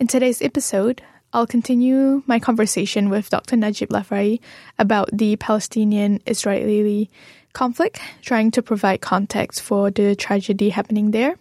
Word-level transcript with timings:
In 0.00 0.08
today's 0.08 0.42
episode, 0.42 1.02
I'll 1.32 1.46
continue 1.46 2.24
my 2.26 2.40
conversation 2.40 3.10
with 3.10 3.30
Dr. 3.30 3.56
Najib 3.56 3.90
Lafraie 3.90 4.40
about 4.76 5.08
the 5.12 5.36
Palestinian 5.36 6.18
Israeli 6.26 7.12
conflict, 7.52 8.00
trying 8.20 8.50
to 8.50 8.62
provide 8.62 9.00
context 9.00 9.62
for 9.62 9.92
the 9.92 10.16
tragedy 10.16 10.70
happening 10.70 11.12
there. 11.12 11.36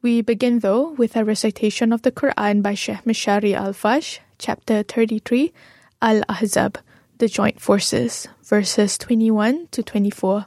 We 0.00 0.22
begin, 0.22 0.60
though, 0.60 0.92
with 0.92 1.16
a 1.16 1.24
recitation 1.24 1.92
of 1.92 2.00
the 2.00 2.10
Quran 2.10 2.62
by 2.62 2.72
Sheikh 2.72 3.04
Mishari 3.04 3.52
al 3.52 3.74
Afasy, 3.74 4.20
chapter 4.38 4.82
33, 4.82 5.52
Al 6.00 6.22
Ahzab, 6.30 6.76
the 7.18 7.28
Joint 7.28 7.60
Forces, 7.60 8.26
verses 8.42 8.96
21 8.96 9.68
to 9.72 9.82
24. 9.82 10.46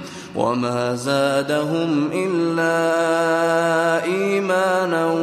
وما 0.35 0.95
زادهم 0.95 2.09
إلا 2.13 2.73
إيمانا 4.03 5.13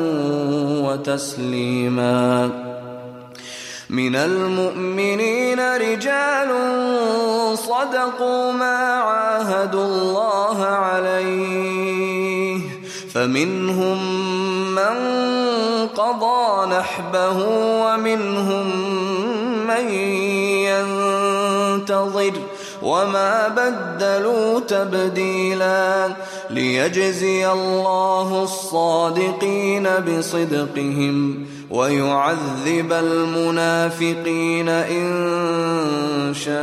وتسليما 0.84 2.50
من 3.90 4.16
المؤمنين 4.16 5.60
رجال 5.60 6.48
صدقوا 7.54 8.52
ما 8.52 8.76
عاهدوا 8.76 9.84
الله 9.84 10.64
عليه 10.64 12.60
فمنهم 13.14 13.98
من 14.74 14.96
قضى 15.96 16.66
نحبه 16.76 17.38
ومنهم 17.84 18.66
من 19.66 19.90
ينتظر 21.78 22.32
وما 22.82 23.48
بدلوا 23.48 24.60
تبديلا 24.60 26.08
ليجزي 26.50 27.52
الله 27.52 28.42
الصادقين 28.44 29.88
بصدقهم 30.06 31.46
ويعذب 31.70 32.92
المنافقين 32.92 34.68
إن 34.68 35.08
شاء 36.34 36.58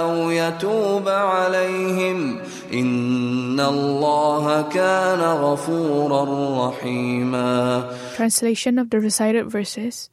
أو 0.00 0.30
يتوب 0.30 1.08
عليهم 1.08 2.38
إن 2.72 3.60
الله 3.60 4.62
كان 4.62 5.20
غفورا 5.20 6.24
رحيما 6.68 7.84
Translation 8.16 8.78
of 8.78 8.90
the 8.90 9.00
recited 9.00 9.50
verses 9.50 10.10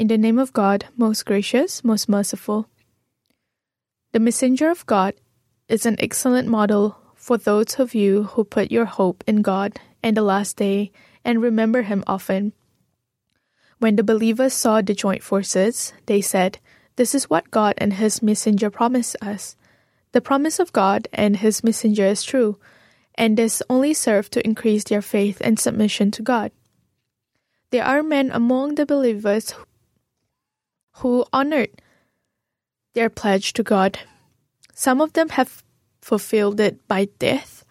In 0.00 0.08
the 0.08 0.16
name 0.16 0.38
of 0.38 0.54
God, 0.54 0.86
most 0.96 1.26
gracious, 1.26 1.84
most 1.84 2.08
merciful. 2.08 2.66
The 4.12 4.18
messenger 4.18 4.70
of 4.70 4.86
God 4.86 5.14
is 5.68 5.86
an 5.86 5.94
excellent 6.00 6.48
model 6.48 6.96
for 7.14 7.38
those 7.38 7.78
of 7.78 7.94
you 7.94 8.24
who 8.24 8.42
put 8.42 8.72
your 8.72 8.86
hope 8.86 9.22
in 9.24 9.40
God 9.40 9.78
and 10.02 10.16
the 10.16 10.22
last 10.22 10.56
day 10.56 10.90
and 11.24 11.40
remember 11.40 11.82
Him 11.82 12.02
often. 12.08 12.52
When 13.78 13.94
the 13.94 14.02
believers 14.02 14.52
saw 14.52 14.82
the 14.82 14.94
joint 14.94 15.22
forces, 15.22 15.92
they 16.06 16.20
said, 16.20 16.58
This 16.96 17.14
is 17.14 17.30
what 17.30 17.52
God 17.52 17.74
and 17.78 17.92
His 17.92 18.20
messenger 18.20 18.68
promised 18.68 19.14
us. 19.22 19.54
The 20.10 20.20
promise 20.20 20.58
of 20.58 20.72
God 20.72 21.06
and 21.12 21.36
His 21.36 21.62
messenger 21.62 22.06
is 22.06 22.24
true, 22.24 22.58
and 23.14 23.36
this 23.36 23.62
only 23.70 23.94
served 23.94 24.32
to 24.32 24.44
increase 24.44 24.82
their 24.82 25.02
faith 25.02 25.40
and 25.40 25.56
submission 25.56 26.10
to 26.12 26.22
God. 26.22 26.50
There 27.70 27.84
are 27.84 28.02
men 28.02 28.32
among 28.32 28.74
the 28.74 28.86
believers 28.86 29.54
who 30.96 31.24
honored 31.32 31.70
their 32.94 33.10
pledge 33.10 33.52
to 33.54 33.62
God. 33.62 33.98
Some 34.74 35.00
of 35.00 35.12
them 35.12 35.28
have 35.30 35.62
fulfilled 36.00 36.60
it 36.60 36.86
by 36.88 37.08
death, 37.18 37.64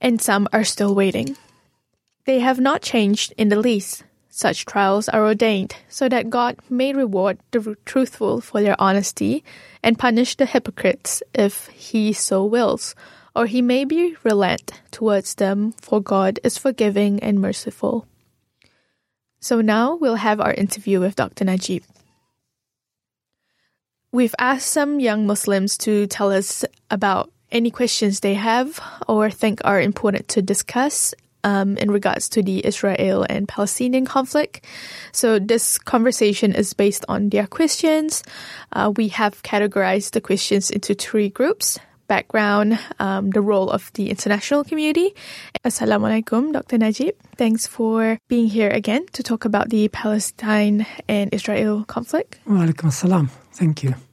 and 0.00 0.20
some 0.20 0.48
are 0.52 0.64
still 0.64 0.94
waiting. 0.94 1.36
They 2.24 2.40
have 2.40 2.58
not 2.58 2.82
changed 2.82 3.32
in 3.36 3.48
the 3.48 3.60
least. 3.60 4.02
Such 4.28 4.66
trials 4.66 5.08
are 5.08 5.24
ordained 5.24 5.76
so 5.88 6.10
that 6.10 6.28
God 6.28 6.56
may 6.68 6.92
reward 6.92 7.38
the 7.52 7.74
truthful 7.86 8.42
for 8.42 8.60
their 8.60 8.78
honesty 8.78 9.42
and 9.82 9.98
punish 9.98 10.36
the 10.36 10.44
hypocrites 10.44 11.22
if 11.32 11.68
He 11.68 12.12
so 12.12 12.44
wills, 12.44 12.94
or 13.34 13.46
He 13.46 13.62
may 13.62 13.84
be 13.86 14.14
relent 14.24 14.72
towards 14.90 15.36
them, 15.36 15.72
for 15.80 16.02
God 16.02 16.38
is 16.44 16.58
forgiving 16.58 17.22
and 17.22 17.40
merciful. 17.40 18.06
So 19.40 19.62
now 19.62 19.94
we'll 19.94 20.16
have 20.16 20.40
our 20.40 20.52
interview 20.52 21.00
with 21.00 21.16
Dr. 21.16 21.44
Najib. 21.44 21.84
We've 24.16 24.34
asked 24.38 24.70
some 24.70 24.98
young 24.98 25.26
Muslims 25.26 25.76
to 25.84 26.06
tell 26.06 26.32
us 26.32 26.64
about 26.90 27.30
any 27.52 27.70
questions 27.70 28.20
they 28.20 28.32
have 28.32 28.80
or 29.06 29.28
think 29.28 29.60
are 29.62 29.78
important 29.78 30.28
to 30.28 30.40
discuss 30.40 31.12
um, 31.44 31.76
in 31.76 31.90
regards 31.90 32.30
to 32.30 32.42
the 32.42 32.64
Israel 32.64 33.26
and 33.28 33.46
Palestinian 33.46 34.06
conflict. 34.06 34.64
So 35.12 35.38
this 35.38 35.76
conversation 35.76 36.54
is 36.54 36.72
based 36.72 37.04
on 37.10 37.28
their 37.28 37.46
questions. 37.46 38.24
Uh, 38.72 38.90
we 38.96 39.08
have 39.08 39.42
categorized 39.42 40.12
the 40.12 40.22
questions 40.22 40.70
into 40.70 40.94
three 40.94 41.28
groups. 41.28 41.78
Background, 42.08 42.78
um, 42.98 43.28
the 43.30 43.42
role 43.42 43.68
of 43.68 43.92
the 43.94 44.08
international 44.08 44.64
community. 44.64 45.12
Assalamu 45.62 46.08
alaikum, 46.08 46.54
Dr. 46.54 46.78
Najib. 46.78 47.16
Thanks 47.36 47.66
for 47.66 48.16
being 48.28 48.46
here 48.46 48.70
again 48.70 49.04
to 49.12 49.22
talk 49.22 49.44
about 49.44 49.68
the 49.68 49.88
Palestine 49.88 50.86
and 51.06 51.34
Israel 51.34 51.84
conflict. 51.84 52.38
Wa 52.46 52.64
alaikum 52.64 52.88
assalam. 52.88 53.28
Thank 53.52 53.82
you. 53.82 54.05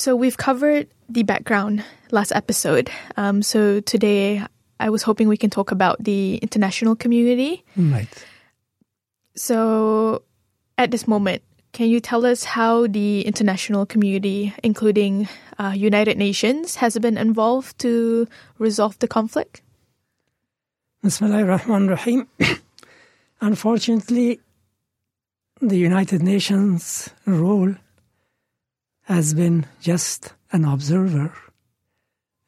So 0.00 0.16
we've 0.16 0.38
covered 0.38 0.88
the 1.10 1.24
background 1.24 1.84
last 2.10 2.32
episode. 2.32 2.90
Um, 3.18 3.42
so 3.42 3.80
today 3.80 4.42
I 4.80 4.88
was 4.88 5.02
hoping 5.02 5.28
we 5.28 5.36
can 5.36 5.50
talk 5.50 5.72
about 5.72 6.02
the 6.02 6.36
international 6.36 6.96
community. 6.96 7.66
Right. 7.76 8.08
So 9.36 10.22
at 10.78 10.90
this 10.90 11.06
moment, 11.06 11.42
can 11.72 11.90
you 11.90 12.00
tell 12.00 12.24
us 12.24 12.44
how 12.44 12.86
the 12.86 13.20
international 13.26 13.84
community, 13.84 14.54
including 14.62 15.28
uh, 15.58 15.74
United 15.76 16.16
Nations, 16.16 16.76
has 16.76 16.96
been 16.98 17.18
involved 17.18 17.78
to 17.80 18.26
resolve 18.56 18.98
the 19.00 19.06
conflict? 19.06 19.60
Bismillah 21.02 21.60
Unfortunately, 23.42 24.40
the 25.60 25.76
United 25.76 26.22
Nations 26.22 27.10
role 27.26 27.74
has 29.02 29.34
been 29.34 29.66
just 29.80 30.32
an 30.52 30.64
observer, 30.64 31.32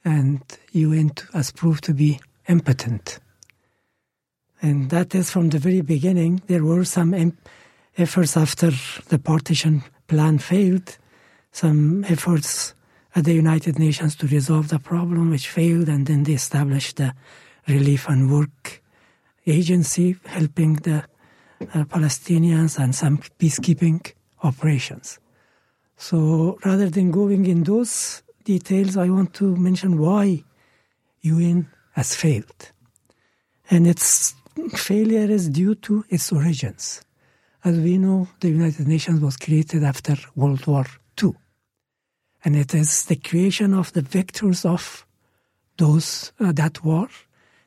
and 0.05 0.41
UN 0.73 1.13
has 1.33 1.51
proved 1.51 1.85
to 1.85 1.95
be 1.95 2.21
impotent. 2.49 3.19
And 4.61 4.91
that 4.91 5.15
is 5.15 5.31
from 5.31 5.51
the 5.51 5.59
very 5.59 5.81
beginning. 5.81 6.43
There 6.47 6.65
were 6.65 6.85
some 6.85 7.33
efforts 7.97 8.37
after 8.37 8.71
the 9.09 9.19
partition 9.19 9.83
plan 10.07 10.39
failed, 10.39 10.99
some 11.51 12.05
efforts 12.05 12.75
at 13.15 13.25
the 13.25 13.35
United 13.35 13.79
Nations 13.79 14.17
to 14.17 14.27
resolve 14.27 14.69
the 14.69 14.79
problem, 14.79 15.31
which 15.31 15.49
failed, 15.49 15.89
and 15.89 16.07
then 16.07 16.23
they 16.23 16.33
established 16.33 16.97
the 16.97 17.15
Relief 17.69 18.09
and 18.09 18.31
Work 18.31 18.83
Agency, 19.47 20.17
helping 20.27 20.75
the 20.75 21.05
uh, 21.61 21.85
Palestinians 21.85 22.79
and 22.79 22.95
some 22.95 23.19
peacekeeping 23.39 24.13
operations. 24.43 25.19
So 26.03 26.59
rather 26.65 26.91
than 26.91 27.13
going 27.13 27.47
in 27.47 27.63
those 27.63 28.25
details, 28.43 28.97
I 28.97 29.09
want 29.09 29.35
to 29.35 29.55
mention 29.55 30.01
why 30.01 30.43
UN 31.21 31.69
has 31.93 32.13
failed. 32.13 32.73
And 33.71 33.87
it's 33.87 34.35
failure 34.75 35.31
is 35.31 35.49
due 35.49 35.77
to 35.77 36.05
its 36.09 36.33
origins. 36.33 37.03
As 37.63 37.79
we 37.79 37.99
know, 37.99 38.27
the 38.41 38.49
United 38.49 38.89
Nations 38.89 39.21
was 39.21 39.37
created 39.37 39.85
after 39.85 40.17
World 40.35 40.67
War 40.67 40.87
II. 41.23 41.35
And 42.45 42.57
it 42.57 42.75
is 42.75 43.07
the 43.07 43.15
creation 43.15 43.73
of 43.73 43.93
the 43.93 44.03
victors 44.03 44.65
of 44.65 45.07
those 45.77 46.33
uh, 46.41 46.51
that 46.51 46.85
war, 46.85 47.07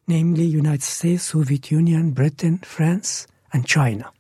namely 0.08 0.44
United 0.44 0.84
States, 0.84 1.24
Soviet 1.24 1.72
Union, 1.72 2.12
Britain, 2.12 2.58
France, 2.58 3.28
and 3.54 3.66
China. 3.66 4.12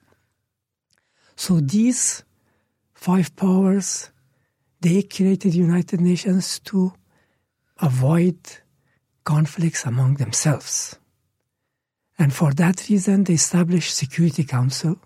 So 1.35 1.59
these 1.59 2.23
five 2.95 3.35
powers, 3.35 4.09
they 4.81 5.03
created 5.03 5.53
United 5.53 6.01
Nations 6.01 6.59
to 6.61 6.93
avoid 7.81 8.37
conflicts 9.23 9.85
among 9.85 10.15
themselves. 10.15 10.97
And 12.17 12.33
for 12.33 12.53
that 12.53 12.87
reason, 12.89 13.25
they 13.25 13.33
established 13.33 13.95
Security 13.95 14.43
Council. 14.43 14.97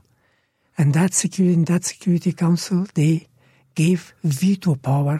And 0.78 0.94
that 0.94 1.14
security, 1.14 1.56
in 1.56 1.66
that 1.66 1.84
Security 1.84 2.32
Council, 2.32 2.86
they 2.94 3.28
gave 3.76 4.14
veto 4.24 4.76
power 4.76 5.20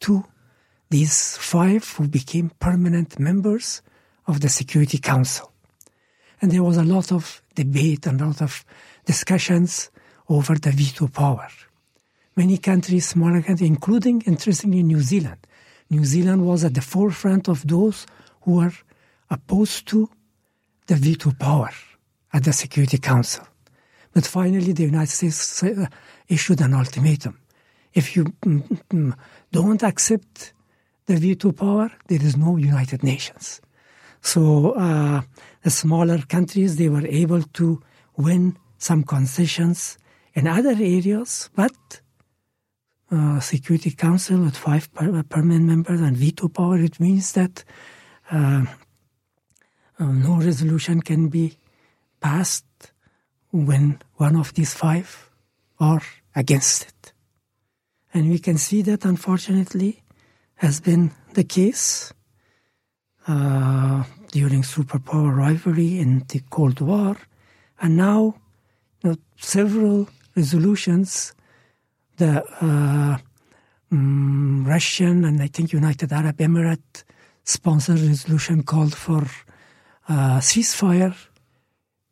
to 0.00 0.24
these 0.90 1.36
five 1.36 1.86
who 1.96 2.06
became 2.06 2.50
permanent 2.60 3.18
members 3.18 3.82
of 4.26 4.40
the 4.40 4.48
Security 4.48 4.98
Council. 4.98 5.52
And 6.40 6.52
there 6.52 6.62
was 6.62 6.76
a 6.76 6.84
lot 6.84 7.10
of 7.10 7.42
debate 7.54 8.06
and 8.06 8.20
a 8.20 8.26
lot 8.26 8.42
of 8.42 8.64
discussions 9.04 9.90
over 10.28 10.54
the 10.54 10.70
veto 10.70 11.08
power. 11.08 11.48
Many 12.36 12.58
countries, 12.58 13.06
smaller 13.06 13.42
countries, 13.42 13.68
including, 13.68 14.22
interestingly, 14.22 14.82
New 14.82 15.00
Zealand. 15.00 15.46
New 15.90 16.04
Zealand 16.04 16.46
was 16.46 16.64
at 16.64 16.74
the 16.74 16.80
forefront 16.80 17.48
of 17.48 17.66
those 17.66 18.06
who 18.42 18.56
were 18.56 18.72
opposed 19.30 19.86
to 19.88 20.08
the 20.86 20.96
veto 20.96 21.30
power 21.32 21.70
at 22.32 22.44
the 22.44 22.52
Security 22.52 22.98
Council. 22.98 23.46
But 24.12 24.26
finally, 24.26 24.72
the 24.72 24.84
United 24.84 25.10
States 25.10 25.62
uh, 25.62 25.86
issued 26.28 26.60
an 26.60 26.74
ultimatum. 26.74 27.38
If 27.92 28.16
you 28.16 28.24
mm, 28.24 28.80
mm, 28.90 29.14
don't 29.52 29.82
accept 29.82 30.52
the 31.06 31.16
veto 31.16 31.52
power, 31.52 31.90
there 32.08 32.22
is 32.22 32.36
no 32.36 32.56
United 32.56 33.02
Nations. 33.02 33.60
So 34.20 34.72
uh, 34.72 35.22
the 35.62 35.70
smaller 35.70 36.18
countries, 36.18 36.76
they 36.76 36.88
were 36.88 37.06
able 37.06 37.42
to 37.42 37.80
win 38.16 38.56
some 38.78 39.04
concessions 39.04 39.98
in 40.34 40.46
other 40.46 40.70
areas, 40.70 41.50
but 41.54 42.00
uh, 43.10 43.40
Security 43.40 43.90
Council 43.90 44.40
with 44.40 44.56
five 44.56 44.92
permanent 44.94 45.64
members 45.64 46.00
and 46.00 46.16
veto 46.16 46.48
power, 46.48 46.78
it 46.78 46.98
means 47.00 47.32
that 47.32 47.64
uh, 48.30 48.64
um, 49.98 50.22
no 50.22 50.36
resolution 50.36 51.00
can 51.00 51.28
be 51.28 51.56
passed 52.20 52.64
when 53.50 54.00
one 54.14 54.36
of 54.36 54.54
these 54.54 54.74
five 54.74 55.30
are 55.78 56.02
against 56.34 56.84
it. 56.84 57.12
And 58.12 58.30
we 58.30 58.38
can 58.38 58.58
see 58.58 58.82
that, 58.82 59.04
unfortunately, 59.04 60.02
has 60.56 60.80
been 60.80 61.10
the 61.34 61.44
case 61.44 62.12
uh, 63.26 64.04
during 64.32 64.62
superpower 64.62 65.34
rivalry 65.36 65.98
in 65.98 66.24
the 66.28 66.40
Cold 66.50 66.80
War. 66.80 67.16
And 67.80 67.96
now, 67.96 68.36
you 69.02 69.10
know, 69.10 69.16
several 69.36 70.08
resolutions, 70.36 71.34
the 72.16 72.44
uh, 72.60 73.18
um, 73.90 74.64
Russian 74.66 75.24
and 75.24 75.42
I 75.42 75.48
think 75.48 75.72
United 75.72 76.12
Arab 76.12 76.38
Emirates 76.38 77.04
sponsored 77.44 78.00
resolution 78.00 78.62
called 78.62 78.94
for 78.94 79.22
uh, 80.08 80.38
ceasefire, 80.40 81.14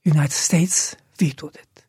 United 0.04 0.32
States 0.32 0.96
vetoed 1.18 1.56
it. 1.56 1.84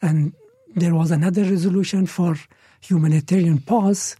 And 0.00 0.32
there 0.74 0.94
was 0.94 1.10
another 1.10 1.42
resolution 1.42 2.06
for 2.06 2.36
humanitarian 2.80 3.58
pause, 3.58 4.16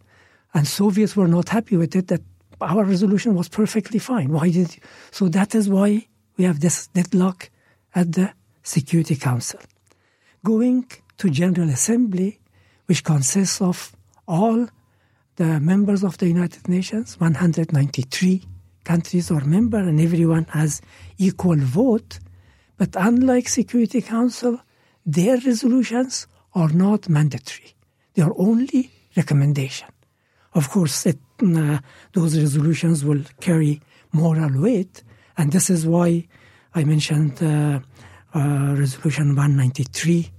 and 0.53 0.67
Soviets 0.67 1.15
were 1.15 1.27
not 1.27 1.49
happy 1.49 1.77
with 1.77 1.95
it. 1.95 2.07
That 2.07 2.21
our 2.61 2.83
resolution 2.83 3.35
was 3.35 3.49
perfectly 3.49 3.99
fine. 3.99 4.31
Why 4.31 4.49
did? 4.49 4.75
You? 4.75 4.81
So 5.11 5.27
that 5.29 5.55
is 5.55 5.67
why 5.69 6.07
we 6.37 6.45
have 6.45 6.59
this 6.59 6.87
deadlock 6.87 7.49
at 7.95 8.11
the 8.13 8.33
Security 8.63 9.15
Council. 9.15 9.59
Going 10.43 10.85
to 11.17 11.29
General 11.29 11.69
Assembly, 11.69 12.39
which 12.85 13.03
consists 13.03 13.61
of 13.61 13.95
all 14.27 14.67
the 15.35 15.59
members 15.59 16.03
of 16.03 16.17
the 16.17 16.27
United 16.27 16.67
Nations, 16.67 17.19
193 17.19 18.43
countries 18.83 19.31
are 19.31 19.43
member 19.45 19.77
and 19.77 19.99
everyone 19.99 20.45
has 20.45 20.81
equal 21.17 21.57
vote. 21.57 22.19
But 22.77 22.95
unlike 22.95 23.47
Security 23.47 24.01
Council, 24.01 24.59
their 25.05 25.37
resolutions 25.37 26.27
are 26.53 26.69
not 26.69 27.09
mandatory. 27.09 27.73
They 28.13 28.21
are 28.21 28.33
only 28.37 28.91
recommendation. 29.15 29.89
Of 30.53 30.69
course, 30.69 31.05
it, 31.05 31.19
uh, 31.41 31.79
those 32.13 32.37
resolutions 32.37 33.03
will 33.03 33.23
carry 33.39 33.81
moral 34.11 34.61
weight, 34.61 35.03
and 35.37 35.51
this 35.51 35.69
is 35.69 35.87
why 35.87 36.27
I 36.75 36.83
mentioned 36.83 37.41
uh, 37.41 37.79
uh, 38.35 38.75
Resolution 38.77 39.35
193 39.35 40.31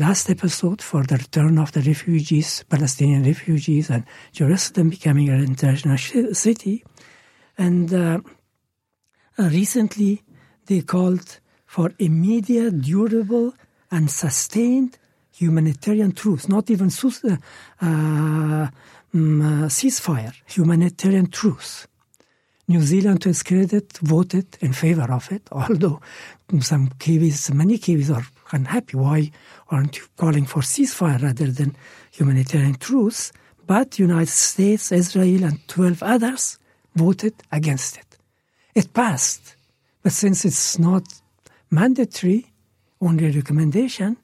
last 0.00 0.30
episode 0.30 0.80
for 0.80 1.02
the 1.04 1.16
return 1.16 1.58
of 1.58 1.72
the 1.72 1.82
refugees, 1.82 2.64
Palestinian 2.70 3.22
refugees, 3.22 3.90
and 3.90 4.04
Jerusalem 4.32 4.88
becoming 4.88 5.28
an 5.28 5.42
international 5.44 5.98
city. 6.34 6.82
And 7.58 7.92
uh, 7.92 8.20
uh, 9.38 9.48
recently, 9.50 10.22
they 10.66 10.80
called 10.80 11.40
for 11.66 11.92
immediate, 11.98 12.80
durable, 12.80 13.52
and 13.90 14.10
sustained 14.10 14.96
humanitarian 15.32 16.12
truce, 16.12 16.48
not 16.48 16.70
even 16.70 16.88
uh, 16.88 17.36
um, 17.82 18.68
ceasefire, 19.68 20.32
humanitarian 20.46 21.28
truce. 21.30 21.86
New 22.68 22.80
Zealand, 22.80 23.20
to 23.20 23.28
its 23.28 23.42
credit, 23.42 23.98
voted 23.98 24.46
in 24.60 24.72
favor 24.72 25.12
of 25.12 25.30
it, 25.30 25.42
although 25.52 26.00
some 26.60 26.88
Kiwis, 26.98 27.52
many 27.52 27.76
Kiwis 27.78 28.14
are 28.16 28.26
unhappy. 28.52 28.96
Why 28.96 29.30
aren't 29.68 29.98
you 29.98 30.04
calling 30.16 30.46
for 30.46 30.60
ceasefire 30.62 31.22
rather 31.22 31.50
than 31.50 31.76
humanitarian 32.12 32.74
truce? 32.74 33.32
But 33.66 33.98
United 33.98 34.28
States, 34.28 34.90
Israel, 34.92 35.44
and 35.44 35.66
12 35.68 36.02
others 36.02 36.58
voted 36.94 37.34
against 37.52 37.98
it. 37.98 38.18
It 38.74 38.92
passed, 38.92 39.54
but 40.02 40.12
since 40.12 40.44
it's 40.44 40.78
not 40.78 41.04
mandatory, 41.70 42.46
only 43.00 43.26
a 43.26 43.32
recommendation, 43.32 44.16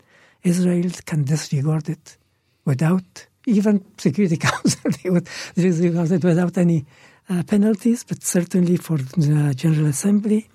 Israel 0.42 0.90
can 1.04 1.24
disregard 1.24 1.88
it 1.88 2.16
without 2.64 3.26
even 3.46 3.84
Security 3.96 4.36
Council. 4.48 4.90
they 5.02 5.10
would 5.10 5.28
disregard 5.54 6.10
it 6.12 6.24
without 6.24 6.58
any 6.58 6.84
uh, 7.28 7.42
penalties, 7.44 8.04
but 8.04 8.22
certainly 8.22 8.76
for 8.76 8.98
the 8.98 9.54
General 9.56 9.86
Assembly, 9.86 10.48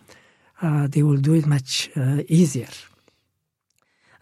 uh, 0.62 0.88
they 0.88 1.04
will 1.04 1.18
do 1.18 1.34
it 1.34 1.46
much 1.46 1.90
uh, 1.96 2.22
easier. 2.28 2.68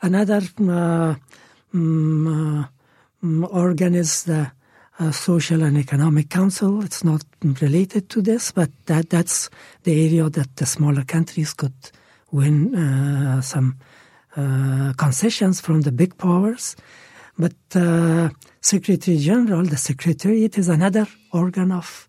Another 0.01 0.41
um, 0.57 1.19
organ 3.51 3.95
is 3.95 4.23
the 4.23 4.51
uh, 4.99 5.11
Social 5.11 5.63
and 5.63 5.77
Economic 5.77 6.29
Council. 6.29 6.83
It's 6.83 7.03
not 7.03 7.23
related 7.61 8.09
to 8.09 8.21
this, 8.21 8.51
but 8.51 8.69
that, 8.85 9.09
that's 9.09 9.49
the 9.83 10.05
area 10.05 10.29
that 10.29 10.55
the 10.55 10.65
smaller 10.65 11.03
countries 11.03 11.53
could 11.53 11.73
win 12.31 12.75
uh, 12.75 13.41
some 13.41 13.77
uh, 14.37 14.93
concessions 14.97 15.59
from 15.59 15.81
the 15.81 15.91
big 15.91 16.17
powers. 16.17 16.75
But 17.37 17.55
uh, 17.75 18.29
Secretary 18.61 19.17
General, 19.17 19.63
the 19.63 19.77
Secretariat, 19.77 20.57
is 20.57 20.69
another 20.69 21.07
organ 21.33 21.71
of 21.71 22.07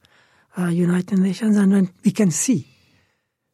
uh, 0.59 0.67
United 0.67 1.19
Nations, 1.19 1.57
and 1.57 1.89
we 2.05 2.11
can 2.11 2.31
see 2.31 2.67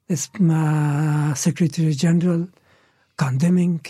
this 0.09 0.29
uh, 0.41 1.35
Secretary 1.35 1.93
General 1.93 2.49
condemning 3.17 3.81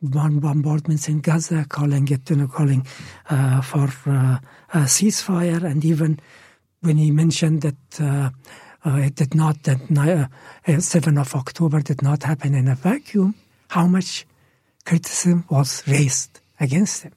bombardments 0.00 1.08
in 1.08 1.20
Gaza, 1.20 1.66
calling 1.68 2.08
it, 2.08 2.30
you 2.30 2.36
know, 2.36 2.46
calling 2.46 2.86
uh, 3.30 3.60
for 3.62 3.88
uh, 4.06 4.38
a 4.72 4.84
ceasefire, 4.86 5.64
and 5.64 5.84
even 5.84 6.20
when 6.80 6.96
he 6.96 7.10
mentioned 7.10 7.62
that 7.62 8.00
uh, 8.00 8.30
uh 8.84 8.96
it 8.98 9.16
did 9.16 9.34
not, 9.34 9.64
that 9.64 9.80
uh, 9.90 11.20
of 11.20 11.34
October 11.34 11.80
did 11.80 12.02
not 12.02 12.22
happen 12.22 12.54
in 12.54 12.68
a 12.68 12.76
vacuum, 12.76 13.34
how 13.68 13.86
much 13.86 14.24
criticism 14.84 15.44
was 15.50 15.82
raised 15.86 16.40
against 16.60 17.02
him. 17.02 17.12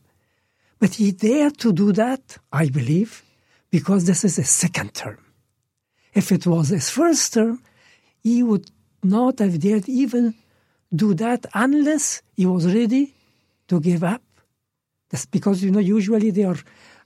But 0.80 0.96
he 0.96 1.12
dared 1.12 1.60
to 1.60 1.72
do 1.72 1.92
that, 1.94 2.38
I 2.52 2.70
believe, 2.70 3.24
because 3.70 4.06
this 4.06 4.24
is 4.24 4.38
his 4.38 4.50
second 4.50 4.96
term. 4.96 5.20
If 6.14 6.32
it 6.32 6.48
was 6.48 6.70
his 6.70 6.90
first 6.90 7.34
term, 7.34 7.62
he 8.24 8.44
would 8.44 8.70
not 9.04 9.40
have 9.40 9.60
dared 9.60 9.88
even 9.88 10.34
do 10.94 11.14
that 11.16 11.46
unless 11.54 12.22
he 12.36 12.46
was 12.46 12.66
ready 12.66 13.14
to 13.68 13.80
give 13.80 14.04
up. 14.04 14.22
That's 15.10 15.26
because, 15.26 15.64
you 15.64 15.72
know, 15.72 15.80
usually 15.80 16.32
they 16.32 16.44
are 16.44 16.58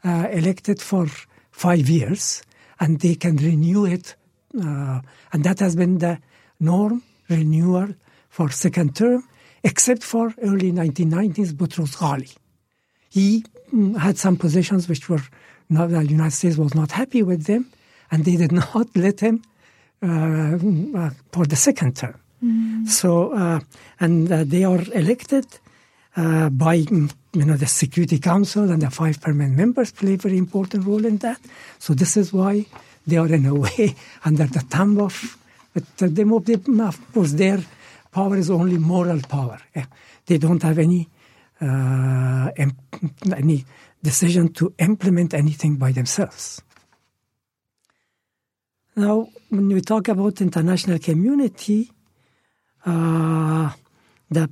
uh, 0.04 0.28
elected 0.32 0.82
for 0.82 1.08
five 1.52 1.88
years 1.90 2.44
and 2.80 3.00
they 3.00 3.16
can 3.16 3.38
renew 3.38 3.86
it. 3.86 4.16
Uh, 4.58 5.02
and 5.34 5.44
that 5.44 5.60
has 5.60 5.76
been 5.76 6.00
the 6.00 6.20
norm, 6.60 7.04
renewal 7.30 7.90
for 8.30 8.50
second 8.50 8.96
term, 8.96 9.24
except 9.64 10.04
for 10.04 10.34
early 10.42 10.72
1990s 10.72 11.54
Boutros 11.54 11.96
Ghali. 11.98 12.36
He 13.10 13.44
mm, 13.74 13.98
had 13.98 14.18
some 14.18 14.38
positions 14.38 14.88
which 14.88 15.10
were 15.10 15.24
not, 15.70 15.90
the 15.90 16.04
United 16.06 16.32
States 16.32 16.58
was 16.58 16.76
not 16.76 16.92
happy 16.92 17.24
with 17.24 17.46
them, 17.46 17.72
and 18.12 18.26
they 18.26 18.36
did 18.36 18.52
not 18.76 18.88
let 18.96 19.20
him 19.20 19.42
uh, 20.04 20.58
uh, 20.98 21.10
for 21.32 21.46
the 21.46 21.56
second 21.56 21.96
term. 21.96 22.20
Mm. 22.46 22.88
So, 22.88 23.34
uh, 23.34 23.60
and 24.00 24.32
uh, 24.32 24.44
they 24.44 24.64
are 24.64 24.82
elected 24.94 25.48
uh, 26.16 26.50
by 26.50 26.82
mm, 26.82 27.12
you 27.34 27.46
know 27.46 27.58
the 27.58 27.66
Security 27.66 28.20
Council 28.20 28.70
and 28.70 28.82
the 28.82 28.92
five 28.92 29.20
permanent 29.20 29.58
members 29.58 29.92
play 29.92 30.14
a 30.14 30.18
very 30.18 30.38
important 30.38 30.86
role 30.86 31.06
in 31.06 31.18
that. 31.18 31.40
So 31.80 31.94
this 31.94 32.18
is 32.18 32.32
why 32.32 32.68
they 33.08 33.18
are 33.18 33.34
in 33.34 33.46
a 33.46 33.56
way 33.66 33.96
under 34.24 34.46
the 34.46 34.60
thumb 34.60 35.00
of. 35.00 35.38
But 35.74 35.84
they, 35.98 36.24
of 36.24 37.14
course, 37.14 37.34
their 37.34 37.60
power 38.12 38.38
is 38.38 38.50
only 38.50 38.78
moral 38.78 39.20
power. 39.28 39.60
They 40.26 40.38
don't 40.38 40.64
have 40.64 40.80
any 40.80 41.10
uh, 41.60 42.52
any 43.36 43.66
decision 44.02 44.54
to 44.54 44.74
implement 44.78 45.34
anything 45.34 45.76
by 45.76 45.92
themselves. 45.92 46.62
Now, 48.96 49.28
when 49.50 49.68
we 49.68 49.82
talk 49.82 50.08
about 50.08 50.40
international 50.40 51.00
community, 51.00 51.92
uh, 52.86 53.72
the 54.30 54.50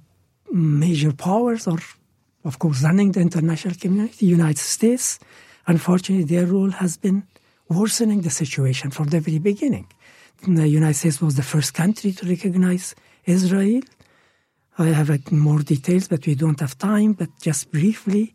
major 0.51 1.13
powers 1.13 1.67
are, 1.67 1.79
of 2.43 2.59
course, 2.59 2.83
running 2.83 3.11
the 3.11 3.21
international 3.21 3.75
community. 3.75 4.25
The 4.25 4.31
United 4.31 4.57
States, 4.57 5.19
unfortunately, 5.67 6.25
their 6.25 6.45
role 6.45 6.71
has 6.71 6.97
been 6.97 7.23
worsening 7.69 8.21
the 8.21 8.29
situation 8.29 8.91
from 8.91 9.07
the 9.07 9.19
very 9.19 9.39
beginning. 9.39 9.87
The 10.47 10.67
United 10.67 10.95
States 10.95 11.21
was 11.21 11.35
the 11.35 11.43
first 11.43 11.73
country 11.73 12.11
to 12.11 12.27
recognize 12.27 12.95
Israel. 13.25 13.81
I 14.77 14.87
have 14.87 15.31
more 15.31 15.59
details, 15.59 16.07
but 16.07 16.25
we 16.25 16.35
don't 16.35 16.59
have 16.59 16.77
time. 16.77 17.13
But 17.13 17.29
just 17.41 17.71
briefly, 17.71 18.33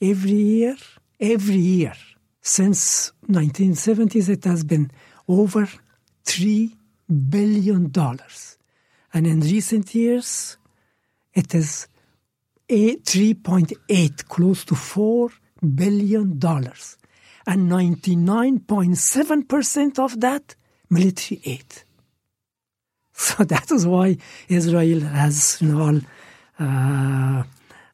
every 0.00 0.32
year, 0.32 0.76
every 1.20 1.56
year 1.56 1.94
since 2.42 3.12
1970s, 3.28 4.28
it 4.28 4.44
has 4.44 4.64
been 4.64 4.90
over 5.28 5.68
three 6.24 6.76
billion 7.08 7.90
dollars, 7.90 8.55
and 9.16 9.26
in 9.26 9.40
recent 9.40 9.94
years, 9.94 10.58
it 11.32 11.54
is 11.54 11.88
3.8, 12.68 14.28
close 14.28 14.62
to 14.66 14.74
four 14.74 15.30
billion 15.74 16.38
dollars, 16.38 16.98
and 17.46 17.70
99.7 17.70 19.48
percent 19.48 19.98
of 19.98 20.20
that 20.20 20.54
military 20.90 21.40
aid. 21.46 21.70
So 23.14 23.44
that 23.44 23.70
is 23.70 23.86
why 23.86 24.18
Israel 24.50 25.00
has 25.00 25.62
you 25.62 25.68
know, 25.68 25.80
all 25.86 26.00
uh, 26.60 27.42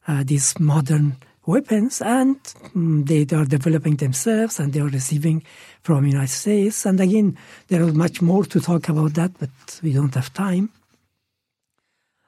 uh, 0.05 0.23
these 0.25 0.59
modern 0.59 1.15
weapons 1.45 2.01
and 2.01 2.35
um, 2.75 3.05
they, 3.05 3.25
are 3.31 3.45
developing 3.45 3.95
themselves 3.95 4.59
and 4.59 4.73
they 4.73 4.81
are 4.81 4.89
receiving 4.89 5.41
from 5.83 6.05
United 6.05 6.27
States. 6.27 6.85
And 6.85 6.99
again, 6.99 7.37
there 7.69 7.81
is 7.83 7.93
much 7.93 8.21
more 8.21 8.43
to 8.43 8.59
talk 8.59 8.89
about 8.89 9.13
that, 9.13 9.31
but 9.39 9.79
we 9.81 9.93
don't 9.93 10.13
have 10.15 10.33
time. 10.33 10.69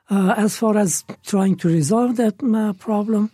Uh, 0.07 0.35
as 0.37 0.57
far 0.57 0.77
as 0.77 1.03
trying 1.25 1.55
to 1.55 1.67
resolve 1.67 2.15
that 2.17 2.35
uh, 2.43 2.73
problem, 2.73 3.31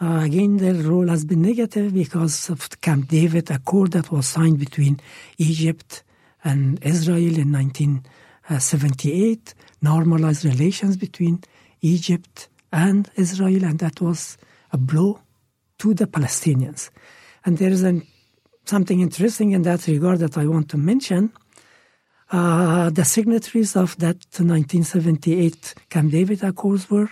uh, 0.00 0.20
again, 0.22 0.58
their 0.58 0.74
role 0.74 1.08
has 1.08 1.24
been 1.24 1.42
negative 1.42 1.94
because 1.94 2.48
of 2.48 2.80
Camp 2.80 3.08
David 3.08 3.50
Accord 3.50 3.90
that 3.92 4.12
was 4.12 4.26
signed 4.26 4.58
between 4.58 5.00
Egypt 5.38 6.04
and 6.44 6.78
Israel 6.84 7.38
in 7.38 7.50
1978, 7.50 9.54
normalized 9.82 10.44
relations 10.44 10.96
between 10.96 11.42
Egypt 11.80 12.48
and 12.72 13.10
Israel, 13.16 13.64
and 13.64 13.80
that 13.80 14.00
was 14.00 14.38
a 14.72 14.76
blow 14.76 15.20
to 15.78 15.94
the 15.94 16.06
Palestinians. 16.06 16.90
And 17.44 17.58
there 17.58 17.70
is 17.70 17.82
an, 17.82 18.06
something 18.64 19.00
interesting 19.00 19.52
in 19.52 19.62
that 19.62 19.86
regard 19.86 20.18
that 20.20 20.38
I 20.38 20.46
want 20.46 20.68
to 20.70 20.76
mention. 20.76 21.32
Uh, 22.30 22.90
the 22.90 23.04
signatories 23.04 23.76
of 23.76 23.96
that 23.98 24.16
1978 24.38 25.74
Camp 25.88 26.10
David 26.10 26.42
Accords 26.42 26.90
were 26.90 27.08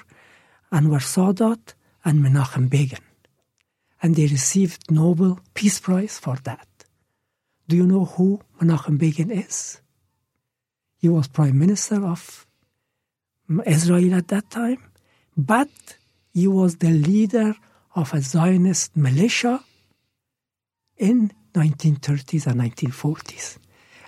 Anwar 0.73 1.01
Sadat 1.01 1.75
and 2.05 2.25
Menachem 2.25 2.69
Begin. 2.69 2.99
And 4.03 4.17
they 4.17 4.27
received 4.27 4.91
Nobel 4.91 5.39
Peace 5.55 5.79
Prize 5.79 6.19
for 6.19 6.37
that. 6.45 6.67
Do 7.69 7.77
you 7.77 7.87
know 7.87 8.05
who 8.05 8.41
Menachem 8.61 8.99
Begin 8.99 9.31
is? 9.31 9.81
He 10.99 11.09
was 11.09 11.29
prime 11.29 11.59
minister 11.59 12.05
of 12.05 12.47
Israel 13.67 14.15
at 14.15 14.29
that 14.29 14.51
time, 14.51 14.83
but 15.37 15.71
he 16.33 16.49
was 16.49 16.77
the 16.77 16.91
leader 16.91 17.55
of 17.95 18.13
a 18.13 18.21
Zionist 18.21 18.97
militia 18.97 19.63
in 20.97 21.31
1930s 21.55 22.47
and 22.49 22.61
1940s. 22.61 23.59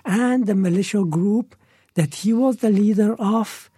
And 0.07 0.47
the 0.47 0.55
militia 0.55 1.03
group 1.03 1.53
that 1.95 2.15
he 2.15 2.31
was 2.31 2.57
the 2.57 2.69
leader 2.69 3.13
of 3.19 3.69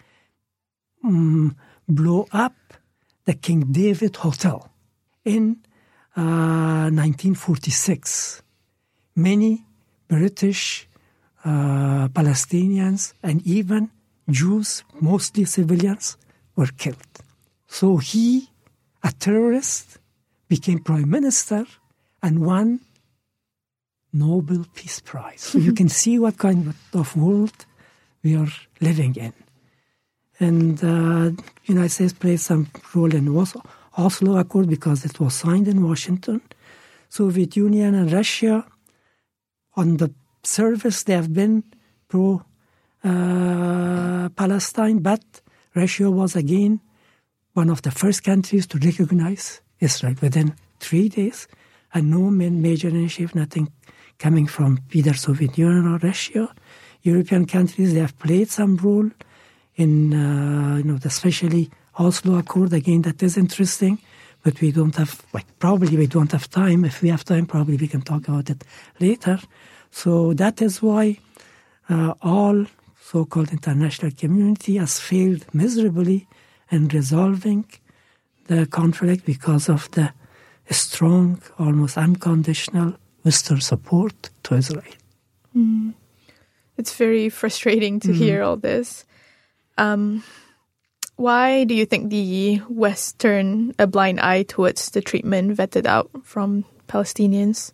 um, 1.03 1.55
blew 1.87 2.27
up 2.31 2.53
the 3.25 3.33
King 3.33 3.71
David 3.71 4.15
Hotel 4.17 4.69
in 5.25 5.57
uh, 6.15 6.93
1946. 6.93 8.43
Many 9.15 9.65
British, 10.07 10.87
uh, 11.43 12.09
Palestinians, 12.09 13.13
and 13.23 13.41
even 13.41 13.89
Jews, 14.29 14.83
mostly 15.01 15.45
civilians, 15.45 16.15
were 16.55 16.69
killed. 16.77 17.23
So 17.67 17.97
he, 17.97 18.49
a 19.03 19.11
terrorist, 19.11 19.97
became 20.47 20.79
prime 20.79 21.09
minister 21.09 21.65
and 22.21 22.45
won 22.45 22.81
Nobel 24.11 24.65
Peace 24.73 24.99
Prize. 24.99 25.41
So 25.41 25.57
you 25.57 25.73
can 25.73 25.89
see 25.89 26.17
what 26.19 26.37
kind 26.37 26.73
of 26.93 27.15
world 27.15 27.65
we 28.23 28.35
are 28.35 28.47
living 28.81 29.15
in. 29.15 29.33
And 30.39 30.83
uh, 30.83 31.41
United 31.65 31.89
States 31.89 32.13
played 32.13 32.39
some 32.39 32.67
role 32.95 33.13
in 33.13 33.27
Oslo, 33.97 34.37
Accord 34.37 34.69
because 34.69 35.05
it 35.05 35.19
was 35.19 35.33
signed 35.33 35.67
in 35.67 35.83
Washington. 35.83 36.41
Soviet 37.09 37.55
Union 37.55 37.95
and 37.95 38.11
Russia, 38.11 38.65
on 39.75 39.97
the 39.97 40.11
surface, 40.43 41.03
they 41.03 41.13
have 41.13 41.33
been 41.33 41.63
pro 42.07 42.41
uh, 43.03 44.29
Palestine, 44.29 44.99
but 44.99 45.23
Russia 45.75 46.09
was 46.09 46.35
again 46.35 46.79
one 47.53 47.69
of 47.69 47.81
the 47.81 47.91
first 47.91 48.23
countries 48.23 48.67
to 48.67 48.77
recognize 48.77 49.61
Israel 49.79 50.15
within 50.21 50.55
three 50.79 51.09
days, 51.09 51.47
and 51.93 52.09
no 52.09 52.29
major 52.29 52.89
initiative, 52.89 53.35
nothing 53.35 53.71
coming 54.19 54.45
from 54.47 54.79
either 54.91 55.13
Soviet 55.13 55.57
Union 55.57 55.87
or 55.87 55.97
Russia. 55.97 56.53
European 57.01 57.45
countries 57.45 57.93
they 57.93 58.01
have 58.01 58.17
played 58.19 58.49
some 58.49 58.75
role 58.77 59.09
in 59.75 60.13
uh, 60.13 60.77
you 60.77 60.83
know 60.83 60.99
especially 61.03 61.71
Oslo 61.97 62.37
Accord 62.37 62.73
again 62.73 63.01
that 63.03 63.23
is 63.23 63.37
interesting, 63.37 63.97
but 64.43 64.59
we 64.61 64.71
don't 64.71 64.95
have 64.95 65.23
like 65.33 65.47
probably 65.59 65.97
we 65.97 66.07
don't 66.07 66.31
have 66.31 66.49
time. 66.49 66.85
If 66.85 67.01
we 67.01 67.09
have 67.09 67.23
time, 67.23 67.45
probably 67.45 67.77
we 67.77 67.87
can 67.87 68.01
talk 68.01 68.27
about 68.27 68.49
it 68.49 68.63
later. 68.99 69.39
So 69.91 70.33
that 70.35 70.61
is 70.61 70.81
why 70.81 71.17
uh, 71.89 72.13
all 72.21 72.65
so-called 73.01 73.51
international 73.51 74.11
community 74.11 74.77
has 74.77 74.99
failed 74.99 75.45
miserably 75.51 76.27
in 76.69 76.87
resolving 76.89 77.65
the 78.47 78.67
conflict 78.67 79.25
because 79.25 79.67
of 79.67 79.89
the 79.91 80.13
strong, 80.69 81.41
almost 81.57 81.97
unconditional 81.97 82.93
Western 83.23 83.61
support 83.61 84.29
to 84.43 84.55
Israel. 84.55 84.83
Mm. 85.55 85.93
It's 86.77 86.95
very 86.95 87.29
frustrating 87.29 87.99
to 88.01 88.09
mm. 88.09 88.15
hear 88.15 88.43
all 88.43 88.57
this. 88.57 89.05
Um, 89.77 90.23
why 91.15 91.65
do 91.65 91.75
you 91.75 91.85
think 91.85 92.09
the 92.09 92.61
West 92.69 93.19
turned 93.19 93.75
a 93.77 93.87
blind 93.87 94.21
eye 94.21 94.43
towards 94.43 94.89
the 94.91 95.01
treatment 95.01 95.57
vetted 95.57 95.85
out 95.85 96.09
from 96.23 96.63
Palestinians? 96.87 97.73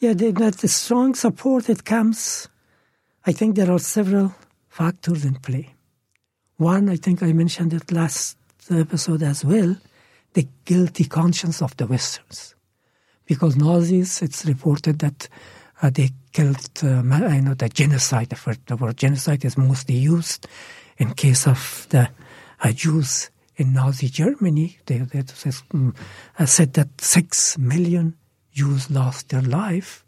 Yeah, 0.00 0.12
that 0.12 0.58
the 0.58 0.68
strong 0.68 1.14
support 1.14 1.70
it 1.70 1.84
comes. 1.84 2.48
I 3.24 3.32
think 3.32 3.56
there 3.56 3.70
are 3.70 3.78
several 3.78 4.34
factors 4.68 5.24
in 5.24 5.36
play. 5.36 5.74
One, 6.58 6.88
I 6.88 6.96
think 6.96 7.22
I 7.22 7.32
mentioned 7.32 7.72
it 7.72 7.90
last 7.90 8.36
episode 8.70 9.22
as 9.22 9.44
well, 9.44 9.76
the 10.34 10.46
guilty 10.64 11.04
conscience 11.04 11.62
of 11.62 11.76
the 11.78 11.86
Westerns. 11.86 12.54
Because 13.28 13.56
Nazis, 13.56 14.22
it's 14.22 14.46
reported 14.46 15.00
that 15.00 15.28
uh, 15.82 15.90
they 15.90 16.10
killed, 16.32 16.70
uh, 16.82 17.02
I 17.12 17.40
know, 17.40 17.52
the 17.52 17.68
genocide, 17.68 18.30
the 18.30 18.76
word 18.76 18.96
genocide 18.96 19.44
is 19.44 19.58
mostly 19.58 19.96
used 19.96 20.48
in 20.96 21.12
case 21.12 21.46
of 21.46 21.86
the 21.90 22.08
uh, 22.64 22.72
Jews 22.72 23.30
in 23.56 23.74
Nazi 23.74 24.08
Germany. 24.08 24.78
They, 24.86 24.98
they 24.98 25.22
um, 25.74 25.94
said 26.46 26.72
that 26.72 26.88
six 27.02 27.58
million 27.58 28.16
Jews 28.54 28.90
lost 28.90 29.28
their 29.28 29.42
life 29.42 30.04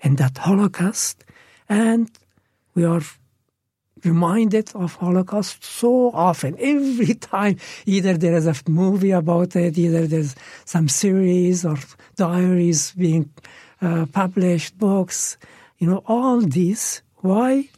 in 0.00 0.16
that 0.16 0.36
Holocaust. 0.36 1.24
And 1.70 2.10
we 2.74 2.84
are 2.84 3.00
reminded 4.04 4.70
of 4.74 4.94
Holocaust 4.96 5.64
so 5.64 6.10
often. 6.12 6.56
Every 6.58 7.14
time, 7.14 7.58
either 7.86 8.16
there 8.16 8.34
is 8.34 8.46
a 8.46 8.54
movie 8.68 9.12
about 9.12 9.56
it, 9.56 9.78
either 9.78 10.06
there's 10.06 10.34
some 10.64 10.88
series 10.88 11.64
or 11.64 11.76
diaries 12.16 12.92
being 12.92 13.30
uh, 13.80 14.06
published, 14.06 14.78
books, 14.78 15.36
you 15.78 15.88
know, 15.88 16.02
all 16.06 16.40
this. 16.40 17.02
Why? 17.16 17.68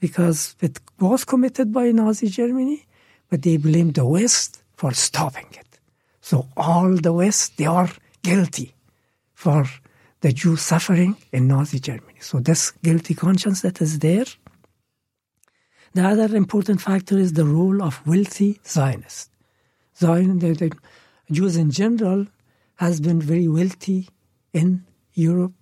Because 0.00 0.56
it 0.60 0.80
was 1.00 1.24
committed 1.24 1.72
by 1.72 1.90
Nazi 1.90 2.28
Germany, 2.28 2.86
but 3.30 3.42
they 3.42 3.56
blamed 3.56 3.94
the 3.94 4.06
West 4.06 4.62
for 4.76 4.92
stopping 4.92 5.46
it. 5.52 5.78
So 6.20 6.46
all 6.56 6.94
the 6.94 7.12
West, 7.12 7.56
they 7.56 7.66
are 7.66 7.90
guilty 8.22 8.74
for 9.34 9.64
the 10.20 10.32
Jew 10.32 10.56
suffering 10.56 11.16
in 11.32 11.48
Nazi 11.48 11.78
Germany. 11.78 12.18
So 12.20 12.40
this 12.40 12.72
guilty 12.82 13.14
conscience 13.14 13.62
that 13.62 13.80
is 13.80 14.00
there. 14.00 14.26
The 15.98 16.06
other 16.06 16.36
important 16.36 16.80
factor 16.80 17.18
is 17.18 17.32
the 17.32 17.44
role 17.44 17.82
of 17.82 18.06
wealthy 18.06 18.60
Zionists. 18.64 19.30
Zion, 19.96 20.38
the, 20.38 20.52
the 20.52 20.70
Jews 21.28 21.56
in 21.56 21.72
general 21.72 22.28
has 22.76 23.00
been 23.00 23.20
very 23.20 23.48
wealthy 23.48 24.08
in 24.52 24.84
Europe, 25.14 25.54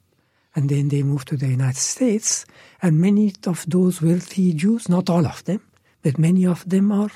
and 0.55 0.69
then 0.69 0.91
they 0.91 1.03
moved 1.03 1.29
to 1.29 1.39
the 1.39 1.49
United 1.49 1.79
States. 1.79 2.45
And 2.83 3.01
many 3.01 3.33
of 3.47 3.65
those 3.67 4.03
wealthy 4.03 4.53
Jews, 4.53 4.91
not 4.91 5.09
all 5.09 5.25
of 5.25 5.43
them, 5.45 5.63
but 6.03 6.19
many 6.19 6.45
of 6.45 6.69
them 6.69 6.93
are 6.93 7.13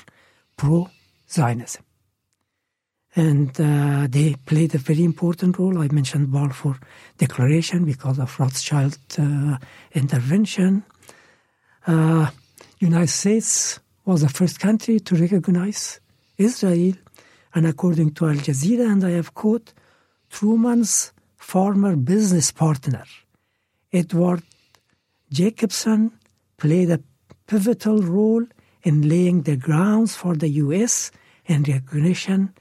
pro 0.57 0.89
Zionism. 1.29 1.83
And 3.15 3.51
uh, 3.61 4.07
they 4.09 4.33
played 4.47 4.73
a 4.73 4.79
very 4.79 5.03
important 5.03 5.59
role. 5.59 5.77
I 5.77 5.89
mentioned 5.89 6.31
Balfour 6.31 6.79
Declaration 7.19 7.85
because 7.85 8.17
of 8.17 8.39
Rothschild 8.39 8.97
uh, 9.19 9.57
intervention. 9.93 10.85
Uh, 11.85 12.31
United 12.81 13.09
States 13.09 13.79
was 14.05 14.21
the 14.21 14.29
first 14.29 14.59
country 14.59 14.99
to 14.99 15.15
recognize 15.15 15.99
Israel, 16.37 16.95
and 17.53 17.67
according 17.67 18.11
to 18.15 18.27
Al 18.27 18.35
Jazeera, 18.35 18.91
and 18.91 19.03
I 19.03 19.11
have 19.11 19.35
quote, 19.35 19.71
Truman's 20.31 21.13
former 21.37 21.95
business 21.95 22.51
partner, 22.51 23.03
Edward 23.93 24.41
Jacobson, 25.31 26.11
played 26.57 26.89
a 26.89 26.99
pivotal 27.45 27.99
role 27.99 28.45
in 28.81 29.07
laying 29.07 29.43
the 29.43 29.57
grounds 29.57 30.15
for 30.15 30.35
the 30.35 30.49
U.S. 30.65 31.11
in 31.45 31.61
recognition, 31.61 32.51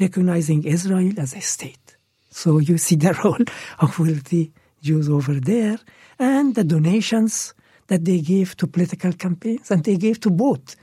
recognizing 0.00 0.64
Israel 0.64 1.12
as 1.20 1.34
a 1.34 1.40
state. 1.40 1.96
So 2.30 2.58
you 2.58 2.78
see 2.78 2.96
the 2.96 3.12
role 3.24 3.44
of 3.78 3.98
wealthy 3.98 4.52
Jews 4.80 5.10
over 5.10 5.34
there, 5.34 5.78
and 6.18 6.54
the 6.54 6.64
donations 6.64 7.52
that 7.88 8.04
they 8.04 8.20
gave 8.20 8.56
to 8.56 8.66
political 8.66 9.12
campaigns, 9.12 9.70
and 9.70 9.84
they 9.84 9.96
gave 9.96 10.20
to 10.20 10.30
both, 10.30 10.76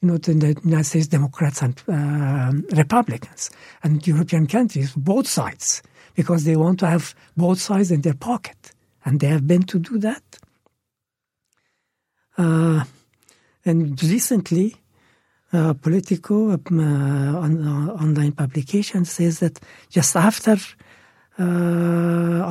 you 0.00 0.08
know, 0.08 0.18
to 0.18 0.34
the 0.34 0.58
United 0.64 0.84
States 0.84 1.06
Democrats 1.08 1.62
and 1.62 1.80
uh, 1.88 2.52
Republicans, 2.76 3.50
and 3.82 4.06
European 4.06 4.46
countries, 4.46 4.92
both 4.94 5.26
sides, 5.26 5.82
because 6.14 6.44
they 6.44 6.56
want 6.56 6.80
to 6.80 6.86
have 6.86 7.14
both 7.36 7.60
sides 7.60 7.90
in 7.90 8.02
their 8.02 8.14
pocket, 8.14 8.72
and 9.04 9.20
they 9.20 9.28
have 9.28 9.46
been 9.46 9.62
to 9.62 9.78
do 9.78 9.98
that. 9.98 10.22
Uh, 12.36 12.84
and 13.64 14.02
recently, 14.02 14.76
uh, 15.52 15.74
Politico, 15.74 16.52
um, 16.52 16.60
uh, 16.78 17.38
on, 17.40 17.66
uh, 17.66 17.92
online 17.94 18.32
publication, 18.32 19.04
says 19.04 19.40
that 19.40 19.58
just 19.90 20.14
after 20.14 20.56
uh, 21.38 21.42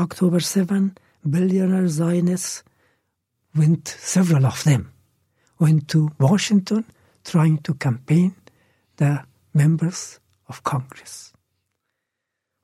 October 0.01 0.39
7, 0.39 0.97
billionaire 1.29 1.87
Zionists 1.87 2.63
went, 3.57 3.87
several 3.87 4.45
of 4.45 4.63
them, 4.63 4.91
went 5.59 5.87
to 5.89 6.11
Washington 6.19 6.85
trying 7.23 7.57
to 7.59 7.73
campaign 7.73 8.35
the 8.97 9.23
members 9.53 10.19
of 10.47 10.63
Congress. 10.63 11.33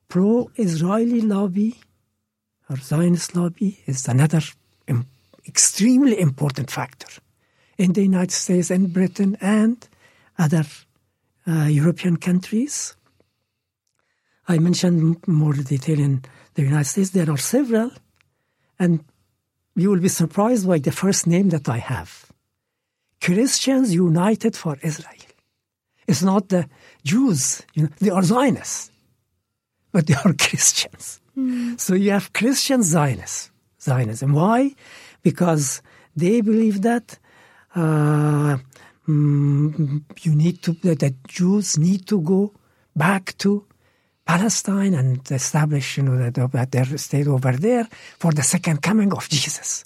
Pro-Israeli 0.08 1.20
lobby 1.20 1.80
or 2.70 2.76
Zionist 2.76 3.34
lobby 3.36 3.80
is 3.86 4.08
another 4.08 4.40
Im- 4.86 5.06
extremely 5.46 6.18
important 6.20 6.70
factor 6.70 7.20
in 7.76 7.92
the 7.92 8.02
United 8.02 8.30
States 8.32 8.70
and 8.70 8.92
Britain 8.92 9.36
and 9.40 9.86
other 10.38 10.64
uh, 11.46 11.64
European 11.64 12.16
countries. 12.16 12.96
I 14.48 14.58
mentioned 14.58 15.26
more 15.26 15.54
detail 15.54 15.98
in 15.98 16.22
the 16.54 16.62
United 16.62 16.86
States. 16.86 17.10
There 17.10 17.30
are 17.30 17.38
several, 17.38 17.90
and 18.78 19.04
you 19.76 19.90
will 19.90 20.00
be 20.00 20.08
surprised 20.08 20.66
by 20.66 20.78
the 20.78 20.92
first 20.92 21.26
name 21.26 21.50
that 21.50 21.68
I 21.68 21.78
have. 21.78 22.32
Christians 23.20 23.94
United 23.94 24.56
for 24.56 24.78
Israel. 24.82 25.30
It's 26.06 26.22
not 26.22 26.48
the 26.50 26.68
Jews, 27.02 27.62
you 27.74 27.84
know, 27.84 27.88
they 27.98 28.10
are 28.10 28.22
Zionists, 28.22 28.90
but 29.92 30.06
they 30.06 30.14
are 30.14 30.32
Christians. 30.38 31.20
Mm. 31.36 31.80
So 31.80 31.94
you 31.94 32.10
have 32.10 32.32
Christian 32.32 32.82
Zionists, 32.82 33.50
Zionism. 33.80 34.32
Why? 34.34 34.74
Because 35.22 35.82
they 36.14 36.42
believe 36.42 36.82
that 36.82 37.18
uh, 37.74 38.58
mm, 39.08 40.02
you 40.22 40.34
need 40.34 40.62
to 40.62 40.72
that 40.84 41.14
Jews 41.26 41.78
need 41.78 42.06
to 42.06 42.20
go 42.20 42.52
back 42.94 43.36
to 43.38 43.66
Palestine 44.26 44.94
and 44.94 45.30
establish, 45.30 45.98
you 45.98 46.04
know, 46.04 46.30
that 46.30 46.72
their 46.72 46.98
state 46.98 47.26
over 47.26 47.52
there 47.52 47.86
for 48.18 48.32
the 48.32 48.42
second 48.42 48.82
coming 48.82 49.12
of 49.12 49.28
Jesus. 49.28 49.84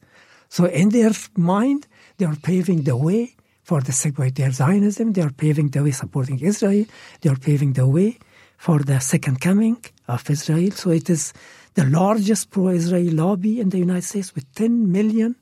So 0.49 0.65
in 0.67 0.91
their 0.91 1.11
mind, 1.37 1.87
they 2.17 2.25
are 2.25 2.37
paving 2.37 2.83
the 2.83 2.97
way 2.97 3.35
for 3.63 3.81
the 3.81 4.15
by 4.17 4.31
their 4.31 4.51
Zionism. 4.51 5.13
They 5.13 5.23
are 5.23 5.31
paving 5.31 5.69
the 5.69 5.83
way 5.83 5.91
supporting 5.91 6.39
Israel. 6.41 6.87
They 7.21 7.31
are 7.31 7.37
paving 7.37 7.75
the 7.75 7.87
way 7.87 8.19
for 8.57 8.79
the 8.79 8.99
second 9.01 9.41
coming 9.41 9.77
of 10.07 10.29
Israel. 10.31 10.71
So 10.71 10.91
it 10.91 11.11
is 11.11 11.33
the 11.75 11.85
largest 11.85 12.51
pro-Israel 12.51 13.13
lobby 13.15 13.61
in 13.61 13.69
the 13.69 13.79
United 13.79 14.05
States 14.05 14.35
with 14.35 14.51
10 14.55 14.91
million 14.91 15.37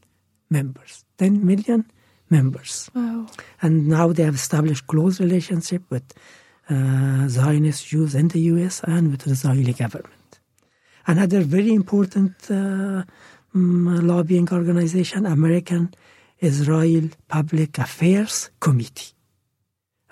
members. 0.50 1.04
10 1.18 1.46
million 1.46 1.90
members. 2.28 2.90
Wow. 2.94 3.26
And 3.62 3.88
now 3.88 4.12
they 4.12 4.24
have 4.24 4.34
established 4.34 4.86
close 4.86 5.20
relationship 5.20 5.82
with 5.88 6.12
uh, 6.68 7.28
Zionist 7.28 7.86
Jews 7.86 8.14
in 8.14 8.28
the 8.28 8.40
U.S. 8.52 8.80
and 8.84 9.10
with 9.10 9.20
the 9.20 9.30
Israeli 9.30 9.72
government. 9.72 10.40
Another 11.06 11.40
very 11.40 11.72
important 11.72 12.34
uh, 12.50 13.04
um, 13.54 14.06
lobbying 14.06 14.48
organization, 14.50 15.26
American 15.26 15.94
Israel 16.40 17.08
Public 17.28 17.78
Affairs 17.78 18.50
Committee. 18.60 19.12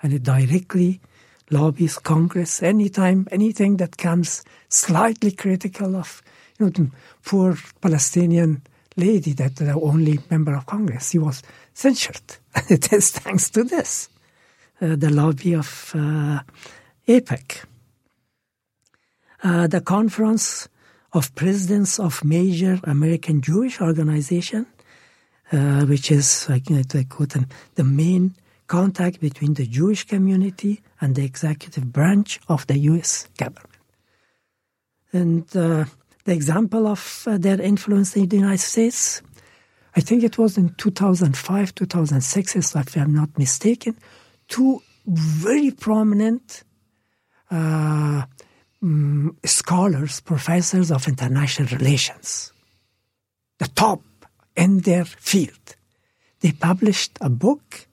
And 0.01 0.13
it 0.13 0.23
directly 0.23 1.01
lobbies 1.51 1.99
Congress 1.99 2.63
anytime, 2.63 3.27
anything 3.31 3.77
that 3.77 3.97
comes 3.97 4.43
slightly 4.69 5.31
critical 5.31 5.95
of 5.95 6.23
you 6.59 6.65
know, 6.65 6.69
the 6.71 6.89
poor 7.23 7.57
Palestinian 7.81 8.61
lady 8.95 9.33
that 9.33 9.57
the 9.57 9.73
only 9.73 10.19
member 10.29 10.55
of 10.55 10.65
Congress. 10.65 11.11
He 11.11 11.19
was 11.19 11.43
censured. 11.73 12.37
it 12.69 12.91
is 12.93 13.11
thanks 13.11 13.49
to 13.51 13.63
this. 13.63 14.09
Uh, 14.81 14.95
the 14.97 15.09
lobby 15.09 15.53
of 15.53 15.93
uh, 15.95 16.41
AIPAC. 17.07 17.63
Uh, 19.41 19.67
the 19.67 19.79
Conference 19.79 20.67
of 21.13 21.33
Presidents 21.33 21.97
of 21.97 22.25
Major 22.25 22.81
American 22.83 23.39
Jewish 23.39 23.79
Organization, 23.79 24.65
which 25.87 26.11
is, 26.11 26.47
I 26.49 26.59
quote 27.07 27.35
the 27.75 27.83
main 27.85 28.35
contact 28.67 29.21
between 29.21 29.53
the 29.53 29.65
Jewish 29.65 30.03
community 30.03 30.81
and 30.99 31.15
the 31.15 31.23
executive 31.23 31.93
branch 31.93 32.41
of 32.49 32.67
the 32.67 32.77
U.S. 32.79 33.29
government. 33.37 33.69
And 35.13 35.43
uh, 35.55 35.85
the 36.25 36.33
example 36.33 36.87
of 36.87 37.23
uh, 37.27 37.37
their 37.37 37.61
influence 37.61 38.17
in 38.17 38.27
the 38.27 38.37
United 38.37 38.59
States, 38.59 39.21
I 39.95 40.01
think 40.01 40.23
it 40.23 40.37
was 40.37 40.57
in 40.57 40.73
2005, 40.75 41.75
2006, 41.75 42.55
if 42.57 42.97
I'm 42.97 43.15
not 43.15 43.37
mistaken, 43.37 43.95
two 44.47 44.81
very 45.07 45.71
prominent 45.71 46.63
uh, 47.51 48.23
um, 48.81 49.37
scholars, 49.43 50.21
professors 50.21 50.91
of 50.91 51.07
international 51.07 51.67
relations, 51.77 52.51
the 53.59 53.67
top 53.69 54.01
in 54.55 54.79
their 54.79 55.05
field. 55.05 55.75
They 56.41 56.51
published 56.51 57.17
a 57.21 57.29
book, 57.29 57.87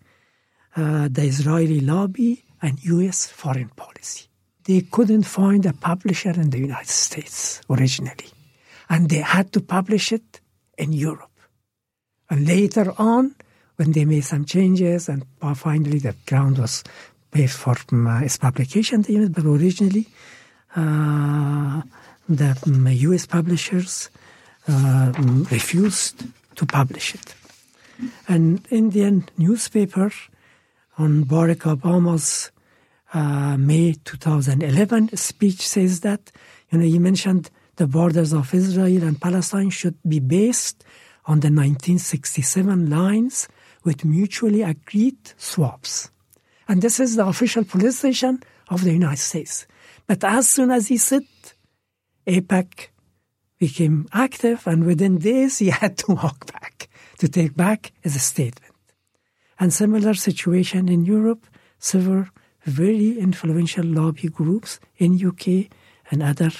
uh, 0.76 1.08
The 1.10 1.22
Israeli 1.22 1.80
Lobby 1.80 2.44
and 2.60 2.82
U.S. 2.84 3.26
Foreign 3.26 3.70
Policy. 3.70 4.28
They 4.64 4.82
couldn't 4.82 5.24
find 5.24 5.66
a 5.66 5.72
publisher 5.72 6.30
in 6.30 6.50
the 6.50 6.58
United 6.58 6.88
States 6.88 7.60
originally, 7.68 8.30
and 8.88 9.08
they 9.08 9.18
had 9.18 9.52
to 9.52 9.60
publish 9.60 10.12
it 10.12 10.40
in 10.78 10.92
Europe. 10.92 11.30
And 12.30 12.46
later 12.46 12.92
on, 12.98 13.34
when 13.82 13.90
they 13.90 14.04
made 14.04 14.22
some 14.22 14.44
changes 14.44 15.08
and 15.08 15.26
finally 15.56 15.98
the 15.98 16.14
ground 16.26 16.56
was 16.58 16.84
paved 17.32 17.52
for 17.52 17.74
um, 17.90 18.22
its 18.22 18.36
publication, 18.36 19.02
but 19.32 19.44
originally 19.44 20.06
uh, 20.76 21.82
the 22.28 22.56
um, 22.64 22.86
US 22.86 23.26
publishers 23.26 24.08
uh, 24.68 25.12
refused 25.50 26.24
to 26.54 26.64
publish 26.64 27.16
it. 27.16 27.34
An 28.28 28.64
Indian 28.70 29.28
newspaper 29.36 30.12
on 30.96 31.24
Barack 31.24 31.76
Obama's 31.76 32.52
uh, 33.12 33.56
May 33.56 33.94
2011 34.04 35.16
speech 35.16 35.66
says 35.66 36.00
that, 36.00 36.30
you 36.70 36.78
know, 36.78 36.84
he 36.84 37.00
mentioned 37.00 37.50
the 37.76 37.88
borders 37.88 38.32
of 38.32 38.54
Israel 38.54 39.02
and 39.02 39.20
Palestine 39.20 39.70
should 39.70 39.96
be 40.08 40.20
based 40.20 40.84
on 41.26 41.40
the 41.40 41.50
1967 41.50 42.88
lines 42.88 43.48
with 43.84 44.04
mutually 44.04 44.62
agreed 44.62 45.18
swaps. 45.36 46.10
And 46.68 46.82
this 46.82 47.00
is 47.00 47.16
the 47.16 47.26
official 47.26 47.64
position 47.64 48.42
of 48.68 48.84
the 48.84 48.92
United 48.92 49.18
States. 49.18 49.66
But 50.06 50.24
as 50.24 50.48
soon 50.48 50.70
as 50.70 50.88
he 50.88 50.96
said, 50.96 51.26
AIPAC 52.26 52.88
became 53.58 54.08
active, 54.12 54.66
and 54.66 54.84
within 54.84 55.18
days 55.18 55.58
he 55.58 55.70
had 55.82 55.98
to 55.98 56.12
walk 56.12 56.50
back, 56.52 56.88
to 57.18 57.28
take 57.28 57.56
back 57.56 57.92
his 58.00 58.20
statement. 58.22 58.74
And 59.58 59.72
similar 59.72 60.14
situation 60.14 60.88
in 60.88 61.04
Europe, 61.04 61.46
several 61.78 62.26
very 62.64 63.18
influential 63.18 63.84
lobby 63.84 64.28
groups 64.28 64.80
in 64.96 65.24
UK 65.24 65.70
and 66.10 66.22
other 66.22 66.50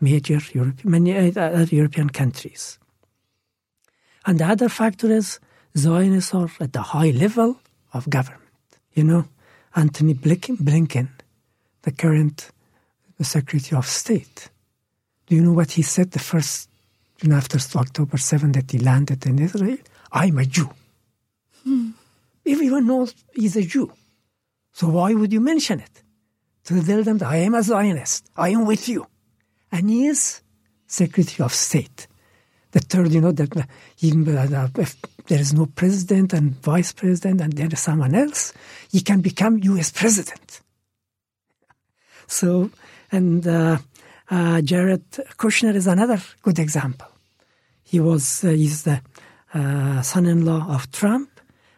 major 0.00 0.40
Europe, 0.52 0.84
many 0.84 1.16
uh, 1.16 1.40
other 1.40 1.74
European 1.74 2.10
countries. 2.10 2.78
And 4.26 4.38
the 4.38 4.46
other 4.46 4.68
factor 4.68 5.10
is 5.10 5.40
Zionists 5.76 6.34
are 6.34 6.50
at 6.60 6.72
the 6.72 6.82
high 6.82 7.10
level 7.10 7.56
of 7.92 8.08
government. 8.10 8.42
You 8.94 9.04
know, 9.04 9.24
Antony 9.74 10.14
Blinken, 10.14 11.08
the 11.82 11.92
current 11.92 12.50
Secretary 13.20 13.78
of 13.78 13.86
State, 13.86 14.50
do 15.26 15.36
you 15.36 15.42
know 15.42 15.52
what 15.52 15.72
he 15.72 15.82
said 15.82 16.10
the 16.10 16.18
first, 16.18 16.68
you 17.22 17.28
know, 17.28 17.36
after 17.36 17.58
October 17.78 18.18
7 18.18 18.52
that 18.52 18.70
he 18.70 18.78
landed 18.78 19.24
in 19.24 19.38
Israel? 19.38 19.78
I'm 20.10 20.38
a 20.38 20.44
Jew. 20.44 20.70
Hmm. 21.64 21.90
Everyone 22.44 22.86
knows 22.86 23.14
he's 23.32 23.56
a 23.56 23.62
Jew. 23.62 23.92
So 24.72 24.88
why 24.88 25.14
would 25.14 25.32
you 25.32 25.40
mention 25.40 25.80
it? 25.80 26.02
To 26.64 26.82
tell 26.82 27.02
them 27.02 27.18
that 27.18 27.28
I 27.28 27.36
am 27.36 27.54
a 27.54 27.62
Zionist. 27.62 28.28
I 28.36 28.50
am 28.50 28.66
with 28.66 28.88
you. 28.88 29.06
And 29.70 29.88
he 29.88 30.06
is 30.06 30.42
Secretary 30.86 31.44
of 31.44 31.54
State. 31.54 32.06
The 32.72 32.80
third, 32.80 33.12
you 33.12 33.20
know, 33.20 33.32
that 33.32 33.68
even 34.00 34.36
uh, 34.36 34.68
if 34.78 34.96
there 35.26 35.40
is 35.40 35.52
no 35.52 35.66
president 35.66 36.32
and 36.32 36.60
vice 36.62 36.92
president 36.92 37.40
and 37.40 37.52
there 37.52 37.68
is 37.70 37.80
someone 37.80 38.14
else, 38.14 38.52
he 38.90 39.00
can 39.00 39.20
become 39.20 39.58
U.S. 39.62 39.90
president. 39.92 40.60
So, 42.28 42.70
and 43.10 43.46
uh, 43.46 43.76
uh, 44.30 44.62
Jared 44.62 45.04
Kushner 45.36 45.74
is 45.74 45.86
another 45.86 46.18
good 46.40 46.58
example. 46.58 47.08
He 47.82 48.00
was 48.00 48.42
uh, 48.42 48.48
he's 48.48 48.84
the 48.84 49.02
uh, 49.52 50.00
son-in-law 50.00 50.74
of 50.74 50.90
Trump, 50.92 51.28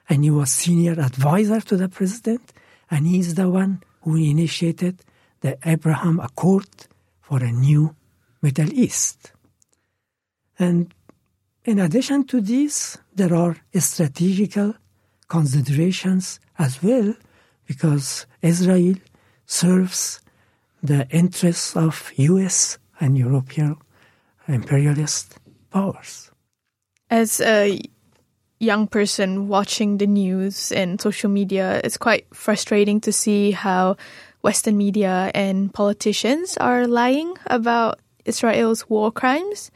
and 0.08 0.22
he 0.22 0.30
was 0.30 0.52
senior 0.52 0.92
advisor 0.92 1.60
to 1.62 1.76
the 1.76 1.88
president, 1.88 2.52
and 2.88 3.08
he's 3.08 3.34
the 3.34 3.50
one 3.50 3.82
who 4.02 4.14
initiated 4.14 5.00
the 5.40 5.58
Abraham 5.66 6.20
Accord 6.20 6.68
for 7.20 7.42
a 7.42 7.50
new 7.50 7.96
Middle 8.40 8.72
East. 8.72 9.33
And 10.58 10.94
in 11.64 11.78
addition 11.78 12.24
to 12.26 12.40
this, 12.40 12.98
there 13.14 13.34
are 13.34 13.56
strategical 13.74 14.74
considerations 15.28 16.40
as 16.58 16.82
well, 16.82 17.14
because 17.66 18.26
Israel 18.42 18.94
serves 19.46 20.20
the 20.82 21.08
interests 21.10 21.76
of 21.76 22.12
US 22.16 22.78
and 23.00 23.16
European 23.16 23.76
imperialist 24.46 25.38
powers. 25.70 26.30
As 27.10 27.40
a 27.40 27.80
young 28.60 28.86
person 28.86 29.48
watching 29.48 29.98
the 29.98 30.06
news 30.06 30.70
and 30.72 31.00
social 31.00 31.30
media, 31.30 31.80
it's 31.82 31.96
quite 31.96 32.26
frustrating 32.34 33.00
to 33.00 33.12
see 33.12 33.50
how 33.50 33.96
Western 34.42 34.76
media 34.76 35.30
and 35.34 35.72
politicians 35.72 36.56
are 36.58 36.86
lying 36.86 37.34
about 37.46 37.98
Israel's 38.24 38.88
war 38.88 39.10
crimes. 39.10 39.70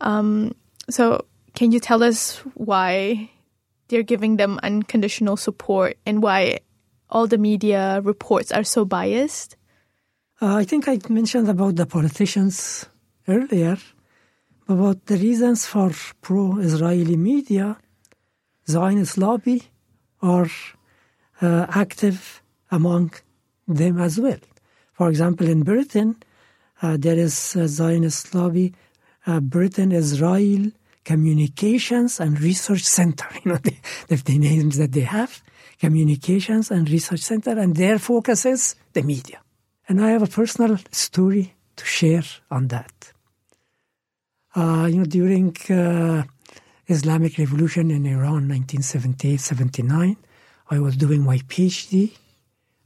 Um, 0.00 0.54
so, 0.88 1.24
can 1.54 1.72
you 1.72 1.80
tell 1.80 2.02
us 2.02 2.38
why 2.54 3.30
they're 3.88 4.02
giving 4.02 4.36
them 4.36 4.58
unconditional 4.62 5.36
support 5.36 5.96
and 6.06 6.22
why 6.22 6.60
all 7.10 7.26
the 7.26 7.38
media 7.38 8.00
reports 8.02 8.52
are 8.52 8.64
so 8.64 8.84
biased? 8.84 9.56
Uh, 10.40 10.54
I 10.54 10.64
think 10.64 10.88
I 10.88 10.98
mentioned 11.08 11.48
about 11.48 11.76
the 11.76 11.86
politicians 11.86 12.86
earlier, 13.28 13.76
about 14.68 15.06
the 15.06 15.16
reasons 15.16 15.66
for 15.66 15.90
pro-Israeli 16.22 17.16
media. 17.16 17.76
Zionist 18.68 19.18
lobby 19.18 19.64
are 20.22 20.48
uh, 21.42 21.66
active 21.68 22.42
among 22.70 23.12
them 23.66 24.00
as 24.00 24.18
well. 24.18 24.38
For 24.92 25.08
example, 25.08 25.48
in 25.48 25.62
Britain, 25.62 26.16
uh, 26.82 26.96
there 26.98 27.18
is 27.18 27.56
a 27.56 27.68
Zionist 27.68 28.34
lobby, 28.34 28.74
uh, 29.30 29.40
Britain 29.40 29.92
Israel 29.92 30.62
Communications 31.04 32.20
and 32.20 32.40
Research 32.40 32.82
Center. 32.82 33.26
You 33.44 33.52
know, 33.52 33.58
the, 34.08 34.38
names 34.38 34.76
that 34.76 34.92
they 34.92 35.06
have, 35.18 35.42
Communications 35.78 36.70
and 36.70 36.88
Research 36.90 37.20
Center, 37.20 37.52
and 37.62 37.74
their 37.74 37.98
focus 37.98 38.44
is 38.44 38.62
the 38.92 39.02
media. 39.02 39.40
And 39.88 39.96
I 40.04 40.10
have 40.10 40.22
a 40.22 40.32
personal 40.38 40.78
story 41.06 41.54
to 41.76 41.84
share 41.84 42.28
on 42.50 42.68
that. 42.68 43.12
Uh, 44.54 44.86
you 44.90 44.98
know, 44.98 45.04
during 45.04 45.56
uh, 45.70 46.24
Islamic 46.86 47.38
Revolution 47.38 47.90
in 47.90 48.04
Iran, 48.06 48.48
1978-79, 48.48 50.16
I 50.70 50.78
was 50.78 50.96
doing 50.96 51.22
my 51.22 51.38
PhD 51.50 52.12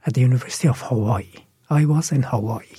at 0.05 0.13
the 0.13 0.21
University 0.21 0.67
of 0.67 0.79
Hawaii. 0.81 1.33
I 1.69 1.85
was 1.85 2.11
in 2.11 2.23
Hawaii. 2.23 2.77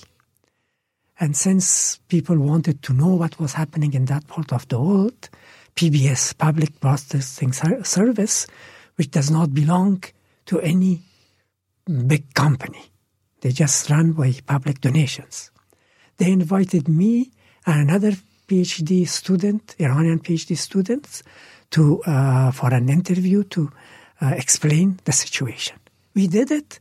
And 1.18 1.36
since 1.36 1.98
people 2.08 2.38
wanted 2.38 2.82
to 2.82 2.92
know 2.92 3.14
what 3.14 3.40
was 3.40 3.54
happening 3.54 3.94
in 3.94 4.04
that 4.06 4.26
part 4.26 4.52
of 4.52 4.68
the 4.68 4.80
world, 4.80 5.28
PBS, 5.74 6.36
Public 6.36 6.78
Broadcasting 6.80 7.52
Service, 7.52 8.46
which 8.96 9.10
does 9.10 9.30
not 9.30 9.54
belong 9.54 10.02
to 10.46 10.60
any 10.60 11.02
big 12.06 12.32
company, 12.34 12.84
they 13.40 13.50
just 13.50 13.88
run 13.90 14.12
by 14.12 14.34
public 14.46 14.80
donations. 14.80 15.50
They 16.18 16.32
invited 16.32 16.88
me 16.88 17.30
and 17.66 17.88
another 17.88 18.12
PhD 18.48 19.08
student, 19.08 19.74
Iranian 19.78 20.20
PhD 20.20 20.56
students, 20.56 21.22
to 21.70 22.02
uh, 22.04 22.52
for 22.52 22.72
an 22.72 22.88
interview 22.88 23.42
to 23.44 23.70
uh, 24.20 24.34
explain 24.36 24.98
the 25.04 25.12
situation. 25.12 25.76
We 26.14 26.28
did 26.28 26.50
it, 26.50 26.78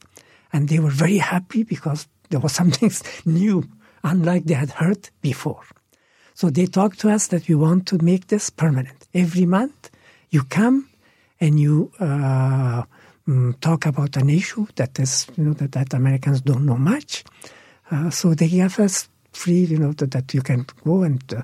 and 0.54 0.70
they 0.70 0.80
were 0.80 0.92
very 0.92 1.18
happy 1.18 1.64
because 1.64 2.08
there 2.30 2.40
was 2.40 2.54
something 2.62 2.92
new, 3.26 3.64
unlike 4.06 4.46
they 4.46 4.54
had 4.54 4.70
heard 4.70 5.10
before. 5.22 5.64
So 6.34 6.50
they 6.50 6.68
talked 6.68 7.00
to 7.00 7.10
us 7.10 7.28
that 7.28 7.48
we 7.50 7.56
want 7.56 7.88
to 7.88 8.02
make 8.04 8.28
this 8.28 8.50
permanent. 8.50 9.08
Every 9.14 9.46
month, 9.46 9.90
you 10.30 10.44
come 10.44 10.90
and 11.40 11.60
you 11.60 11.92
uh, 12.00 12.84
um, 13.28 13.56
talk 13.62 13.86
about 13.86 14.16
an 14.18 14.30
issue 14.30 14.68
that 14.76 15.00
is, 15.00 15.28
you 15.38 15.46
know, 15.46 15.54
that, 15.54 15.72
that 15.74 15.94
Americans 15.94 16.42
don't 16.42 16.66
know 16.66 16.78
much. 16.78 17.24
Uh, 17.90 18.10
so 18.10 18.34
they 18.34 18.48
give 18.48 18.80
us 18.80 19.10
free, 19.32 19.66
you 19.66 19.78
know, 19.78 19.94
that, 19.94 20.12
that 20.12 20.34
you 20.34 20.42
can 20.42 20.66
go 20.84 21.04
and 21.04 21.24
uh, 21.34 21.42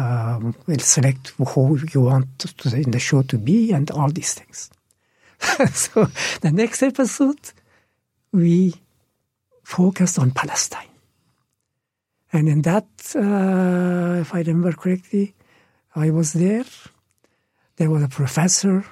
um, 0.00 0.54
select 0.78 1.32
who 1.36 1.78
you 1.92 2.02
want 2.02 2.38
to, 2.38 2.76
in 2.76 2.90
the 2.90 2.98
show 2.98 3.22
to 3.22 3.38
be 3.38 3.72
and 3.72 3.90
all 3.90 4.10
these 4.10 4.34
things. 4.34 4.70
so 5.72 6.06
the 6.40 6.50
next 6.52 6.82
episode, 6.82 7.40
we 8.32 8.74
focused 9.64 10.18
on 10.18 10.30
Palestine. 10.30 10.87
And 12.32 12.48
in 12.48 12.62
that, 12.62 12.88
uh, 13.16 14.20
if 14.20 14.34
I 14.34 14.40
remember 14.40 14.72
correctly, 14.72 15.34
I 15.94 16.10
was 16.10 16.32
there. 16.32 16.64
There 17.76 17.90
was 17.90 18.02
a 18.02 18.08
professor 18.08 18.84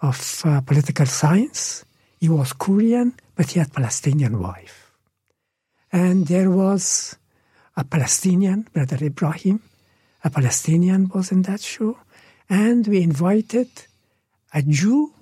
of 0.00 0.42
uh, 0.44 0.60
political 0.62 1.06
science. 1.06 1.84
He 2.18 2.28
was 2.28 2.52
Korean, 2.52 3.14
but 3.34 3.50
he 3.50 3.58
had 3.58 3.68
a 3.68 3.72
Palestinian 3.72 4.40
wife. 4.40 4.90
And 5.92 6.26
there 6.26 6.50
was 6.50 7.16
a 7.76 7.84
Palestinian, 7.84 8.66
Brother 8.72 9.04
Ibrahim, 9.04 9.60
a 10.24 10.30
Palestinian 10.30 11.10
was 11.14 11.30
in 11.30 11.42
that 11.42 11.60
show. 11.60 11.98
And 12.48 12.86
we 12.86 13.02
invited 13.02 13.68
a 14.52 14.62
Jew, 14.62 15.12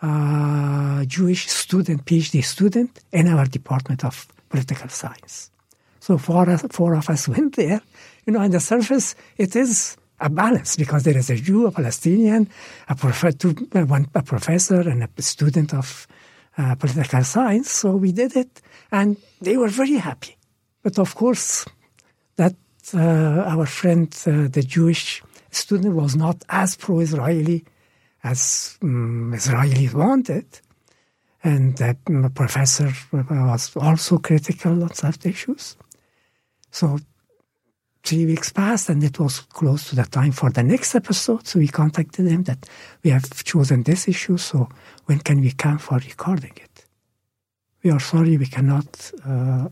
a 0.00 1.04
Jewish 1.06 1.48
student, 1.48 2.04
PhD 2.04 2.42
student, 2.42 3.00
in 3.12 3.28
our 3.28 3.46
Department 3.46 4.04
of 4.04 4.26
Political 4.48 4.88
Science. 4.88 5.51
So 6.02 6.18
four, 6.18 6.58
four 6.58 6.94
of 6.94 7.08
us 7.08 7.28
went 7.34 7.54
there. 7.54 7.80
You 8.26 8.32
know, 8.32 8.40
on 8.40 8.50
the 8.50 8.58
surface, 8.58 9.14
it 9.38 9.54
is 9.54 9.96
a 10.18 10.28
balance 10.28 10.74
because 10.74 11.04
there 11.04 11.16
is 11.16 11.30
a 11.30 11.36
Jew, 11.36 11.68
a 11.68 11.70
Palestinian, 11.70 12.48
a, 12.88 12.96
prof- 12.96 13.38
two, 13.38 13.52
one, 13.72 14.08
a 14.12 14.22
professor, 14.22 14.80
and 14.80 15.04
a 15.04 15.22
student 15.22 15.72
of 15.72 16.08
uh, 16.58 16.74
political 16.74 17.22
science. 17.22 17.70
So 17.70 17.92
we 17.94 18.10
did 18.10 18.34
it, 18.34 18.60
and 18.90 19.16
they 19.40 19.56
were 19.56 19.68
very 19.68 19.94
happy. 19.94 20.36
But 20.82 20.98
of 20.98 21.14
course, 21.14 21.66
that 22.34 22.56
uh, 22.92 22.98
our 22.98 23.66
friend, 23.66 24.12
uh, 24.26 24.48
the 24.48 24.64
Jewish 24.66 25.22
student, 25.52 25.94
was 25.94 26.16
not 26.16 26.42
as 26.48 26.74
pro-Israeli 26.74 27.64
as 28.24 28.76
um, 28.82 29.32
Israelis 29.36 29.94
wanted. 29.94 30.46
And 31.44 31.76
that 31.76 31.98
um, 32.08 32.28
professor 32.34 32.92
was 33.12 33.76
also 33.76 34.18
critical 34.18 34.82
on 34.82 34.94
such 34.94 35.26
issues. 35.26 35.76
So 36.72 36.98
three 38.02 38.26
weeks 38.26 38.50
passed 38.50 38.88
and 38.88 39.04
it 39.04 39.20
was 39.20 39.40
close 39.40 39.90
to 39.90 39.96
the 39.96 40.04
time 40.04 40.32
for 40.32 40.50
the 40.50 40.62
next 40.62 40.94
episode. 40.94 41.46
So 41.46 41.60
we 41.60 41.68
contacted 41.68 42.26
them 42.26 42.42
that 42.44 42.68
we 43.04 43.10
have 43.10 43.44
chosen 43.44 43.84
this 43.84 44.08
issue. 44.08 44.38
So 44.38 44.68
when 45.04 45.20
can 45.20 45.40
we 45.40 45.52
come 45.52 45.78
for 45.78 45.98
recording 45.98 46.52
it? 46.56 46.84
We 47.84 47.90
are 47.90 48.00
sorry, 48.00 48.36
we 48.38 48.46
cannot, 48.46 49.12
uh, 49.24 49.68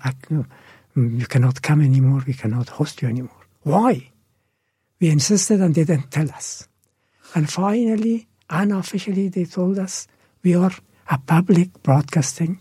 you 0.94 1.26
cannot 1.26 1.62
come 1.62 1.80
anymore. 1.80 2.22
We 2.26 2.34
cannot 2.34 2.68
host 2.68 3.02
you 3.02 3.08
anymore. 3.08 3.46
Why? 3.62 4.10
We 5.00 5.08
insisted 5.08 5.60
and 5.60 5.74
they 5.74 5.84
didn't 5.84 6.10
tell 6.10 6.30
us. 6.30 6.68
And 7.34 7.50
finally, 7.50 8.28
unofficially, 8.50 9.28
they 9.28 9.44
told 9.44 9.78
us 9.78 10.06
we 10.42 10.54
are 10.54 10.72
a 11.10 11.18
public 11.18 11.82
broadcasting 11.82 12.60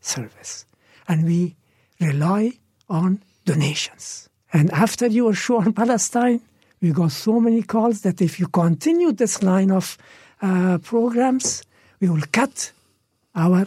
service 0.00 0.66
and 1.08 1.24
we 1.24 1.56
rely 2.00 2.52
on 2.88 3.22
donations. 3.44 4.28
And 4.52 4.70
after 4.72 5.06
your 5.06 5.34
show 5.34 5.58
on 5.58 5.72
Palestine, 5.72 6.40
we 6.80 6.90
got 6.92 7.12
so 7.12 7.40
many 7.40 7.62
calls 7.62 8.02
that 8.02 8.20
if 8.20 8.38
you 8.38 8.48
continue 8.48 9.12
this 9.12 9.42
line 9.42 9.70
of 9.70 9.96
uh, 10.42 10.78
programs, 10.78 11.62
we 12.00 12.08
will 12.08 12.24
cut 12.32 12.72
our 13.34 13.66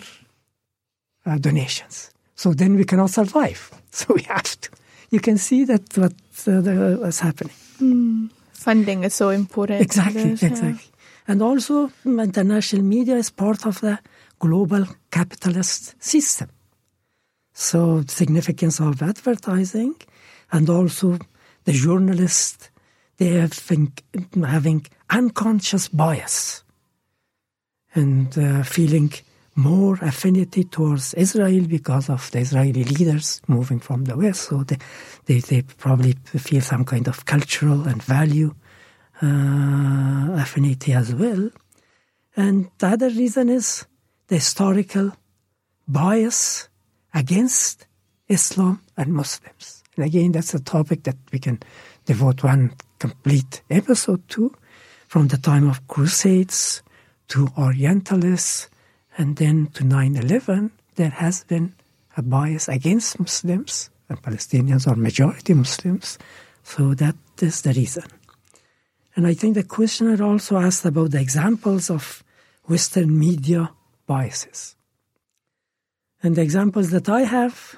uh, 1.25 1.37
donations. 1.37 2.11
So 2.35 2.53
then 2.53 2.75
we 2.75 2.83
cannot 2.83 3.09
survive. 3.09 3.71
So 3.95 4.13
we 4.13 4.23
have 4.23 4.59
to. 4.59 4.69
You 5.09 5.21
can 5.21 5.37
see 5.37 5.63
that 5.63 5.97
what 5.97 6.11
uh, 6.47 6.59
the, 6.59 6.97
what's 6.99 7.21
happening. 7.21 7.53
Mm. 7.79 8.29
Funding 8.51 9.05
is 9.05 9.13
so 9.13 9.29
important. 9.29 9.81
Exactly, 9.81 10.31
this, 10.31 10.43
exactly. 10.43 10.71
Yeah. 10.71 11.29
And 11.29 11.41
also, 11.41 11.91
international 12.03 12.83
media 12.83 13.15
is 13.15 13.29
part 13.29 13.65
of 13.65 13.79
the 13.79 13.99
global 14.37 14.85
capitalist 15.11 15.95
system. 16.03 16.49
So, 17.57 18.03
significance 18.07 18.81
of 18.81 19.01
advertising 19.01 19.95
and 20.51 20.69
also 20.69 21.17
the 21.63 21.71
journalists, 21.71 22.69
they 23.15 23.27
have 23.27 23.57
having 24.43 24.85
unconscious 25.09 25.87
bias 25.87 26.65
and 27.93 28.37
uh, 28.37 28.61
feeling 28.63 29.13
more 29.55 29.97
affinity 30.01 30.65
towards 30.65 31.13
Israel 31.13 31.65
because 31.65 32.09
of 32.09 32.29
the 32.31 32.39
Israeli 32.39 32.83
leaders 32.83 33.41
moving 33.47 33.79
from 33.79 34.03
the 34.03 34.17
West. 34.17 34.41
So 34.49 34.63
they, 34.63 34.77
they, 35.25 35.39
they 35.39 35.61
probably 35.61 36.17
feel 36.25 36.59
some 36.59 36.83
kind 36.83 37.07
of 37.07 37.25
cultural 37.25 37.87
and 37.87 38.03
value 38.03 38.53
uh, 39.23 40.33
affinity 40.33 40.91
as 40.91 41.15
well. 41.15 41.49
And 42.35 42.69
the 42.79 42.87
other 42.87 43.09
reason 43.09 43.47
is 43.47 43.85
the 44.27 44.35
historical 44.35 45.13
bias 45.87 46.67
against 47.15 47.87
Islam 48.27 48.81
and 48.97 49.13
Muslims. 49.13 49.83
And 49.95 50.05
again, 50.05 50.33
that's 50.33 50.53
a 50.53 50.59
topic 50.59 51.03
that 51.03 51.15
we 51.31 51.39
can 51.39 51.59
devote 52.05 52.43
one 52.43 52.73
complete 52.99 53.61
episode 53.71 54.27
to, 54.29 54.53
from 55.07 55.29
the 55.29 55.37
time 55.37 55.67
of 55.67 55.87
Crusades 55.87 56.83
to 57.29 57.47
Orientalists 57.57 58.69
and 59.17 59.37
then 59.37 59.67
to 59.67 59.83
9 59.83 60.17
11, 60.17 60.71
there 60.95 61.09
has 61.09 61.45
been 61.45 61.73
a 62.17 62.21
bias 62.21 62.67
against 62.67 63.19
Muslims, 63.19 63.89
and 64.09 64.21
Palestinians 64.21 64.87
are 64.87 64.95
majority 64.95 65.53
Muslims. 65.53 66.17
So 66.63 66.93
that 66.95 67.15
is 67.41 67.61
the 67.61 67.73
reason. 67.73 68.05
And 69.15 69.25
I 69.25 69.33
think 69.33 69.55
the 69.55 69.63
questioner 69.63 70.21
also 70.21 70.57
asked 70.57 70.85
about 70.85 71.11
the 71.11 71.21
examples 71.21 71.89
of 71.89 72.23
Western 72.65 73.17
media 73.17 73.71
biases. 74.05 74.74
And 76.25 76.35
the 76.35 76.41
examples 76.41 76.89
that 76.89 77.07
I 77.07 77.21
have, 77.21 77.75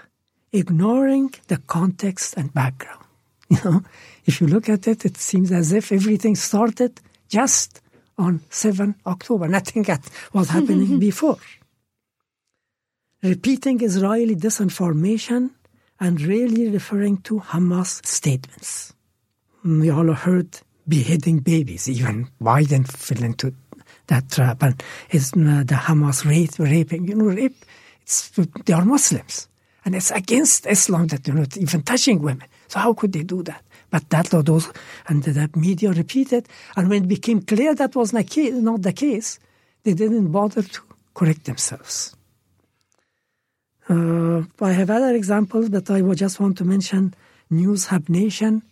ignoring 0.54 1.34
the 1.50 1.58
context 1.58 2.36
and 2.38 2.54
background. 2.54 3.04
You 3.50 3.60
know, 3.64 3.82
if 4.26 4.40
you 4.40 4.48
look 4.48 4.70
at 4.70 4.88
it, 4.88 5.04
it 5.06 5.18
seems 5.18 5.52
as 5.52 5.74
if 5.74 5.92
everything 5.92 6.36
started 6.36 7.00
just 7.28 7.82
on 8.18 8.42
7 8.50 8.96
October. 9.06 9.48
Nothing 9.58 9.86
was 10.32 10.50
happening 10.50 10.98
before. 11.10 11.40
Repeating 13.22 13.82
Israeli 13.84 14.36
disinformation 14.38 15.52
and 16.00 16.22
really 16.22 16.70
referring 16.70 17.18
to 17.24 17.42
Hamas 17.42 18.06
statements. 18.06 18.94
We 19.66 19.90
all 19.90 20.14
heard 20.14 20.60
beheading 20.88 21.40
babies. 21.40 21.90
Even 21.90 22.30
Biden 22.42 22.88
fell 22.88 23.24
into 23.26 23.54
that 24.08 24.32
trap. 24.32 24.64
And 24.64 24.82
is 25.12 25.34
uh, 25.34 25.64
the 25.66 25.80
Hamas 25.88 26.24
rape, 26.26 26.58
raping, 26.60 27.10
you 27.10 27.16
know, 27.16 27.26
rape, 27.26 27.66
they 28.66 28.74
are 28.74 28.86
Muslims. 28.86 29.48
And 29.86 29.96
it's 29.96 30.12
against 30.12 30.66
Islam 30.66 31.08
that 31.08 31.24
they're 31.24 31.36
not 31.36 31.56
even 31.58 31.82
touching 31.82 32.22
women. 32.22 32.48
So 32.68 32.80
how 32.80 32.94
could 32.94 33.14
they 33.14 33.24
do 33.24 33.44
that? 33.44 33.64
But 33.90 34.10
that 34.10 34.34
or 34.34 34.44
those 34.44 34.70
and 35.08 35.24
the 35.24 35.50
media 35.56 35.92
repeated, 35.92 36.48
and 36.76 36.90
when 36.90 37.04
it 37.04 37.08
became 37.08 37.42
clear 37.42 37.74
that 37.76 37.96
was 37.96 38.12
not 38.12 38.82
the 38.82 38.94
case, 38.94 39.40
they 39.84 39.94
didn't 39.94 40.32
bother 40.32 40.62
to 40.62 40.82
correct 41.14 41.46
themselves. 41.46 42.16
Uh, 43.90 44.44
I 44.60 44.74
have 44.74 44.90
other 44.90 45.16
examples, 45.16 45.70
but 45.70 45.90
I 45.90 46.02
would 46.02 46.18
just 46.18 46.42
want 46.42 46.58
to 46.58 46.66
mention 46.66 47.14
Newshub 47.50 48.10
Nation 48.10 48.64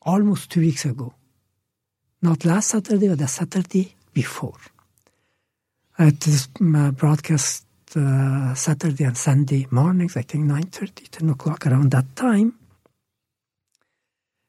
almost 0.00 0.50
two 0.50 0.60
weeks 0.60 0.86
ago. 0.86 1.12
Not 2.22 2.46
last 2.46 2.68
Saturday, 2.70 3.08
but 3.08 3.18
the 3.18 3.28
Saturday 3.28 3.94
before. 4.14 4.56
It 5.98 6.26
is 6.26 6.48
uh, 6.58 6.90
broadcast 6.92 7.67
uh, 7.96 8.54
Saturday 8.54 9.04
and 9.04 9.16
Sunday 9.16 9.66
mornings, 9.70 10.16
I 10.16 10.22
think 10.22 10.44
9.30, 10.44 11.08
10 11.10 11.30
o'clock 11.30 11.66
around 11.66 11.90
that 11.92 12.14
time. 12.16 12.54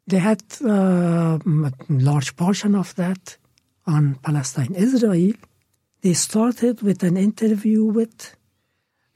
They 0.08 0.18
had 0.18 0.42
uh, 0.66 1.38
a 1.46 1.72
large 1.90 2.36
portion 2.36 2.76
of 2.76 2.96
that 2.96 3.38
on 3.86 4.16
Palestine 4.16 4.74
Israel. 4.76 5.34
They 6.02 6.14
started 6.14 6.82
with 6.82 7.04
an 7.04 7.18
interview 7.18 7.84
with 7.84 8.36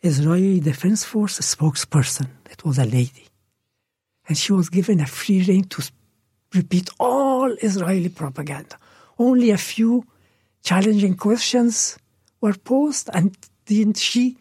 Israeli 0.01 0.59
Defense 0.59 1.03
Force 1.03 1.39
spokesperson. 1.39 2.27
It 2.51 2.63
was 2.63 2.77
a 2.77 2.85
lady. 2.85 3.27
And 4.27 4.37
she 4.37 4.53
was 4.53 4.69
given 4.69 4.99
a 4.99 5.07
free 5.07 5.43
rein 5.43 5.63
to 5.65 5.83
repeat 6.53 6.89
all 6.99 7.51
Israeli 7.61 8.09
propaganda. 8.09 8.77
Only 9.17 9.49
a 9.49 9.57
few 9.57 10.05
challenging 10.63 11.15
questions 11.15 11.97
were 12.41 12.53
posed, 12.53 13.09
and 13.13 13.35
then 13.65 13.93
she 13.93 14.37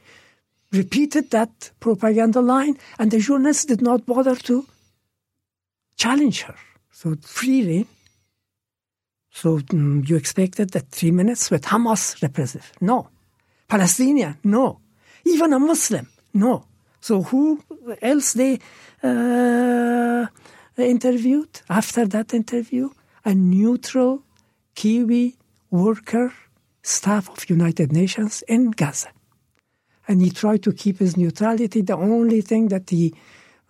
repeated 0.73 1.31
that 1.31 1.71
propaganda 1.81 2.41
line, 2.41 2.79
and 2.99 3.11
the 3.11 3.19
journalists 3.19 3.67
did 3.67 3.83
not 3.83 4.07
bother 4.07 4.37
to 4.37 4.67
challenge 5.97 6.43
her. 6.43 6.57
So 6.91 7.17
freely. 7.21 7.87
So 9.31 9.61
um, 9.73 10.05
you 10.07 10.17
expected 10.17 10.71
that 10.71 10.89
three 10.91 11.11
minutes 11.11 11.51
with 11.51 11.65
Hamas 11.65 12.21
representative? 12.23 12.73
No. 12.81 13.09
Palestinian? 13.69 14.37
No. 14.45 14.81
Even 15.25 15.53
a 15.53 15.59
Muslim? 15.59 16.09
No. 16.35 16.67
So 17.01 17.23
who 17.23 17.63
else 18.01 18.35
they 18.35 18.61
uh, 19.03 20.27
interviewed 20.77 21.61
after 21.69 22.07
that 22.07 22.35
interview? 22.35 22.91
A 23.25 23.35
neutral 23.35 24.23
Kiwi 24.75 25.37
worker, 25.71 26.33
staff 26.83 27.29
of 27.29 27.49
United 27.49 27.93
Nations 27.93 28.43
in 28.49 28.71
Gaza. 28.71 29.09
And 30.09 30.21
he 30.21 30.31
tried 30.31 30.63
to 30.65 30.73
keep 30.73 30.99
his 30.99 31.17
neutrality. 31.17 31.81
The 31.81 31.97
only 31.97 32.41
thing 32.41 32.69
that 32.69 32.91
he 32.91 33.15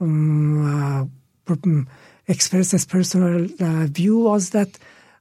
um, 0.00 1.10
uh, 1.46 1.84
expressed 2.26 2.72
his 2.72 2.86
personal 2.86 3.48
uh, 3.60 3.86
view 3.86 4.20
was 4.20 4.50
that 4.50 4.78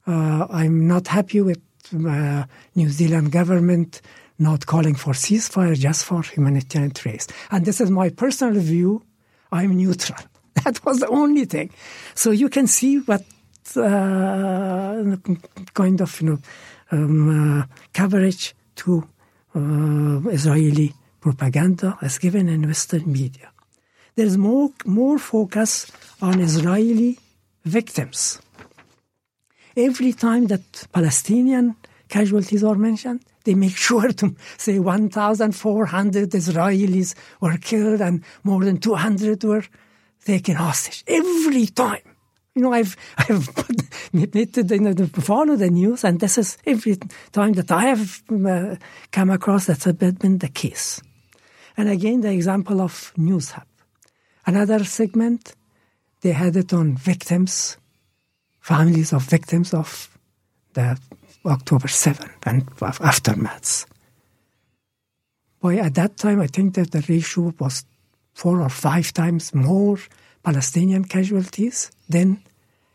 uh, 0.07 0.47
I'm 0.49 0.87
not 0.87 1.07
happy 1.07 1.41
with 1.41 1.61
uh, 1.93 2.45
New 2.75 2.89
Zealand 2.89 3.31
government 3.31 4.01
not 4.39 4.65
calling 4.65 4.95
for 4.95 5.13
ceasefire 5.13 5.75
just 5.77 6.05
for 6.05 6.23
humanitarian 6.23 6.91
trace. 6.91 7.27
And 7.51 7.65
this 7.65 7.79
is 7.79 7.91
my 7.91 8.09
personal 8.09 8.59
view. 8.59 9.03
I'm 9.51 9.75
neutral. 9.75 10.19
That 10.63 10.83
was 10.85 10.99
the 10.99 11.07
only 11.07 11.45
thing. 11.45 11.71
So 12.13 12.31
you 12.31 12.49
can 12.49 12.67
see 12.67 12.99
what 12.99 13.23
uh, 13.77 15.15
kind 15.73 16.01
of 16.01 16.21
you 16.21 16.29
know 16.29 16.39
um, 16.91 17.61
uh, 17.61 17.65
coverage 17.93 18.55
to 18.75 19.03
uh, 19.55 20.29
Israeli 20.29 20.93
propaganda 21.19 21.97
is 22.01 22.17
given 22.17 22.49
in 22.49 22.67
Western 22.67 23.11
media. 23.11 23.51
There 24.15 24.25
is 24.25 24.37
more 24.37 24.69
more 24.85 25.17
focus 25.19 25.87
on 26.21 26.39
Israeli 26.39 27.17
victims. 27.65 28.41
Every 29.75 30.13
time 30.13 30.47
that 30.47 30.87
Palestinian 30.91 31.75
casualties 32.09 32.63
are 32.63 32.75
mentioned, 32.75 33.21
they 33.45 33.55
make 33.55 33.77
sure 33.87 34.11
to 34.11 34.35
say 34.57 34.79
1,400 34.79 36.29
Israelis 36.31 37.15
were 37.39 37.57
killed 37.57 38.01
and 38.01 38.23
more 38.43 38.63
than 38.65 38.77
200 38.77 39.43
were 39.43 39.63
taken 40.25 40.55
hostage. 40.55 41.03
Every 41.07 41.67
time. 41.67 42.10
You 42.55 42.63
know, 42.63 42.73
I've 42.73 42.97
I've 43.17 43.49
admitted 44.13 44.71
you 44.71 45.07
follow 45.21 45.55
the 45.55 45.69
news, 45.69 46.03
and 46.03 46.19
this 46.19 46.37
is 46.37 46.57
every 46.65 46.97
time 47.31 47.53
that 47.53 47.71
I 47.71 47.85
have 47.85 48.21
uh, 48.29 48.75
come 49.11 49.29
across 49.29 49.65
that's 49.67 49.85
been 49.91 50.39
the 50.39 50.49
case. 50.49 51.01
And 51.77 51.89
again, 51.89 52.21
the 52.21 52.31
example 52.31 52.81
of 52.81 53.13
NewsHub. 53.17 53.65
Another 54.45 54.83
segment, 54.83 55.55
they 56.21 56.33
had 56.33 56.55
it 56.57 56.73
on 56.73 56.97
victims, 56.97 57.77
families 58.59 59.13
of 59.13 59.23
victims 59.23 59.73
of 59.73 60.09
the 60.73 60.97
October 61.45 61.87
7 61.87 62.29
and 62.43 62.65
aftermaths. 62.75 63.85
Boy, 65.61 65.77
at 65.77 65.93
that 65.95 66.17
time, 66.17 66.41
I 66.41 66.47
think 66.47 66.75
that 66.75 66.91
the 66.91 67.05
ratio 67.07 67.53
was 67.59 67.85
four 68.33 68.61
or 68.61 68.69
five 68.69 69.13
times 69.13 69.53
more 69.53 69.99
Palestinian 70.43 71.05
casualties 71.05 71.91
than 72.09 72.41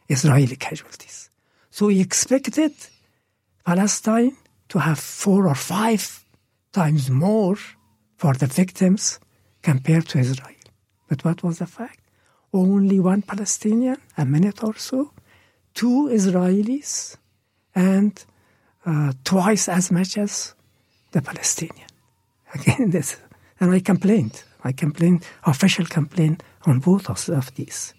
Israeli 0.09 0.57
casualties. 0.57 1.31
So 1.71 1.87
we 1.87 2.01
expected 2.01 2.73
Palestine 3.65 4.37
to 4.69 4.79
have 4.79 4.99
four 4.99 5.49
or 5.49 5.55
five 5.55 6.25
times 6.73 7.11
more 7.11 7.57
for 8.17 8.35
the 8.35 8.47
victims 8.47 9.21
compared 9.63 10.07
to 10.09 10.19
Israel. 10.19 10.63
But 11.09 11.25
what 11.25 11.43
was 11.43 11.59
the 11.59 11.67
fact? 11.67 12.01
Only 12.53 13.01
one 13.01 13.23
Palestinian, 13.23 13.99
a 14.17 14.25
minute 14.25 14.63
or 14.63 14.75
so, 14.77 15.13
two 15.75 16.09
Israelis, 16.11 17.17
and 17.75 18.13
uh, 18.85 19.13
twice 19.25 19.69
as 19.69 19.91
much 19.91 20.17
as 20.17 20.55
the 21.13 21.23
Palestinian. 21.23 21.89
Again, 22.55 22.91
this, 22.91 23.17
and 23.61 23.71
I 23.73 23.81
complained. 23.81 24.43
I 24.65 24.73
complained, 24.73 25.25
official 25.45 25.87
complaint 25.87 26.43
on 26.67 26.81
both 26.81 27.09
of, 27.09 27.55
these. 27.55 27.95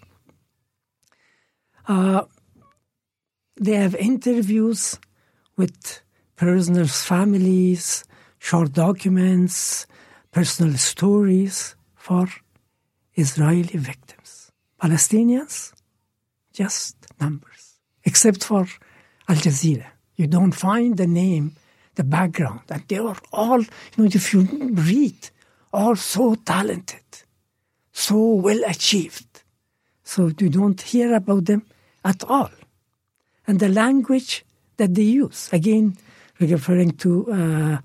Uh, 1.86 2.24
they 3.60 3.72
have 3.72 3.94
interviews 3.96 4.98
with 5.56 6.00
prisoners' 6.36 7.02
families, 7.02 8.04
short 8.38 8.72
documents, 8.72 9.86
personal 10.30 10.76
stories 10.76 11.74
for 11.96 12.26
Israeli 13.14 13.78
victims. 13.90 14.52
Palestinians, 14.80 15.72
just 16.52 16.94
numbers, 17.20 17.80
except 18.04 18.44
for 18.44 18.66
Al 19.28 19.36
Jazeera. 19.36 19.86
You 20.14 20.26
don't 20.26 20.52
find 20.52 20.96
the 20.96 21.06
name, 21.06 21.56
the 21.96 22.04
background, 22.04 22.60
and 22.70 22.84
they 22.86 22.98
are 22.98 23.16
all, 23.32 23.60
you 23.60 23.68
know, 23.96 24.04
if 24.04 24.32
you 24.32 24.40
read, 24.72 25.30
all 25.72 25.96
so 25.96 26.34
talented, 26.36 27.04
so 27.98 28.34
well 28.34 28.62
achieved. 28.66 29.42
So 30.04 30.30
you 30.38 30.48
don't 30.48 30.80
hear 30.80 31.14
about 31.14 31.46
them 31.46 31.62
at 32.04 32.22
all. 32.24 32.50
And 33.46 33.58
the 33.58 33.68
language 33.68 34.44
that 34.76 34.94
they 34.94 35.02
use, 35.02 35.48
again, 35.52 35.96
referring 36.38 36.92
to 36.92 37.10
uh, 37.32 37.78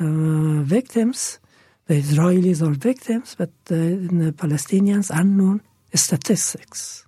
uh, 0.00 0.62
victims, 0.62 1.40
the 1.86 1.94
Israelis 1.94 2.62
are 2.62 2.72
victims, 2.72 3.34
but 3.36 3.50
the 3.64 4.32
Palestinians 4.36 5.10
unknown 5.12 5.62
statistics. 5.92 7.06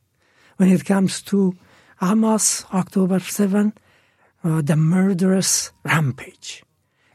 When 0.57 0.71
it 0.71 0.85
comes 0.85 1.23
to 1.23 1.55
Hamas, 2.03 2.65
October 2.75 3.21
7, 3.21 3.73
uh, 4.43 4.63
the 4.63 4.77
murderous 4.77 5.71
rampage, 5.85 6.65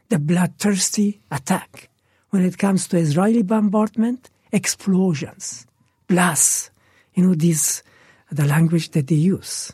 the 0.08 0.18
bloodthirsty 0.18 1.20
attack. 1.30 1.90
When 2.30 2.44
it 2.44 2.56
comes 2.56 2.88
to 2.88 2.96
Israeli 2.96 3.42
bombardment, 3.42 4.30
explosions, 4.52 5.66
blasts, 6.08 6.70
you 7.14 7.26
know, 7.26 7.34
these, 7.34 7.82
the 8.30 8.44
language 8.44 8.90
that 8.90 9.06
they 9.06 9.16
use. 9.16 9.72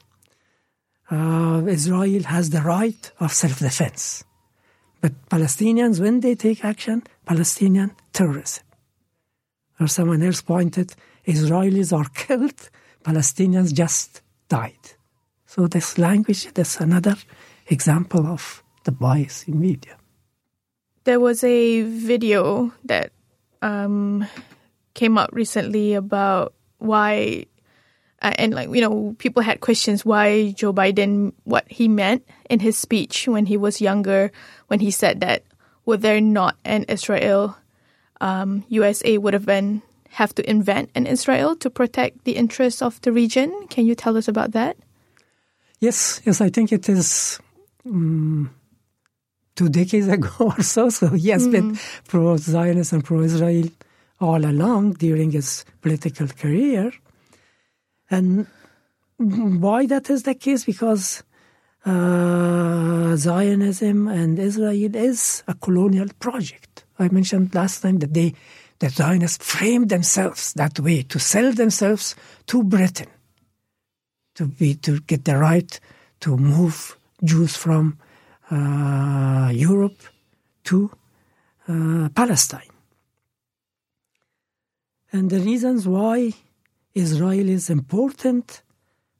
Uh, 1.10 1.62
Israel 1.66 2.22
has 2.22 2.50
the 2.50 2.62
right 2.62 3.12
of 3.20 3.32
self-defense. 3.32 4.24
But 5.00 5.12
Palestinians, 5.28 6.00
when 6.00 6.20
they 6.20 6.34
take 6.34 6.64
action, 6.64 7.02
Palestinian 7.26 7.90
terrorism. 8.12 8.64
Or 9.80 9.88
someone 9.88 10.22
else 10.22 10.42
pointed, 10.42 10.94
Israelis 11.26 11.92
are 11.96 12.08
killed, 12.14 12.70
Palestinians 13.04 13.74
just 13.74 14.22
died. 14.48 14.94
So 15.46 15.66
this 15.66 15.98
language, 15.98 16.52
that's 16.54 16.80
another 16.80 17.16
example 17.66 18.26
of 18.26 18.62
the 18.84 18.92
bias 18.92 19.44
in 19.48 19.60
media. 19.60 19.96
There 21.04 21.20
was 21.20 21.42
a 21.42 21.82
video 21.82 22.72
that 22.84 23.10
um, 23.60 24.26
came 24.94 25.18
out 25.18 25.32
recently 25.32 25.94
about 25.94 26.54
why, 26.78 27.46
uh, 28.20 28.32
and 28.36 28.54
like, 28.54 28.68
you 28.74 28.80
know, 28.80 29.14
people 29.18 29.42
had 29.42 29.60
questions 29.60 30.04
why 30.04 30.52
Joe 30.52 30.72
Biden, 30.72 31.32
what 31.44 31.64
he 31.68 31.88
meant 31.88 32.26
in 32.50 32.60
his 32.60 32.76
speech 32.76 33.28
when 33.28 33.46
he 33.46 33.56
was 33.56 33.80
younger, 33.80 34.30
when 34.68 34.80
he 34.80 34.90
said 34.90 35.20
that 35.20 35.44
were 35.84 35.96
there 35.96 36.20
not 36.20 36.56
an 36.64 36.84
Israel, 36.84 37.56
um, 38.20 38.64
USA 38.68 39.18
would 39.18 39.34
have 39.34 39.46
been 39.46 39.82
have 40.12 40.34
to 40.34 40.48
invent 40.48 40.90
an 40.94 41.06
Israel 41.06 41.56
to 41.56 41.70
protect 41.70 42.24
the 42.24 42.36
interests 42.36 42.82
of 42.82 43.00
the 43.00 43.10
region. 43.10 43.50
Can 43.68 43.86
you 43.86 43.94
tell 43.94 44.16
us 44.16 44.28
about 44.28 44.52
that? 44.52 44.76
Yes, 45.80 46.20
yes, 46.24 46.40
I 46.40 46.50
think 46.50 46.70
it 46.70 46.88
is 46.88 47.40
um, 47.86 48.54
two 49.56 49.68
decades 49.68 50.08
ago 50.16 50.30
or 50.38 50.62
so. 50.62 50.90
So 50.90 51.08
he 51.08 51.30
has 51.30 51.48
mm. 51.48 51.52
been 51.52 51.78
pro 52.06 52.36
Zionist 52.36 52.92
and 52.92 53.04
pro 53.04 53.22
Israel 53.22 53.68
all 54.22 54.44
along 54.44 54.92
during 54.94 55.32
his 55.32 55.64
political 55.80 56.28
career. 56.28 56.92
And 58.10 58.46
why 59.18 59.86
that 59.86 60.10
is 60.10 60.22
the 60.22 60.34
case? 60.34 60.64
Because 60.64 61.22
uh, 61.84 63.16
Zionism 63.16 64.08
and 64.08 64.38
Israel 64.38 64.94
is 64.94 65.42
a 65.48 65.54
colonial 65.54 66.08
project. 66.20 66.84
I 66.98 67.08
mentioned 67.08 67.54
last 67.54 67.80
time 67.82 67.98
that 67.98 68.14
they, 68.14 68.34
the 68.78 68.88
Zionists 68.88 69.44
framed 69.44 69.88
themselves 69.88 70.52
that 70.54 70.78
way 70.78 71.02
to 71.02 71.18
sell 71.18 71.52
themselves 71.52 72.14
to 72.46 72.62
Britain, 72.62 73.08
to 74.36 74.46
be 74.46 74.74
to 74.76 75.00
get 75.00 75.24
the 75.24 75.36
right 75.36 75.80
to 76.20 76.36
move 76.36 76.96
Jews 77.24 77.56
from 77.56 77.98
uh, 78.50 79.50
Europe 79.52 80.00
to 80.64 80.90
uh, 81.68 82.08
Palestine. 82.14 82.71
And 85.12 85.28
the 85.28 85.40
reasons 85.40 85.86
why 85.86 86.32
Israel 86.94 87.48
is 87.48 87.68
important 87.68 88.62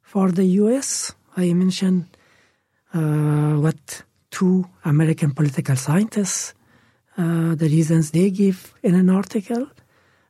for 0.01 0.31
the 0.31 0.45
US, 0.61 1.13
I 1.37 1.53
mentioned 1.53 2.05
uh, 2.93 3.53
what 3.63 4.03
two 4.31 4.67
American 4.83 5.31
political 5.31 5.75
scientists, 5.75 6.55
uh, 7.15 7.53
the 7.53 7.69
reasons 7.69 8.09
they 8.09 8.31
give 8.31 8.73
in 8.81 8.95
an 8.95 9.09
article. 9.09 9.67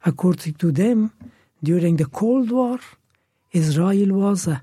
According 0.05 0.55
to 0.55 0.71
them, 0.73 1.13
during 1.63 1.95
the 1.95 2.07
Cold 2.07 2.51
War, 2.51 2.79
Israel 3.53 4.13
was 4.13 4.47
a, 4.47 4.61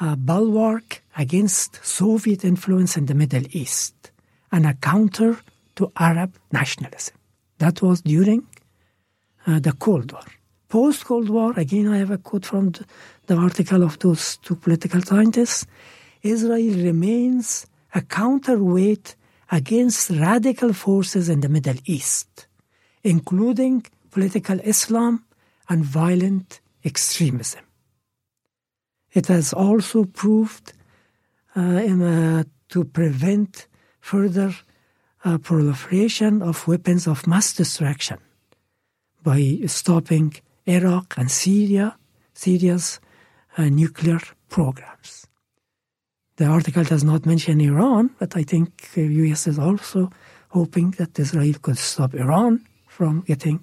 a 0.00 0.14
bulwark 0.14 1.02
against 1.16 1.82
Soviet 1.82 2.44
influence 2.44 2.98
in 2.98 3.06
the 3.06 3.14
Middle 3.14 3.44
East 3.52 4.10
and 4.52 4.66
a 4.66 4.74
counter 4.74 5.38
to 5.76 5.90
Arab 5.96 6.34
nationalism. 6.52 7.14
That 7.58 7.80
was 7.80 8.02
during 8.02 8.46
uh, 9.48 9.58
the 9.58 9.72
Cold 9.72 10.12
War. 10.12 10.22
Post 10.68 11.06
Cold 11.06 11.30
War, 11.30 11.54
again, 11.56 11.88
I 11.88 11.96
have 11.98 12.10
a 12.10 12.18
quote 12.18 12.44
from 12.44 12.72
the 13.26 13.36
article 13.36 13.82
of 13.82 13.98
those 14.00 14.36
two 14.38 14.54
political 14.54 15.00
scientists. 15.00 15.66
Israel 16.22 16.74
remains 16.84 17.66
a 17.94 18.02
counterweight 18.02 19.16
against 19.50 20.10
radical 20.10 20.74
forces 20.74 21.30
in 21.30 21.40
the 21.40 21.48
Middle 21.48 21.78
East, 21.86 22.46
including 23.02 23.86
political 24.10 24.60
Islam 24.60 25.24
and 25.70 25.84
violent 25.84 26.60
extremism. 26.84 27.64
It 29.14 29.26
has 29.28 29.54
also 29.54 30.04
proved 30.04 30.74
uh, 31.56 31.60
in, 31.60 32.02
uh, 32.02 32.44
to 32.68 32.84
prevent 32.84 33.66
further 34.00 34.54
uh, 35.24 35.38
proliferation 35.38 36.42
of 36.42 36.68
weapons 36.68 37.06
of 37.06 37.26
mass 37.26 37.54
destruction 37.54 38.18
by 39.28 39.66
stopping 39.66 40.32
Iraq 40.64 41.18
and 41.18 41.30
Syria, 41.30 41.98
Syria's 42.32 42.98
uh, 43.58 43.64
nuclear 43.64 44.20
programs. 44.48 45.26
The 46.36 46.46
article 46.46 46.84
does 46.84 47.04
not 47.04 47.26
mention 47.26 47.60
Iran, 47.60 48.08
but 48.18 48.30
I 48.38 48.42
think 48.42 48.68
the 48.94 49.04
US 49.24 49.46
is 49.46 49.58
also 49.58 50.10
hoping 50.48 50.92
that 50.92 51.18
Israel 51.18 51.56
could 51.60 51.76
stop 51.76 52.14
Iran 52.14 52.64
from 52.86 53.20
getting 53.20 53.60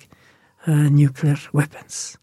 uh, 0.68 0.90
nuclear 1.02 1.40
weapons. 1.52 2.16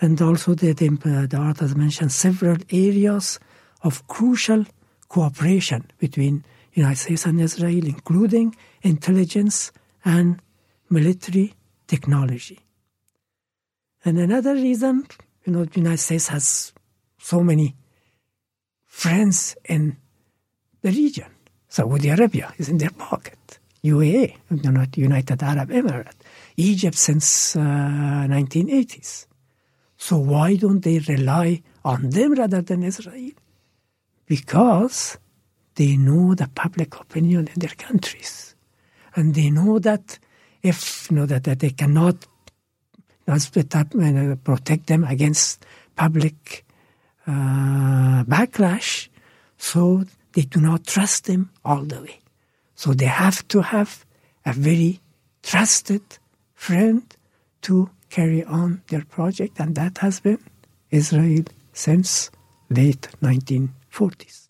And 0.00 0.22
also, 0.22 0.54
the, 0.54 0.74
the, 0.74 0.90
uh, 0.90 1.26
the 1.26 1.38
article 1.48 1.76
mentions 1.76 2.14
several 2.14 2.58
areas 2.70 3.40
of 3.82 4.06
crucial 4.06 4.64
cooperation 5.08 5.90
between 5.98 6.44
the 6.72 6.82
United 6.82 6.98
States 6.98 7.26
and 7.26 7.40
Israel, 7.40 7.84
including 7.84 8.54
intelligence 8.82 9.72
and 10.04 10.40
military 10.88 11.54
technology. 11.94 12.58
And 14.04 14.14
another 14.18 14.54
reason, 14.54 14.94
you 15.44 15.52
know, 15.52 15.64
the 15.64 15.80
United 15.84 16.02
States 16.08 16.28
has 16.28 16.72
so 17.30 17.38
many 17.50 17.68
friends 19.02 19.56
in 19.74 19.82
the 20.82 20.90
region. 20.90 21.30
Saudi 21.68 22.08
Arabia 22.16 22.48
is 22.58 22.68
in 22.68 22.78
their 22.78 22.94
pocket. 23.08 23.42
UAE, 23.92 24.36
not 24.50 24.96
United 24.96 25.42
Arab 25.42 25.68
Emirates. 25.80 26.22
Egypt 26.56 26.96
since 26.96 27.56
uh, 27.56 27.60
1980s. 28.36 29.26
So 30.06 30.18
why 30.32 30.56
don't 30.56 30.82
they 30.86 30.98
rely 31.14 31.62
on 31.84 32.10
them 32.10 32.30
rather 32.34 32.62
than 32.62 32.82
Israel? 32.82 33.32
Because 34.26 35.18
they 35.78 35.96
know 35.96 36.34
the 36.34 36.48
public 36.62 36.90
opinion 37.04 37.48
in 37.52 37.58
their 37.62 37.76
countries. 37.86 38.54
And 39.16 39.34
they 39.34 39.50
know 39.50 39.78
that 39.88 40.18
if 40.64 41.08
you 41.10 41.16
know 41.16 41.26
that, 41.26 41.44
that 41.44 41.60
they 41.60 41.70
cannot 41.70 42.16
protect 43.26 44.86
them 44.86 45.04
against 45.04 45.64
public 45.94 46.64
uh, 47.26 48.24
backlash, 48.24 49.08
so 49.58 50.04
they 50.32 50.42
do 50.42 50.60
not 50.60 50.86
trust 50.86 51.26
them 51.26 51.50
all 51.64 51.82
the 51.84 52.00
way. 52.00 52.18
So 52.74 52.92
they 52.92 53.06
have 53.06 53.46
to 53.48 53.60
have 53.60 54.04
a 54.44 54.52
very 54.52 55.00
trusted 55.42 56.02
friend 56.54 57.02
to 57.62 57.90
carry 58.10 58.42
on 58.44 58.82
their 58.88 59.04
project, 59.04 59.60
and 59.60 59.74
that 59.76 59.98
has 59.98 60.20
been 60.20 60.38
Israel 60.90 61.44
since 61.72 62.30
late 62.70 63.08
1940s. 63.22 64.48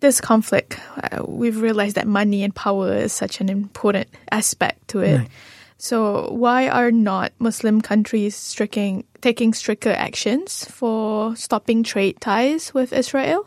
This 0.00 0.20
conflict, 0.20 0.78
uh, 1.02 1.24
we've 1.26 1.60
realized 1.60 1.96
that 1.96 2.06
money 2.06 2.42
and 2.42 2.54
power 2.54 2.92
is 2.92 3.12
such 3.12 3.40
an 3.40 3.48
important 3.48 4.08
aspect 4.30 4.88
to 4.88 5.00
it. 5.00 5.18
Right. 5.18 5.28
So, 5.76 6.30
why 6.30 6.68
are 6.68 6.90
not 6.90 7.32
Muslim 7.38 7.80
countries 7.80 8.36
striking, 8.36 9.04
taking 9.20 9.52
stricter 9.52 9.92
actions 9.92 10.64
for 10.70 11.34
stopping 11.36 11.82
trade 11.82 12.20
ties 12.20 12.72
with 12.72 12.92
Israel? 12.92 13.46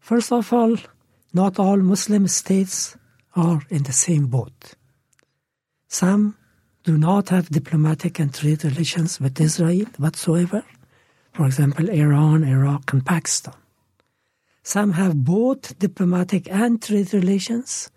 First 0.00 0.32
of 0.32 0.52
all, 0.52 0.76
not 1.34 1.58
all 1.58 1.76
Muslim 1.76 2.26
states 2.28 2.96
are 3.36 3.60
in 3.68 3.82
the 3.82 3.92
same 3.92 4.26
boat. 4.26 4.74
Some 5.88 6.36
do 6.84 6.96
not 6.96 7.28
have 7.28 7.50
diplomatic 7.50 8.18
and 8.18 8.32
trade 8.32 8.64
relations 8.64 9.20
with 9.20 9.40
Israel 9.40 9.86
whatsoever. 9.98 10.64
For 11.34 11.46
example, 11.46 11.88
Iran, 11.90 12.42
Iraq, 12.42 12.92
and 12.92 13.04
Pakistan. 13.04 13.54
Some 14.62 14.92
have 14.92 15.24
both 15.24 15.78
diplomatic 15.78 16.50
and 16.50 16.80
trade 16.82 17.12
relations, 17.12 17.90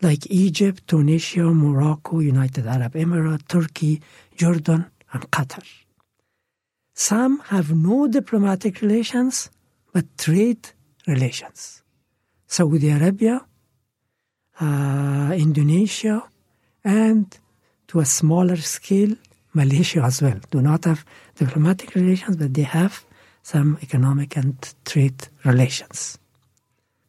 like 0.00 0.26
Egypt, 0.30 0.86
Tunisia, 0.86 1.44
Morocco, 1.44 2.20
United 2.20 2.66
Arab 2.66 2.94
Emirates, 2.94 3.46
Turkey, 3.48 4.00
Jordan, 4.36 4.86
and 5.12 5.30
Qatar. 5.30 5.64
Some 6.94 7.40
have 7.46 7.74
no 7.74 8.08
diplomatic 8.08 8.80
relations, 8.80 9.50
but 9.92 10.04
trade 10.18 10.70
relations. 11.06 11.82
Saudi 12.46 12.90
Arabia, 12.90 13.44
uh, 14.60 15.32
Indonesia, 15.36 16.22
and 16.84 17.38
to 17.88 18.00
a 18.00 18.04
smaller 18.04 18.56
scale, 18.56 19.14
Malaysia 19.54 20.02
as 20.02 20.22
well. 20.22 20.38
Do 20.50 20.60
not 20.60 20.84
have 20.84 21.04
diplomatic 21.36 21.94
relations, 21.94 22.36
but 22.36 22.54
they 22.54 22.62
have 22.62 23.04
some 23.42 23.78
economic 23.82 24.36
and 24.36 24.56
trade 24.84 25.28
relations. 25.44 26.18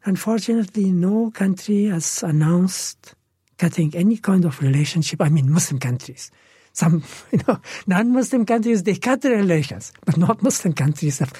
Unfortunately, 0.04 0.90
no 0.90 1.30
country 1.30 1.86
has 1.86 2.22
announced 2.22 3.14
cutting 3.58 3.94
any 3.94 4.16
kind 4.16 4.44
of 4.44 4.60
relationship. 4.62 5.20
I 5.20 5.28
mean, 5.28 5.50
Muslim 5.50 5.78
countries. 5.78 6.30
Some, 6.72 7.04
you 7.32 7.40
know, 7.46 7.60
non-Muslim 7.86 8.46
countries, 8.46 8.82
they 8.82 8.96
cut 8.96 9.24
relations, 9.24 9.92
but 10.04 10.16
not 10.16 10.42
Muslim 10.48 10.72
countries 10.72 11.18
have, 11.18 11.32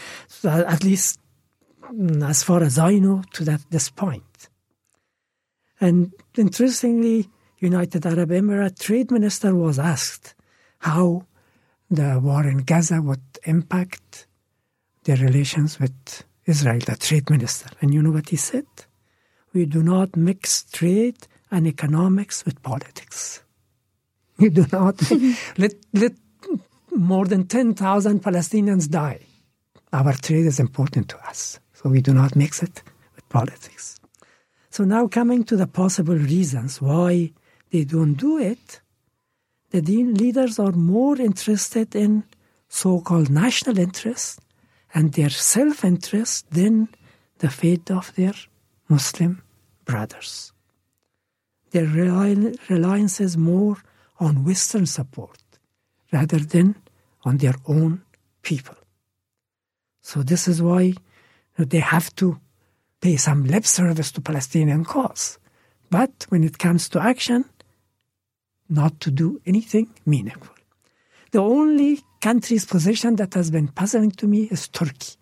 at 0.45 0.85
least 0.85 1.19
mm, 1.91 2.29
as 2.29 2.43
far 2.43 2.63
as 2.63 2.79
I 2.79 2.99
know, 2.99 3.23
to 3.33 3.45
that 3.45 3.63
this 3.71 3.89
point. 3.89 4.49
And 5.81 6.13
interestingly, 6.37 7.31
United 7.59 8.05
Arab 8.05 8.31
Emirates 8.31 8.81
trade 8.81 9.11
minister 9.11 9.55
was 9.55 9.79
asked 9.79 10.35
how 10.81 11.27
the 11.91 12.21
war 12.23 12.47
in 12.47 12.59
Gaza 12.59 13.01
would 13.01 13.23
impact 13.45 14.27
their 15.05 15.17
relations 15.17 15.81
with 15.81 16.25
Israel, 16.51 16.81
the 16.81 16.97
trade 16.97 17.31
minister. 17.31 17.71
And 17.81 17.95
you 17.95 18.03
know 18.03 18.11
what 18.11 18.29
he 18.29 18.37
said? 18.37 18.67
We 19.55 19.67
do 19.67 19.83
not 19.83 20.17
mix 20.17 20.65
trade 20.65 21.17
and 21.51 21.67
economics 21.67 22.45
with 22.45 22.63
politics. 22.63 23.43
We 24.39 24.49
do 24.51 24.67
not 24.73 24.97
let, 25.59 25.75
let 25.93 26.13
more 26.95 27.27
than 27.27 27.47
10,000 27.47 28.23
Palestinians 28.23 28.89
die. 28.89 29.21
Our 29.93 30.13
trade 30.13 30.47
is 30.47 30.61
important 30.61 31.09
to 31.09 31.19
us, 31.29 31.59
so 31.73 31.89
we 31.89 32.01
do 32.01 32.15
not 32.15 32.37
mix 32.37 32.63
it 32.63 32.83
with 33.17 33.29
politics. 33.29 33.99
So 34.71 34.85
now 34.85 35.09
coming 35.09 35.43
to 35.45 35.57
the 35.57 35.67
possible 35.67 36.15
reasons 36.15 36.81
why 36.81 37.33
they 37.73 37.85
don't 37.85 38.15
do 38.15 38.39
it, 38.39 38.81
the 39.71 39.81
leaders 39.81 40.59
are 40.59 40.73
more 40.73 41.21
interested 41.21 41.95
in 41.95 42.25
so 42.69 43.01
called 43.01 43.31
national 43.31 43.79
interest 43.79 44.41
and 44.95 45.13
their 45.13 45.31
self 45.31 45.85
interest 45.85 46.51
than 46.51 46.89
the 47.39 47.51
fate 47.51 47.91
of 47.91 48.15
their 48.15 48.35
Muslim 48.89 49.43
brothers. 49.85 50.53
Their 51.71 51.87
reliance 52.69 53.21
is 53.21 53.37
more 53.37 53.77
on 54.19 54.45
Western 54.45 54.87
support 54.87 55.39
rather 56.13 56.39
than 56.39 56.75
on 57.25 57.39
their 57.39 57.55
own 57.67 58.03
people. 58.43 58.77
So 60.03 60.23
this 60.23 60.49
is 60.49 60.61
why 60.61 60.95
they 61.57 61.79
have 61.79 62.15
to 62.17 62.41
pay 63.01 63.17
some 63.17 63.45
lip 63.45 63.67
service 63.67 64.11
to 64.13 64.21
Palestinian 64.21 64.85
cause. 64.85 65.39
But 65.91 66.27
when 66.29 66.45
it 66.45 66.59
comes 66.59 66.89
to 66.91 67.01
action, 67.01 67.45
not 68.69 69.01
to 69.01 69.11
do 69.11 69.41
anything 69.47 69.91
meaningful. 70.07 70.55
The 71.33 71.41
only 71.41 72.01
country's 72.21 72.65
position 72.65 73.17
that 73.17 73.35
has 73.35 73.51
been 73.51 73.69
puzzling 73.69 74.11
to 74.13 74.27
me 74.27 74.45
is 74.51 74.69
Turkey. 74.69 75.17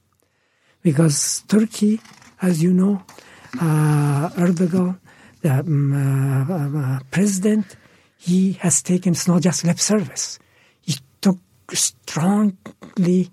Because 0.83 1.43
Turkey, 1.49 2.01
as 2.43 2.63
you 2.63 2.73
know, 2.73 3.03
uh, 3.61 4.31
Erdogan, 4.37 4.99
the 5.43 5.61
um, 5.61 5.93
uh, 5.93 6.97
uh, 6.97 6.99
president, 7.11 7.77
he 8.19 8.53
has 8.55 8.83
taken, 8.83 9.13
it's 9.13 9.29
not 9.29 9.43
just 9.43 9.65
lip 9.65 9.79
service. 9.79 10.39
He 10.81 10.97
took 11.21 11.39
strongly, 11.73 13.31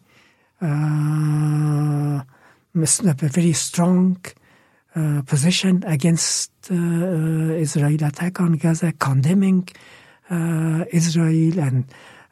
uh, 0.62 2.22
a 2.22 2.24
very 2.76 3.54
strong 3.54 4.18
uh, 4.96 5.22
position 5.24 5.84
against 5.88 6.52
uh, 6.72 6.76
Israel 6.76 8.04
attack 8.04 8.40
on 8.40 8.54
Gaza, 8.54 8.94
condemning 8.94 9.68
uh, 10.30 10.86
Israel 10.92 11.60
and 11.60 11.86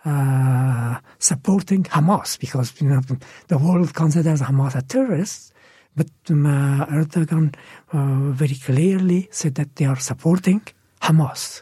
uh, 0.05 0.97
supporting 1.19 1.83
Hamas 1.83 2.39
because 2.39 2.73
you 2.81 2.89
know 2.89 3.01
the 3.47 3.57
world 3.57 3.93
considers 3.93 4.41
Hamas 4.41 4.75
a 4.75 4.81
terrorist. 4.81 5.53
But 5.95 6.09
um, 6.29 6.45
uh, 6.45 6.85
Erdogan 6.87 7.53
uh, 7.93 8.31
very 8.31 8.55
clearly 8.55 9.29
said 9.31 9.55
that 9.55 9.75
they 9.75 9.85
are 9.85 9.99
supporting 9.99 10.61
Hamas. 11.01 11.61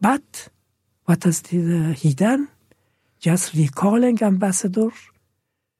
But 0.00 0.48
what 1.06 1.24
has 1.24 1.42
the, 1.42 1.94
he 1.94 2.12
done? 2.12 2.48
Just 3.20 3.54
recalling 3.54 4.22
ambassador 4.22 4.90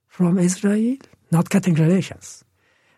from 0.08 0.38
Israel, 0.38 0.96
not 1.30 1.50
cutting 1.50 1.74
relations. 1.74 2.42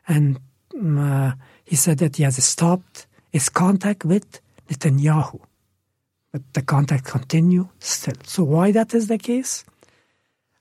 And 0.07 0.39
um, 0.75 0.99
uh, 0.99 1.33
he 1.65 1.75
said 1.75 1.99
that 1.99 2.17
he 2.17 2.23
has 2.23 2.43
stopped 2.45 3.09
his 3.33 3.49
contact 3.49 4.05
with 4.05 4.41
Netanyahu 4.69 5.41
but 6.37 6.53
the 6.53 6.61
contact 6.61 7.07
continue 7.07 7.67
still. 7.79 8.17
So 8.25 8.45
why 8.45 8.71
that 8.73 8.93
is 8.93 9.09
the 9.09 9.17
case? 9.17 9.65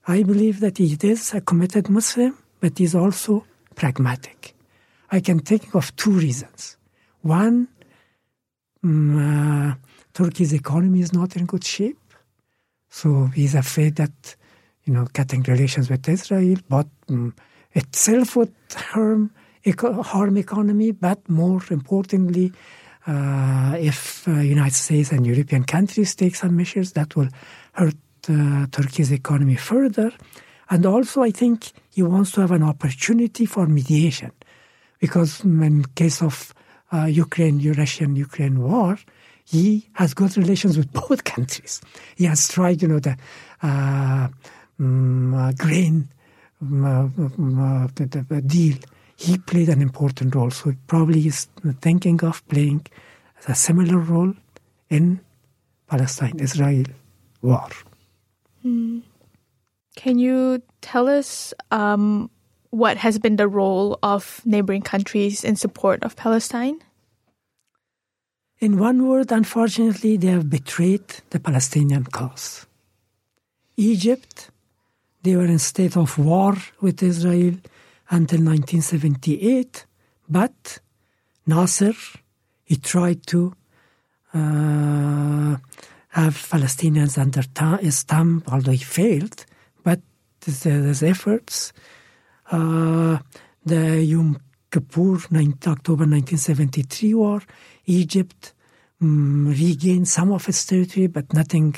I 0.08 0.22
believe 0.22 0.60
that 0.60 0.78
he 0.78 0.96
is 1.02 1.34
a 1.34 1.42
committed 1.42 1.90
Muslim, 1.90 2.34
but 2.60 2.78
he's 2.78 2.94
also 2.94 3.44
pragmatic. 3.74 4.54
I 5.12 5.20
can 5.20 5.40
think 5.40 5.74
of 5.74 5.94
two 5.96 6.12
reasons. 6.12 6.78
One, 7.20 7.68
um, 8.82 9.18
uh, 9.18 9.74
Turkey's 10.14 10.54
economy 10.54 11.00
is 11.00 11.12
not 11.12 11.36
in 11.36 11.44
good 11.44 11.64
shape, 11.64 12.14
so 12.88 13.26
he's 13.34 13.54
afraid 13.54 13.96
that 13.96 14.34
you 14.84 14.94
know 14.94 15.06
cutting 15.12 15.42
relations 15.42 15.90
with 15.90 16.08
Israel, 16.08 16.56
but 16.70 16.86
um, 17.10 17.34
itself 17.72 18.34
would 18.36 18.54
harm 18.74 19.30
harm 19.82 20.38
economy, 20.38 20.92
but 20.92 21.28
more 21.28 21.60
importantly, 21.68 22.52
uh, 23.06 23.76
if 23.78 24.26
uh, 24.26 24.32
United 24.32 24.74
States 24.74 25.12
and 25.12 25.26
European 25.26 25.64
countries 25.64 26.14
take 26.14 26.34
some 26.34 26.56
measures 26.56 26.92
that 26.92 27.14
will 27.14 27.28
hurt 27.72 27.94
uh, 28.28 28.66
Turkey's 28.70 29.12
economy 29.12 29.56
further. 29.56 30.10
And 30.70 30.84
also, 30.84 31.22
I 31.22 31.30
think 31.30 31.70
he 31.90 32.02
wants 32.02 32.32
to 32.32 32.40
have 32.40 32.50
an 32.50 32.64
opportunity 32.64 33.46
for 33.46 33.66
mediation, 33.66 34.32
because 34.98 35.44
in 35.44 35.84
case 35.94 36.20
of 36.22 36.52
uh, 36.92 37.04
Ukraine, 37.04 37.62
Russian-Ukraine 37.72 38.60
war, 38.60 38.98
he 39.44 39.88
has 39.92 40.12
good 40.12 40.36
relations 40.36 40.76
with 40.76 40.92
both 41.08 41.22
countries. 41.22 41.80
He 42.16 42.24
has 42.24 42.48
tried, 42.48 42.82
you 42.82 42.88
know, 42.88 42.98
the 42.98 43.16
um, 43.62 45.54
grain 45.56 46.08
uh, 46.62 47.08
the, 47.94 48.24
the 48.28 48.42
deal, 48.42 48.78
he 49.16 49.38
played 49.38 49.68
an 49.68 49.82
important 49.82 50.34
role. 50.34 50.50
So 50.50 50.74
probably 50.86 51.26
is 51.26 51.48
thinking 51.80 52.22
of 52.22 52.46
playing 52.48 52.86
a 53.48 53.54
similar 53.54 53.98
role 53.98 54.34
in 54.90 55.20
Palestine-Israel 55.88 56.84
war. 57.42 57.68
Mm. 58.64 59.02
Can 59.96 60.18
you 60.18 60.62
tell 60.82 61.08
us 61.08 61.54
um, 61.70 62.30
what 62.70 62.98
has 62.98 63.18
been 63.18 63.36
the 63.36 63.48
role 63.48 63.98
of 64.02 64.42
neighboring 64.44 64.82
countries 64.82 65.44
in 65.44 65.56
support 65.56 66.02
of 66.02 66.16
Palestine? 66.16 66.78
In 68.58 68.78
one 68.78 69.06
word, 69.08 69.32
unfortunately, 69.32 70.16
they 70.16 70.28
have 70.28 70.50
betrayed 70.50 71.04
the 71.30 71.40
Palestinian 71.40 72.04
cause. 72.04 72.66
Egypt, 73.76 74.50
they 75.22 75.36
were 75.36 75.44
in 75.44 75.58
state 75.58 75.96
of 75.96 76.18
war 76.18 76.56
with 76.80 77.02
Israel 77.02 77.54
until 78.10 78.40
1978, 78.40 79.86
but 80.28 80.78
Nasser, 81.46 81.94
he 82.64 82.76
tried 82.76 83.26
to 83.28 83.52
uh, 84.34 85.56
have 86.08 86.34
Palestinians 86.50 87.18
under 87.18 87.42
thumb, 87.42 88.42
although 88.50 88.72
he 88.72 88.78
failed, 88.78 89.44
but 89.82 90.00
there's 90.40 91.02
efforts. 91.02 91.72
Uh, 92.50 93.18
the 93.64 94.02
Yom 94.02 94.38
Kippur, 94.70 95.18
9, 95.30 95.58
October 95.66 96.04
1973 96.04 97.14
war, 97.14 97.42
Egypt 97.86 98.52
um, 99.00 99.48
regained 99.48 100.08
some 100.08 100.32
of 100.32 100.48
its 100.48 100.64
territory, 100.64 101.06
but 101.06 101.32
nothing 101.32 101.74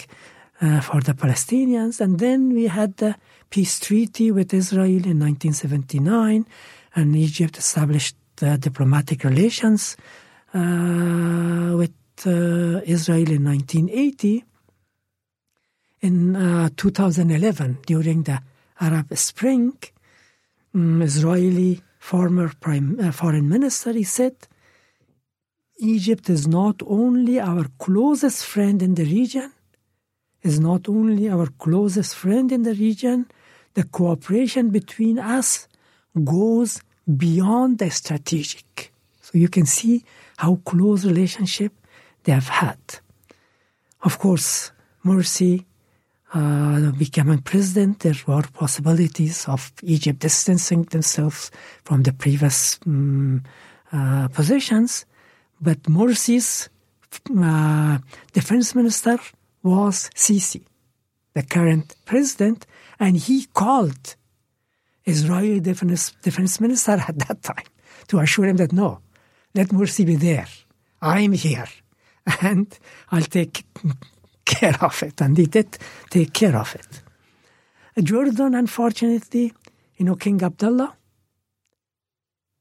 uh, 0.60 0.80
for 0.80 1.00
the 1.00 1.14
Palestinians. 1.14 2.00
And 2.00 2.18
then 2.18 2.52
we 2.52 2.66
had 2.66 2.96
the 2.96 3.16
peace 3.50 3.80
treaty 3.80 4.30
with 4.30 4.52
Israel 4.52 5.04
in 5.06 5.18
1979, 5.20 6.46
and 6.94 7.16
Egypt 7.16 7.58
established 7.58 8.16
uh, 8.42 8.56
diplomatic 8.56 9.24
relations 9.24 9.96
uh, 10.54 11.74
with 11.76 11.92
uh, 12.26 12.80
Israel 12.84 13.30
in 13.30 13.44
1980. 13.44 14.44
In 16.00 16.36
uh, 16.36 16.68
2011, 16.76 17.78
during 17.86 18.22
the 18.22 18.40
Arab 18.80 19.16
Spring, 19.16 19.76
um, 20.74 21.02
Israeli 21.02 21.82
former 21.98 22.52
prime, 22.60 23.12
foreign 23.12 23.48
minister, 23.48 23.92
he 23.92 24.04
said, 24.04 24.36
Egypt 25.78 26.30
is 26.30 26.46
not 26.46 26.80
only 26.86 27.38
our 27.40 27.66
closest 27.78 28.44
friend 28.44 28.82
in 28.82 28.94
the 28.94 29.04
region, 29.04 29.52
is 30.42 30.60
not 30.60 30.88
only 30.88 31.28
our 31.28 31.48
closest 31.58 32.14
friend 32.14 32.52
in 32.52 32.62
the 32.62 32.74
region, 32.74 33.26
the 33.74 33.84
cooperation 33.84 34.70
between 34.70 35.18
us 35.18 35.68
goes 36.24 36.80
beyond 37.16 37.78
the 37.78 37.90
strategic. 37.90 38.92
So 39.20 39.38
you 39.38 39.48
can 39.48 39.66
see 39.66 40.04
how 40.36 40.56
close 40.64 41.04
relationship 41.04 41.72
they 42.24 42.32
have 42.32 42.48
had. 42.48 42.78
Of 44.02 44.18
course, 44.18 44.72
Morsi 45.04 45.64
uh, 46.34 46.90
becoming 46.92 47.38
president, 47.38 48.00
there 48.00 48.14
were 48.26 48.42
possibilities 48.52 49.48
of 49.48 49.72
Egypt 49.82 50.20
distancing 50.20 50.82
themselves 50.84 51.50
from 51.84 52.02
the 52.02 52.12
previous 52.12 52.78
um, 52.86 53.42
uh, 53.92 54.28
positions. 54.28 55.06
But 55.60 55.82
Morsi's 55.84 56.68
uh, 57.36 57.98
defense 58.32 58.74
minister 58.74 59.18
was 59.68 60.10
Sisi, 60.14 60.62
the 61.34 61.42
current 61.42 61.94
president, 62.04 62.66
and 62.98 63.16
he 63.16 63.46
called 63.46 64.16
Israeli 65.04 65.60
defense, 65.60 66.12
defense 66.22 66.60
minister 66.60 66.92
at 66.92 67.18
that 67.20 67.42
time 67.42 67.68
to 68.08 68.18
assure 68.18 68.46
him 68.46 68.56
that 68.56 68.72
no, 68.72 69.00
let 69.54 69.68
Morsi 69.68 70.04
be 70.04 70.16
there. 70.16 70.48
I'm 71.00 71.32
here, 71.32 71.68
and 72.42 72.66
I'll 73.10 73.22
take 73.22 73.64
care 74.44 74.76
of 74.80 75.02
it. 75.02 75.20
And 75.20 75.36
he 75.36 75.46
did 75.46 75.78
take 76.10 76.32
care 76.32 76.56
of 76.56 76.74
it. 76.74 77.02
Jordan, 78.04 78.54
unfortunately, 78.54 79.52
you 79.96 80.04
know, 80.04 80.14
King 80.14 80.42
Abdullah, 80.42 80.94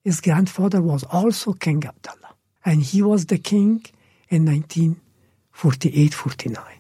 his 0.03 0.22
grandfather 0.22 0.82
was 0.82 1.03
also 1.03 1.53
King 1.53 1.84
Abdullah 1.86 2.34
and 2.66 2.82
he 2.82 3.01
was 3.01 3.26
the 3.28 3.38
king 3.38 3.86
in 4.30 4.45
1948 4.45 6.14
49. 6.14 6.76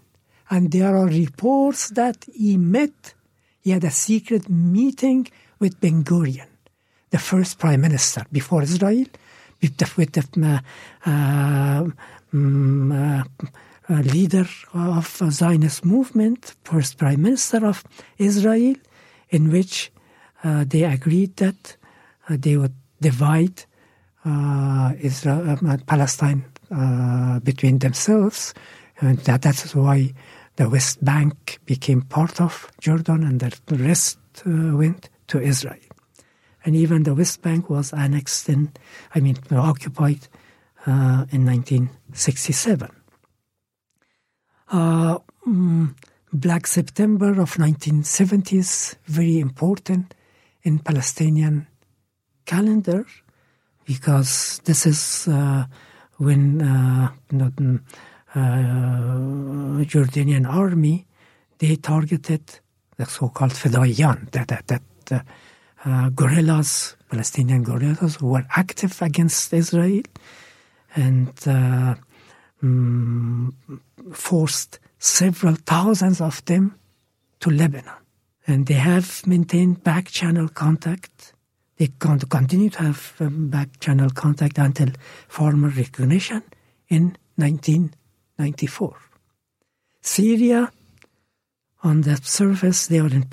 And 0.49 0.71
there 0.71 0.95
are 0.95 1.07
reports 1.07 1.89
that 1.89 2.25
he 2.33 2.57
met, 2.57 3.13
he 3.61 3.71
had 3.71 3.83
a 3.83 3.91
secret 3.91 4.49
meeting 4.49 5.27
with 5.59 5.79
Ben 5.81 6.03
Gurion, 6.03 6.47
the 7.09 7.19
first 7.19 7.59
prime 7.59 7.81
minister 7.81 8.25
before 8.31 8.63
Israel, 8.63 9.05
with 9.61 9.77
the, 9.77 9.91
with 9.97 10.11
the 10.13 10.63
uh, 11.05 11.83
um, 12.33 12.91
uh, 12.91 13.23
leader 13.89 14.47
of 14.73 15.21
Zionist 15.29 15.83
movement, 15.83 16.55
first 16.63 16.97
prime 16.97 17.21
minister 17.21 17.65
of 17.65 17.83
Israel, 18.17 18.75
in 19.29 19.51
which 19.51 19.91
uh, 20.43 20.63
they 20.67 20.83
agreed 20.83 21.35
that 21.37 21.75
uh, 22.29 22.37
they 22.39 22.57
would 22.57 22.73
divide 23.01 23.63
Israel, 24.99 25.57
Palestine 25.85 26.43
between 27.43 27.79
themselves. 27.79 28.53
And 28.99 29.19
that, 29.19 29.41
that's 29.43 29.73
why 29.73 30.13
the 30.57 30.69
West 30.69 31.03
Bank 31.03 31.59
became 31.65 32.01
part 32.01 32.41
of 32.41 32.69
Jordan 32.81 33.23
and 33.23 33.39
the 33.39 33.77
rest 33.77 34.19
went 34.45 35.09
to 35.27 35.39
Israel. 35.39 35.79
And 36.65 36.75
even 36.75 37.03
the 37.03 37.15
West 37.15 37.41
Bank 37.41 37.69
was 37.69 37.93
annexed 37.93 38.49
in, 38.49 38.73
I 39.15 39.19
mean, 39.19 39.37
occupied 39.51 40.27
in 40.85 41.45
1967. 41.45 42.91
Uh, 44.69 45.19
mm, 45.47 45.95
Black 46.33 46.67
September 46.67 47.39
of 47.39 47.55
1970s, 47.55 48.95
very 49.05 49.39
important 49.39 50.13
in 50.63 50.79
Palestinian 50.79 51.67
calendar 52.45 53.05
because 53.85 54.59
this 54.65 54.85
is 54.85 55.27
uh, 55.29 55.65
when 56.17 56.61
uh, 56.61 57.11
uh, 57.33 57.77
Jordanian 59.85 60.47
army 60.47 61.05
they 61.59 61.75
targeted 61.75 62.43
the 62.97 63.05
so-called 63.05 63.51
Fedayeen, 63.51 64.29
that, 64.31 64.47
that, 64.47 64.67
that 64.67 65.25
uh, 65.85 66.09
guerrillas, 66.09 66.95
Palestinian 67.09 67.63
guerrillas 67.63 68.17
who 68.17 68.27
were 68.27 68.45
active 68.55 69.01
against 69.01 69.53
Israel 69.53 70.03
and 70.95 71.33
uh, 71.47 71.95
um, 72.61 73.55
forced 74.13 74.79
several 74.99 75.55
thousands 75.55 76.21
of 76.21 76.43
them 76.45 76.75
to 77.39 77.49
Lebanon. 77.49 77.93
And 78.45 78.65
they 78.65 78.75
have 78.75 79.25
maintained 79.27 79.83
back 79.83 80.07
channel 80.07 80.47
contact 80.47 81.33
they 81.77 81.91
continue 81.99 82.69
to 82.71 82.79
have 82.79 83.13
um, 83.19 83.49
back 83.49 83.79
channel 83.79 84.09
contact 84.09 84.57
until 84.57 84.89
formal 85.27 85.69
recognition 85.69 86.41
in 86.89 87.15
1994. 88.37 88.95
Syria, 90.01 90.71
on 91.83 92.01
the 92.01 92.17
surface, 92.23 92.87
they 92.87 92.99
are 92.99 93.07
in 93.07 93.25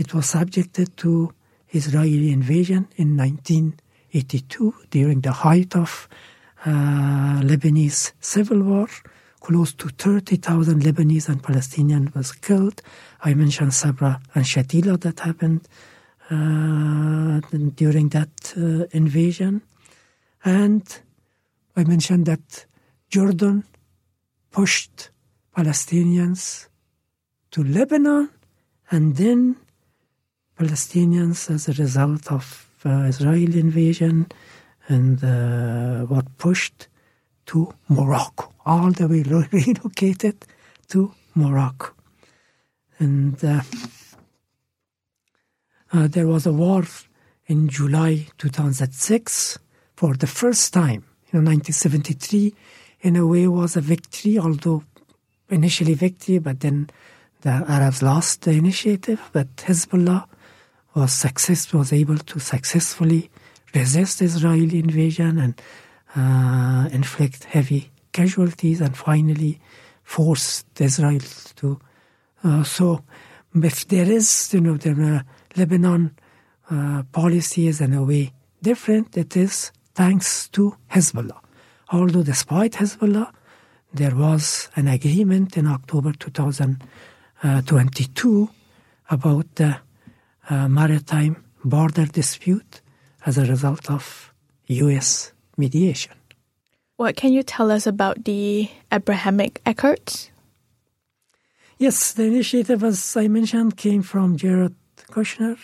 it 0.00 0.14
was 0.14 0.26
subjected 0.30 0.96
to 0.96 1.30
Israeli 1.72 2.32
invasion 2.32 2.88
in 2.96 3.16
1982 3.16 4.74
during 4.90 5.20
the 5.20 5.32
height 5.32 5.76
of 5.76 6.08
uh, 6.64 7.40
Lebanese 7.42 8.12
civil 8.18 8.62
war. 8.62 8.88
Close 9.40 9.74
to 9.74 9.88
30,000 9.88 10.82
Lebanese 10.82 11.28
and 11.28 11.42
Palestinians 11.42 12.14
was 12.14 12.32
killed. 12.32 12.82
I 13.22 13.34
mentioned 13.34 13.74
Sabra 13.74 14.20
and 14.34 14.44
Shatila 14.44 15.00
that 15.00 15.20
happened 15.20 15.68
uh, 16.30 17.40
during 17.74 18.08
that 18.10 18.54
uh, 18.56 18.86
invasion. 18.92 19.62
And 20.44 20.82
I 21.76 21.84
mentioned 21.84 22.24
that 22.26 22.66
Jordan 23.10 23.64
pushed 24.50 25.10
Palestinians 25.54 26.68
to 27.50 27.62
Lebanon 27.62 28.30
and 28.90 29.16
then 29.16 29.56
Palestinians, 30.60 31.50
as 31.50 31.68
a 31.68 31.72
result 31.72 32.30
of 32.30 32.68
uh, 32.84 33.04
Israeli 33.08 33.58
invasion, 33.58 34.26
and 34.88 35.24
uh, 35.24 36.04
were 36.04 36.28
pushed 36.36 36.88
to 37.46 37.72
Morocco, 37.88 38.52
all 38.66 38.90
the 38.90 39.08
way 39.08 39.22
relocated 39.52 40.36
to 40.88 41.14
Morocco. 41.34 41.94
And 42.98 43.42
uh, 43.42 43.62
uh, 45.94 46.08
there 46.08 46.26
was 46.26 46.44
a 46.44 46.52
war 46.52 46.84
in 47.46 47.68
July 47.68 48.26
2006 48.36 49.58
for 49.96 50.14
the 50.14 50.26
first 50.26 50.74
time. 50.74 51.04
In 51.32 51.44
1973, 51.46 52.54
in 53.00 53.16
a 53.16 53.26
way, 53.26 53.48
was 53.48 53.76
a 53.76 53.80
victory, 53.80 54.38
although 54.38 54.84
initially 55.48 55.94
victory, 55.94 56.38
but 56.38 56.60
then 56.60 56.90
the 57.40 57.64
Arabs 57.66 58.02
lost 58.02 58.42
the 58.42 58.50
initiative. 58.50 59.20
But 59.32 59.56
Hezbollah 59.56 60.26
was 60.94 61.12
success 61.12 61.72
was 61.72 61.92
able 61.92 62.18
to 62.18 62.40
successfully 62.40 63.30
resist 63.74 64.22
Israeli 64.22 64.78
invasion 64.78 65.38
and 65.38 65.60
uh, 66.16 66.88
inflict 66.92 67.44
heavy 67.44 67.90
casualties 68.12 68.80
and 68.80 68.96
finally 68.96 69.60
forced 70.02 70.80
Israel 70.80 71.20
to. 71.56 71.78
Uh, 72.42 72.64
so, 72.64 73.04
if 73.54 73.86
there 73.88 74.10
is, 74.10 74.50
you 74.52 74.60
know, 74.60 74.76
the 74.76 74.90
uh, 74.90 75.22
Lebanon 75.56 76.16
uh, 76.70 77.02
policy 77.12 77.68
is 77.68 77.80
in 77.80 77.94
a 77.94 78.02
way 78.02 78.32
different, 78.62 79.16
it 79.16 79.36
is 79.36 79.70
thanks 79.94 80.48
to 80.48 80.76
Hezbollah. 80.90 81.38
Although, 81.92 82.22
despite 82.22 82.72
Hezbollah, 82.72 83.32
there 83.92 84.14
was 84.14 84.68
an 84.76 84.86
agreement 84.88 85.56
in 85.56 85.66
October 85.66 86.12
2022 86.12 88.48
about 89.10 89.54
the 89.56 89.78
uh, 90.50 90.68
maritime 90.68 91.42
border 91.64 92.06
dispute 92.06 92.82
as 93.24 93.38
a 93.38 93.44
result 93.46 93.90
of 93.90 94.34
U.S. 94.66 95.32
mediation. 95.56 96.12
What 96.96 97.16
can 97.16 97.32
you 97.32 97.42
tell 97.42 97.70
us 97.70 97.86
about 97.86 98.24
the 98.24 98.68
Abrahamic 98.92 99.62
Accords? 99.64 100.30
Yes, 101.78 102.12
the 102.12 102.24
initiative, 102.24 102.84
as 102.84 103.16
I 103.16 103.28
mentioned, 103.28 103.78
came 103.78 104.02
from 104.02 104.36
Jared 104.36 104.74
Kushner, 105.10 105.56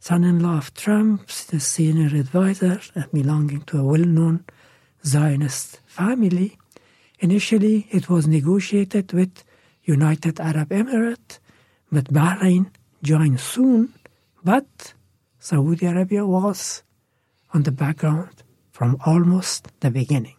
son 0.00 0.24
in 0.24 0.40
law 0.40 0.58
of 0.58 0.74
Trump, 0.74 1.28
the 1.28 1.60
senior 1.60 2.08
advisor 2.18 2.80
and 2.96 3.12
belonging 3.12 3.62
to 3.62 3.78
a 3.78 3.84
well 3.84 4.04
known 4.04 4.44
Zionist 5.06 5.78
family. 5.86 6.58
Initially, 7.20 7.86
it 7.92 8.08
was 8.08 8.26
negotiated 8.26 9.12
with 9.12 9.44
United 9.84 10.40
Arab 10.40 10.70
Emirates, 10.70 11.38
but 11.92 12.12
Bahrain 12.12 12.70
joined 13.02 13.38
soon, 13.38 13.94
but 14.44 14.94
Saudi 15.38 15.86
Arabia 15.86 16.26
was 16.26 16.82
on 17.52 17.62
the 17.62 17.72
background 17.72 18.42
from 18.70 18.96
almost 19.04 19.68
the 19.80 19.90
beginning. 19.90 20.36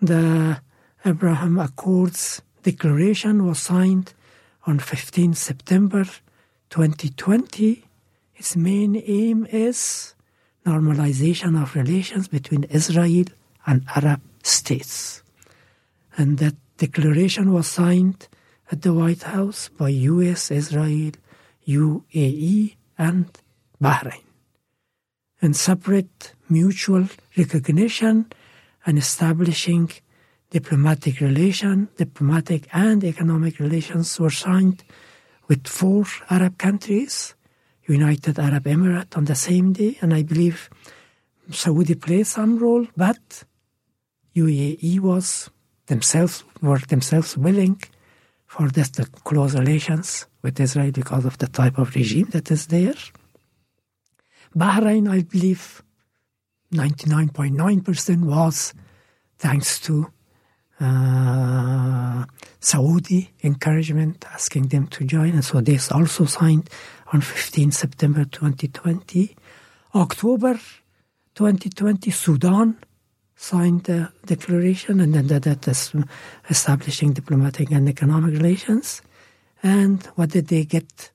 The 0.00 0.60
Abraham 1.04 1.58
Accords 1.58 2.42
declaration 2.62 3.46
was 3.46 3.58
signed 3.58 4.14
on 4.66 4.78
15 4.78 5.34
September 5.34 6.04
2020. 6.70 7.84
Its 8.36 8.56
main 8.56 8.96
aim 9.06 9.46
is 9.50 10.14
normalization 10.64 11.60
of 11.60 11.74
relations 11.74 12.28
between 12.28 12.64
Israel 12.64 13.24
and 13.66 13.84
Arab 13.94 14.20
states. 14.42 15.22
And 16.16 16.38
that 16.38 16.54
declaration 16.78 17.52
was 17.52 17.66
signed 17.66 18.28
at 18.70 18.82
the 18.82 18.92
White 18.92 19.22
House 19.22 19.68
by 19.68 19.88
US, 19.88 20.50
Israel, 20.50 21.12
UAE, 21.66 22.76
and 22.98 23.26
Bahrain. 23.82 24.22
And 25.40 25.56
separate 25.56 26.34
mutual 26.48 27.08
recognition 27.36 28.26
and 28.86 28.98
establishing 28.98 29.90
diplomatic 30.50 31.20
relation, 31.20 31.88
diplomatic 31.96 32.68
and 32.72 33.02
economic 33.02 33.58
relations 33.58 34.20
were 34.20 34.30
signed 34.30 34.84
with 35.48 35.66
four 35.66 36.04
Arab 36.30 36.58
countries, 36.58 37.34
United 37.86 38.38
Arab 38.38 38.64
Emirates 38.64 39.16
on 39.16 39.24
the 39.24 39.34
same 39.34 39.72
day, 39.72 39.98
and 40.00 40.14
I 40.14 40.22
believe 40.22 40.70
Saudi 41.50 41.94
played 41.94 42.26
some 42.26 42.58
role, 42.58 42.86
but 42.96 43.44
UAE 44.36 45.00
was 45.00 45.50
themselves 45.86 46.44
were 46.60 46.78
themselves 46.78 47.36
willing 47.36 47.82
for 48.52 48.68
this 48.68 48.90
the 48.90 49.06
close 49.24 49.54
relations 49.54 50.26
with 50.42 50.60
Israel 50.60 50.92
because 50.92 51.24
of 51.24 51.38
the 51.38 51.46
type 51.46 51.78
of 51.78 51.94
regime 51.94 52.28
that 52.32 52.50
is 52.50 52.66
there. 52.66 53.00
Bahrain, 54.54 55.08
I 55.10 55.22
believe, 55.22 55.82
99.9% 56.74 58.24
was 58.26 58.74
thanks 59.38 59.80
to 59.80 60.12
uh, 60.80 62.26
Saudi 62.60 63.30
encouragement, 63.42 64.26
asking 64.34 64.64
them 64.68 64.86
to 64.88 65.04
join. 65.04 65.30
And 65.30 65.44
so 65.44 65.62
they 65.62 65.78
also 65.90 66.26
signed 66.26 66.68
on 67.10 67.22
15 67.22 67.72
September 67.72 68.26
2020. 68.26 69.34
October 69.94 70.60
2020, 71.34 72.10
Sudan 72.10 72.76
signed 73.42 73.84
the 73.84 74.00
declaration 74.24 75.00
and 75.00 75.14
then 75.14 75.26
that, 75.26 75.42
that 75.42 75.66
is 75.66 75.92
establishing 76.48 77.12
diplomatic 77.12 77.70
and 77.72 77.88
economic 77.88 78.32
relations. 78.32 79.02
And 79.62 80.04
what 80.14 80.30
did 80.30 80.46
they 80.48 80.64
get 80.64 81.10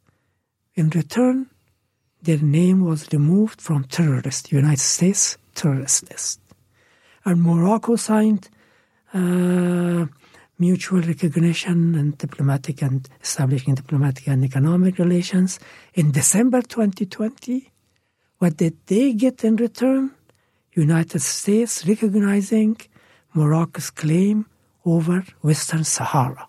in 0.75 0.89
return? 0.89 1.47
their 2.27 2.39
name 2.39 2.83
was 2.83 3.07
removed 3.13 3.61
from 3.61 3.83
terrorist, 3.85 4.51
United 4.51 4.79
States 4.79 5.37
terrorist 5.55 6.09
list. 6.09 6.39
And 7.23 7.41
Morocco 7.41 7.95
signed 7.95 8.49
uh, 9.13 10.05
mutual 10.59 11.01
recognition 11.01 11.95
and 11.95 12.17
diplomatic 12.17 12.81
and 12.81 13.07
establishing 13.21 13.75
diplomatic 13.75 14.27
and 14.27 14.43
economic 14.43 14.97
relations 14.97 15.59
in 15.93 16.11
December 16.11 16.61
2020. 16.61 17.71
What 18.39 18.57
did 18.57 18.75
they 18.87 19.13
get 19.13 19.43
in 19.43 19.55
return? 19.55 20.11
United 20.77 21.21
States 21.21 21.87
recognizing 21.87 22.77
Morocco's 23.33 23.89
claim 23.89 24.45
over 24.85 25.23
Western 25.41 25.83
Sahara. 25.83 26.47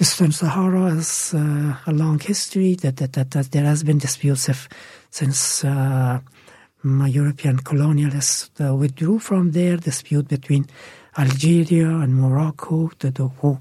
Western 0.00 0.32
Sahara 0.32 0.90
has 0.90 1.34
uh, 1.34 1.76
a 1.86 1.92
long 1.92 2.18
history 2.18 2.74
that, 2.74 2.96
that, 2.96 3.12
that, 3.12 3.30
that, 3.30 3.50
there 3.52 3.64
has 3.64 3.84
been 3.84 3.98
disputes 3.98 4.48
if, 4.48 4.68
since 5.10 5.64
uh, 5.64 6.18
European 6.82 7.58
colonialists 7.58 8.50
uh, 8.60 8.74
withdrew 8.74 9.18
from 9.18 9.52
there, 9.52 9.76
dispute 9.76 10.26
between 10.26 10.66
Algeria 11.16 11.88
and 11.88 12.16
Morocco, 12.16 12.90
the 12.98 13.28
who 13.40 13.60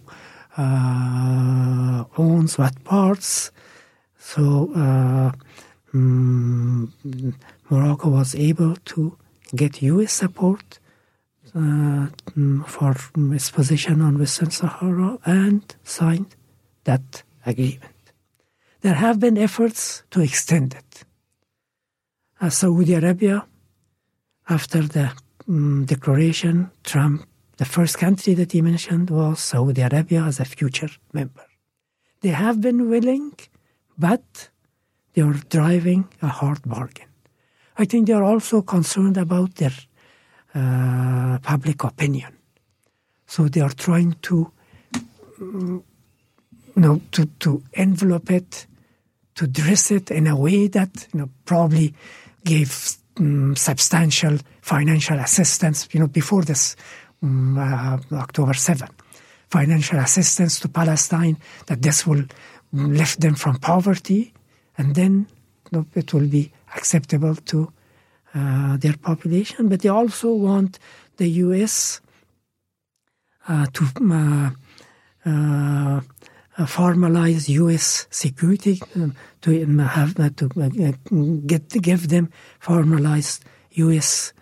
uh, 0.57 2.03
owns 2.17 2.57
what 2.57 2.83
parts. 2.83 3.51
So 4.17 4.71
um, 5.93 6.91
Morocco 7.69 8.09
was 8.09 8.33
able 8.33 8.75
to 8.75 9.17
get 9.55 9.81
U.S. 9.81 10.13
support 10.13 10.79
uh, 11.55 12.07
for 12.65 12.95
its 13.33 13.51
position 13.51 14.01
on 14.01 14.17
Western 14.17 14.51
Sahara 14.51 15.19
and 15.25 15.63
signed 15.83 16.35
that 16.85 17.23
agreement. 17.45 18.03
There 18.81 18.95
have 18.95 19.19
been 19.19 19.37
efforts 19.37 20.03
to 20.11 20.21
extend 20.21 20.73
it. 20.73 21.03
As 22.41 22.57
Saudi 22.57 22.93
Arabia, 22.93 23.45
after 24.49 24.81
the 24.81 25.11
um, 25.47 25.85
declaration, 25.85 26.71
Trump 26.83 27.25
the 27.57 27.65
first 27.65 27.97
country 27.97 28.33
that 28.33 28.51
he 28.51 28.61
mentioned 28.61 29.09
was 29.09 29.39
Saudi 29.39 29.81
Arabia 29.81 30.23
as 30.23 30.39
a 30.39 30.45
future 30.45 30.89
member. 31.13 31.45
They 32.21 32.29
have 32.29 32.59
been 32.59 32.89
willing, 32.89 33.33
but 33.97 34.49
they 35.13 35.21
are 35.21 35.39
driving 35.49 36.09
a 36.21 36.27
hard 36.27 36.61
bargain. 36.63 37.12
I 37.77 37.85
think 37.85 38.07
they 38.07 38.13
are 38.13 38.23
also 38.23 38.61
concerned 38.61 39.17
about 39.17 39.55
their 39.55 39.73
uh, 40.55 41.39
public 41.41 41.83
opinion. 41.83 42.37
So 43.25 43.47
they 43.47 43.61
are 43.61 43.71
trying 43.73 44.15
to, 44.23 44.51
mm, 45.39 45.83
you 46.75 46.81
know, 46.81 47.01
to, 47.11 47.25
to 47.39 47.63
envelope 47.73 48.29
it, 48.29 48.67
to 49.35 49.47
dress 49.47 49.89
it 49.91 50.11
in 50.11 50.27
a 50.27 50.35
way 50.35 50.67
that, 50.67 51.07
you 51.13 51.21
know, 51.21 51.29
probably 51.45 51.93
gave 52.45 52.97
um, 53.17 53.55
substantial 53.55 54.37
financial 54.61 55.17
assistance, 55.19 55.87
you 55.91 55.99
know, 55.99 56.07
before 56.07 56.43
this 56.43 56.75
um, 57.21 57.57
uh, 57.57 57.97
October 58.13 58.53
7. 58.53 58.87
Financial 59.49 59.99
assistance 59.99 60.59
to 60.59 60.67
Palestine, 60.67 61.37
that 61.67 61.81
this 61.81 62.05
will 62.05 62.23
lift 62.71 63.21
them 63.21 63.35
from 63.35 63.57
poverty, 63.57 64.33
and 64.77 64.95
then 64.95 65.27
you 65.71 65.79
know, 65.79 65.85
it 65.95 66.13
will 66.13 66.27
be 66.27 66.51
acceptable 66.75 67.35
to 67.35 67.71
uh, 68.35 68.77
their 68.77 68.97
population. 68.97 69.69
But 69.69 69.81
they 69.81 69.89
also 69.89 70.33
want 70.33 70.79
the 71.17 71.29
U.S. 71.29 72.01
Uh, 73.47 73.65
to 73.73 73.85
uh, 74.11 74.49
uh, 75.25 76.01
formalize 76.65 77.49
U.S. 77.49 78.07
security 78.09 78.81
um, 78.95 79.15
to 79.41 79.63
um, 79.63 79.79
have 79.79 80.17
uh, 80.19 80.29
to 80.37 81.41
get 81.45 81.69
give 81.81 82.07
them 82.07 82.29
formalized 82.59 83.43
U.S. 83.71 84.33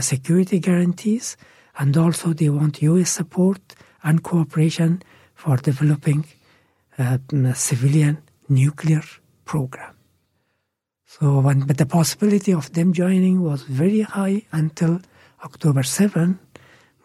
security 0.00 0.58
guarantees, 0.58 1.36
and 1.78 1.96
also 1.96 2.32
they 2.32 2.50
want 2.50 2.82
U.S. 2.82 3.10
support 3.10 3.60
and 4.02 4.22
cooperation 4.22 5.02
for 5.34 5.56
developing 5.56 6.26
a 6.98 7.18
civilian 7.54 8.18
nuclear 8.48 9.02
program. 9.46 9.99
So, 11.10 11.40
when, 11.40 11.66
but 11.66 11.76
the 11.76 11.86
possibility 11.86 12.52
of 12.54 12.72
them 12.72 12.92
joining 12.92 13.42
was 13.42 13.64
very 13.64 14.02
high 14.02 14.42
until 14.52 15.00
October 15.42 15.82
7, 15.82 16.38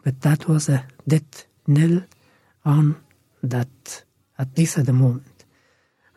but 0.04 0.22
that 0.22 0.48
was 0.48 0.70
a 0.70 0.86
dead 1.08 1.26
nil 1.66 2.04
on 2.64 3.02
that, 3.42 4.04
at 4.38 4.56
least 4.56 4.78
at 4.78 4.86
the 4.86 4.94
moment. 4.94 5.46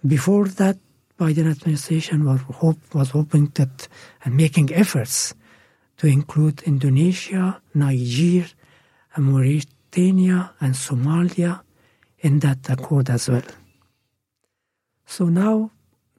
Before 0.06 0.46
that, 0.60 0.76
Biden 1.18 1.50
administration 1.50 2.26
was, 2.26 2.42
hope, 2.56 2.94
was 2.94 3.08
hoping 3.08 3.46
that 3.54 3.88
and 4.22 4.36
making 4.36 4.70
efforts 4.74 5.32
to 5.96 6.08
include 6.08 6.60
Indonesia, 6.64 7.62
Niger, 7.72 8.48
Mauritania, 9.16 10.52
and 10.60 10.74
Somalia 10.74 11.62
in 12.18 12.40
that 12.40 12.68
accord 12.68 13.08
as 13.08 13.30
well. 13.30 13.48
So 15.06 15.30
now 15.30 15.70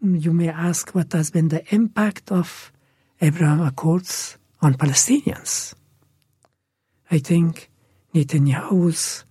you 0.02 0.34
may 0.34 0.50
ask 0.50 0.92
what 0.92 1.14
has 1.14 1.32
been 1.32 1.50
the 1.50 1.64
impact 1.74 2.32
of 2.32 2.72
Abraham 3.22 3.62
Accords 3.62 4.38
on 4.62 4.76
Palestinians. 4.76 5.74
I 7.12 7.20
think 7.20 7.70
Netanyahu's 8.14 9.26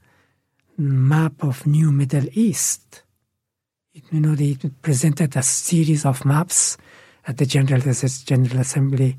map 0.76 1.42
of 1.42 1.66
New 1.66 1.90
Middle 1.92 2.26
East, 2.32 3.02
you 3.92 4.20
know, 4.20 4.34
they 4.34 4.56
presented 4.82 5.36
a 5.36 5.42
series 5.42 6.04
of 6.04 6.24
maps 6.24 6.76
at 7.26 7.36
the 7.36 7.46
General, 7.46 7.80
General 7.80 8.60
Assembly 8.60 9.18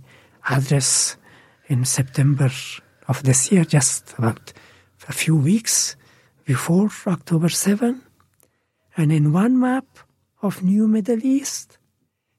address 0.50 1.18
in 1.68 1.86
September 1.86 2.50
of 3.08 3.24
this 3.24 3.52
year, 3.52 3.66
just 3.66 4.14
about 4.18 4.54
a 5.08 5.14
few 5.14 5.36
weeks 5.36 5.96
before 6.46 6.90
October 7.08 7.50
7. 7.50 8.02
And 8.98 9.12
in 9.12 9.34
one 9.34 9.60
map, 9.60 9.86
of 10.42 10.64
New 10.64 10.88
Middle 10.88 11.26
East, 11.26 11.78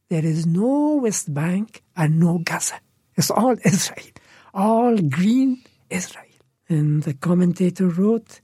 there 0.09 0.25
is 0.25 0.47
no 0.47 0.97
West 0.97 1.33
Bank 1.33 1.83
and 1.97 2.19
no 2.19 2.39
Gaza. 2.39 2.81
It's 3.17 3.31
all 3.31 3.57
Israel, 3.65 4.15
all 4.55 4.97
green 4.97 5.63
Israel. 5.89 6.27
And 6.69 7.03
the 7.03 7.15
commentator 7.15 7.89
wrote, 7.89 8.41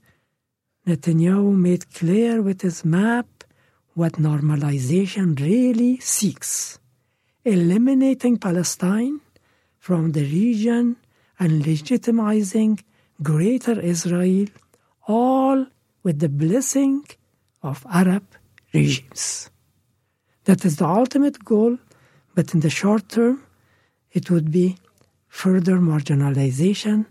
Netanyahu 0.85 1.55
made 1.55 1.93
clear 1.93 2.41
with 2.41 2.61
his 2.61 2.85
map 2.85 3.27
what 3.93 4.13
normalization 4.13 5.39
really 5.39 5.99
seeks, 5.99 6.79
eliminating 7.43 8.37
Palestine 8.37 9.19
from 9.79 10.11
the 10.11 10.23
region 10.23 10.97
and 11.39 11.63
legitimizing 11.63 12.79
Greater 13.23 13.79
Israel, 13.79 14.47
all 15.07 15.65
with 16.03 16.19
the 16.19 16.29
blessing 16.29 17.03
of 17.63 17.85
Arab 17.91 18.23
regimes. 18.73 19.49
That 20.45 20.63
is 20.65 20.77
the 20.77 20.85
ultimate 20.85 21.43
goal, 21.43 21.77
but 22.35 22.53
in 22.53 22.61
the 22.61 22.69
short 22.69 23.09
term, 23.09 23.43
it 24.11 24.31
would 24.31 24.51
be 24.51 24.77
further 25.27 25.77
marginalization 25.77 27.05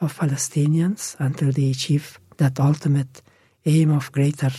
of 0.00 0.18
Palestinians 0.18 1.16
until 1.18 1.50
they 1.52 1.70
achieve 1.70 2.18
that 2.36 2.60
ultimate 2.60 3.22
aim 3.66 3.90
of 3.90 4.12
greater 4.12 4.52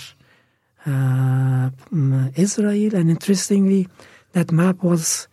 uh, 0.85 1.69
Israel. 2.35 2.95
And 2.95 3.09
interestingly, 3.09 3.87
that 4.33 4.51
map 4.51 4.83
was 4.83 5.27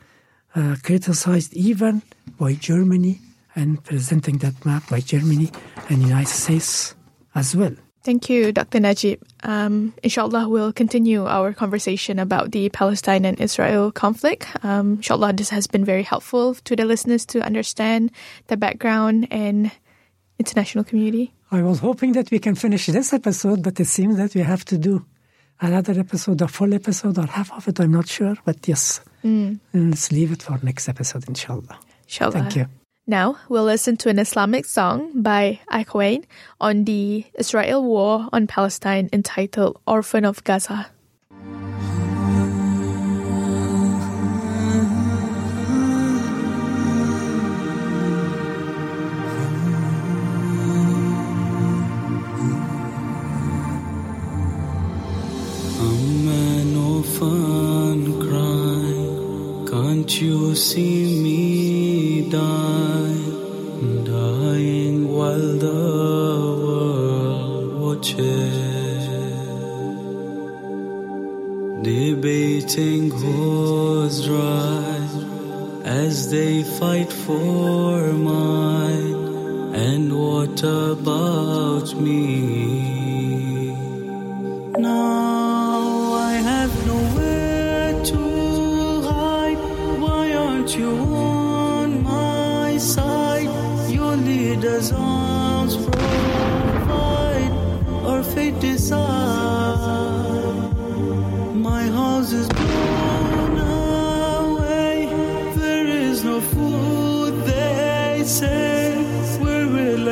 uh, 0.54 0.76
criticized 0.82 1.54
even 1.54 2.02
by 2.38 2.54
Germany 2.54 3.20
and 3.54 3.82
presenting 3.82 4.38
that 4.38 4.64
map 4.64 4.88
by 4.88 5.00
Germany 5.00 5.50
and 5.88 6.02
the 6.02 6.08
United 6.08 6.28
States 6.28 6.94
as 7.34 7.56
well. 7.56 7.74
Thank 8.06 8.30
you, 8.30 8.52
Dr. 8.52 8.78
Najib. 8.78 9.20
Um, 9.42 9.92
inshallah, 10.00 10.48
we'll 10.48 10.72
continue 10.72 11.26
our 11.26 11.52
conversation 11.52 12.20
about 12.20 12.52
the 12.52 12.68
Palestine 12.68 13.24
and 13.24 13.40
Israel 13.40 13.90
conflict. 13.90 14.46
Um, 14.62 15.02
inshallah, 15.02 15.32
this 15.32 15.50
has 15.50 15.66
been 15.66 15.84
very 15.84 16.04
helpful 16.04 16.54
to 16.54 16.76
the 16.76 16.84
listeners 16.84 17.26
to 17.26 17.42
understand 17.42 18.12
the 18.46 18.56
background 18.56 19.26
and 19.32 19.72
international 20.38 20.84
community. 20.84 21.34
I 21.50 21.62
was 21.62 21.80
hoping 21.80 22.12
that 22.12 22.30
we 22.30 22.38
can 22.38 22.54
finish 22.54 22.86
this 22.86 23.12
episode, 23.12 23.64
but 23.64 23.80
it 23.80 23.88
seems 23.88 24.18
that 24.18 24.36
we 24.36 24.42
have 24.42 24.64
to 24.66 24.78
do 24.78 25.04
another 25.60 25.98
episode, 25.98 26.40
a 26.42 26.46
full 26.46 26.72
episode, 26.74 27.18
or 27.18 27.26
half 27.26 27.50
of 27.50 27.66
it. 27.66 27.80
I'm 27.80 27.90
not 27.90 28.06
sure, 28.06 28.36
but 28.44 28.68
yes, 28.68 29.00
mm. 29.24 29.58
let's 29.74 30.12
leave 30.12 30.30
it 30.30 30.44
for 30.44 30.60
next 30.62 30.88
episode, 30.88 31.26
inshallah. 31.26 31.76
Inshallah. 32.06 32.30
Thank 32.30 32.54
you. 32.54 32.66
Now 33.08 33.38
we'll 33.48 33.62
listen 33.62 33.96
to 33.98 34.08
an 34.08 34.18
Islamic 34.18 34.64
song 34.64 35.22
by 35.22 35.60
Akwain 35.70 36.24
on 36.60 36.82
the 36.82 37.24
Israel 37.38 37.84
war 37.84 38.28
on 38.32 38.48
Palestine 38.48 39.08
entitled 39.12 39.80
Orphan 39.86 40.24
of 40.24 40.42
Gaza. 40.42 40.90
An 56.28 56.76
orphan 56.76 58.18
crying, 58.18 59.66
Can't 59.68 60.20
you 60.20 60.56
see 60.56 61.22
me 61.22 61.65
die, 62.30 63.24
dying 64.04 64.96
while 65.16 65.48
the 65.66 65.82
world 66.66 67.68
watches, 67.84 68.56
debating 71.82 73.10
who's 73.10 74.28
right 74.28 75.16
as 75.84 76.30
they 76.30 76.62
fight 76.78 77.12
for 77.12 78.12
mine, 78.12 79.14
and 79.74 80.04
what 80.12 80.58
about 80.62 81.88
me? 82.06 82.65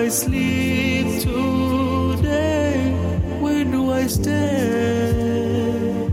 I 0.04 0.08
sleep 0.08 1.22
today? 1.22 2.92
Where 3.40 3.64
do 3.64 3.90
I 3.90 4.06
stay? 4.06 6.10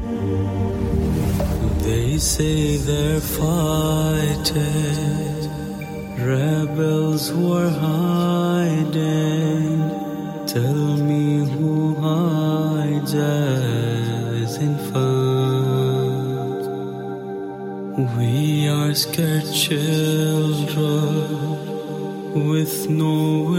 They 1.84 2.18
say 2.18 2.78
they're 2.78 3.20
fighting 3.20 4.56
rebels 6.26 7.28
who 7.32 7.52
are 7.52 7.68
hiding 7.68 9.02
Tell 10.48 10.96
me 11.10 11.46
who 11.52 11.96
hides 11.96 13.14
as 13.14 14.58
infant. 14.58 15.02
We 18.18 18.70
are 18.70 18.94
scared 18.94 19.52
children 19.54 21.42
with 22.34 22.90
nowhere 22.90 23.51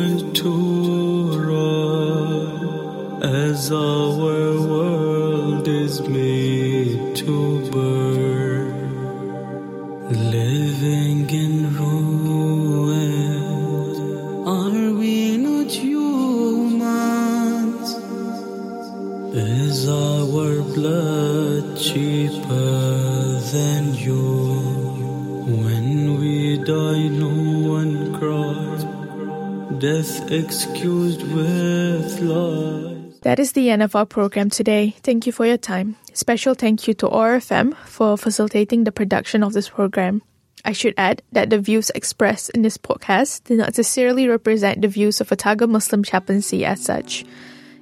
excused 30.33 31.22
with 31.33 32.20
lies. 32.20 33.20
That 33.20 33.39
is 33.39 33.53
the 33.53 33.70
end 33.70 33.83
of 33.83 33.95
our 33.95 34.07
program 34.07 34.51
today. 34.51 34.97
Thank 35.03 35.26
you 35.26 35.33
for 35.33 35.47
your 35.47 35.57
time. 35.57 35.97
Special 36.12 36.55
thank 36.55 36.89
you 36.89 36.95
to 36.95 37.07
OARFM 37.09 37.74
for 37.85 38.18
facilitating 38.18 38.85
the 38.85 38.93
production 38.93 39.43
of 39.45 39.53
this 39.53 39.68
program. 39.68 40.22
I 40.64 40.72
should 40.72 40.95
add 40.97 41.22
that 41.33 41.51
the 41.51 41.59
views 41.59 41.91
expressed 41.91 42.51
in 42.51 42.62
this 42.62 42.78
podcast 42.78 43.45
do 43.45 43.57
not 43.57 43.68
necessarily 43.68 44.28
represent 44.28 44.80
the 44.83 44.89
views 44.89 45.20
of 45.20 45.30
Otago 45.33 45.66
Muslim 45.66 46.03
Chaplaincy 46.03 46.64
as 46.64 46.83
such. 46.83 47.24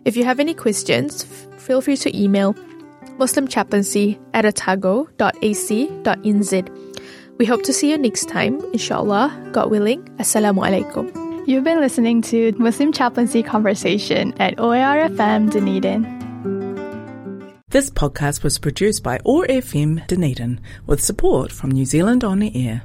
If 0.05 0.17
you 0.17 0.25
have 0.25 0.41
any 0.41 0.55
questions, 0.55 1.25
f- 1.25 1.61
feel 1.61 1.81
free 1.81 1.97
to 1.99 2.17
email 2.17 2.55
muslimchaplaincy 3.19 4.19
at 4.33 4.47
otago.ac.nz. 4.47 5.07
We 7.39 7.47
hope 7.47 7.63
to 7.63 7.73
see 7.73 7.91
you 7.91 7.99
next 7.99 8.29
time, 8.29 8.61
inshallah, 8.73 9.51
God 9.53 9.71
willing. 9.71 10.03
Assalamu 10.19 10.65
alaikum. 10.67 11.30
You've 11.47 11.65
been 11.65 11.81
listening 11.81 12.23
to 12.23 12.53
Muslim 12.59 12.93
Chaplaincy 12.93 13.43
Conversation 13.43 14.35
at 14.41 14.57
OARFM 14.57 15.51
Dunedin. 15.51 16.05
This 17.71 17.91
podcast 17.91 18.43
was 18.43 18.59
produced 18.59 19.03
by 19.03 19.19
OARFM 19.19 20.07
Dunedin 20.07 20.61
with 20.87 21.03
support 21.03 21.51
from 21.51 21.71
New 21.71 21.87
Zealand 21.87 22.25
On 22.25 22.39
the 22.39 22.55
Air. 22.55 22.83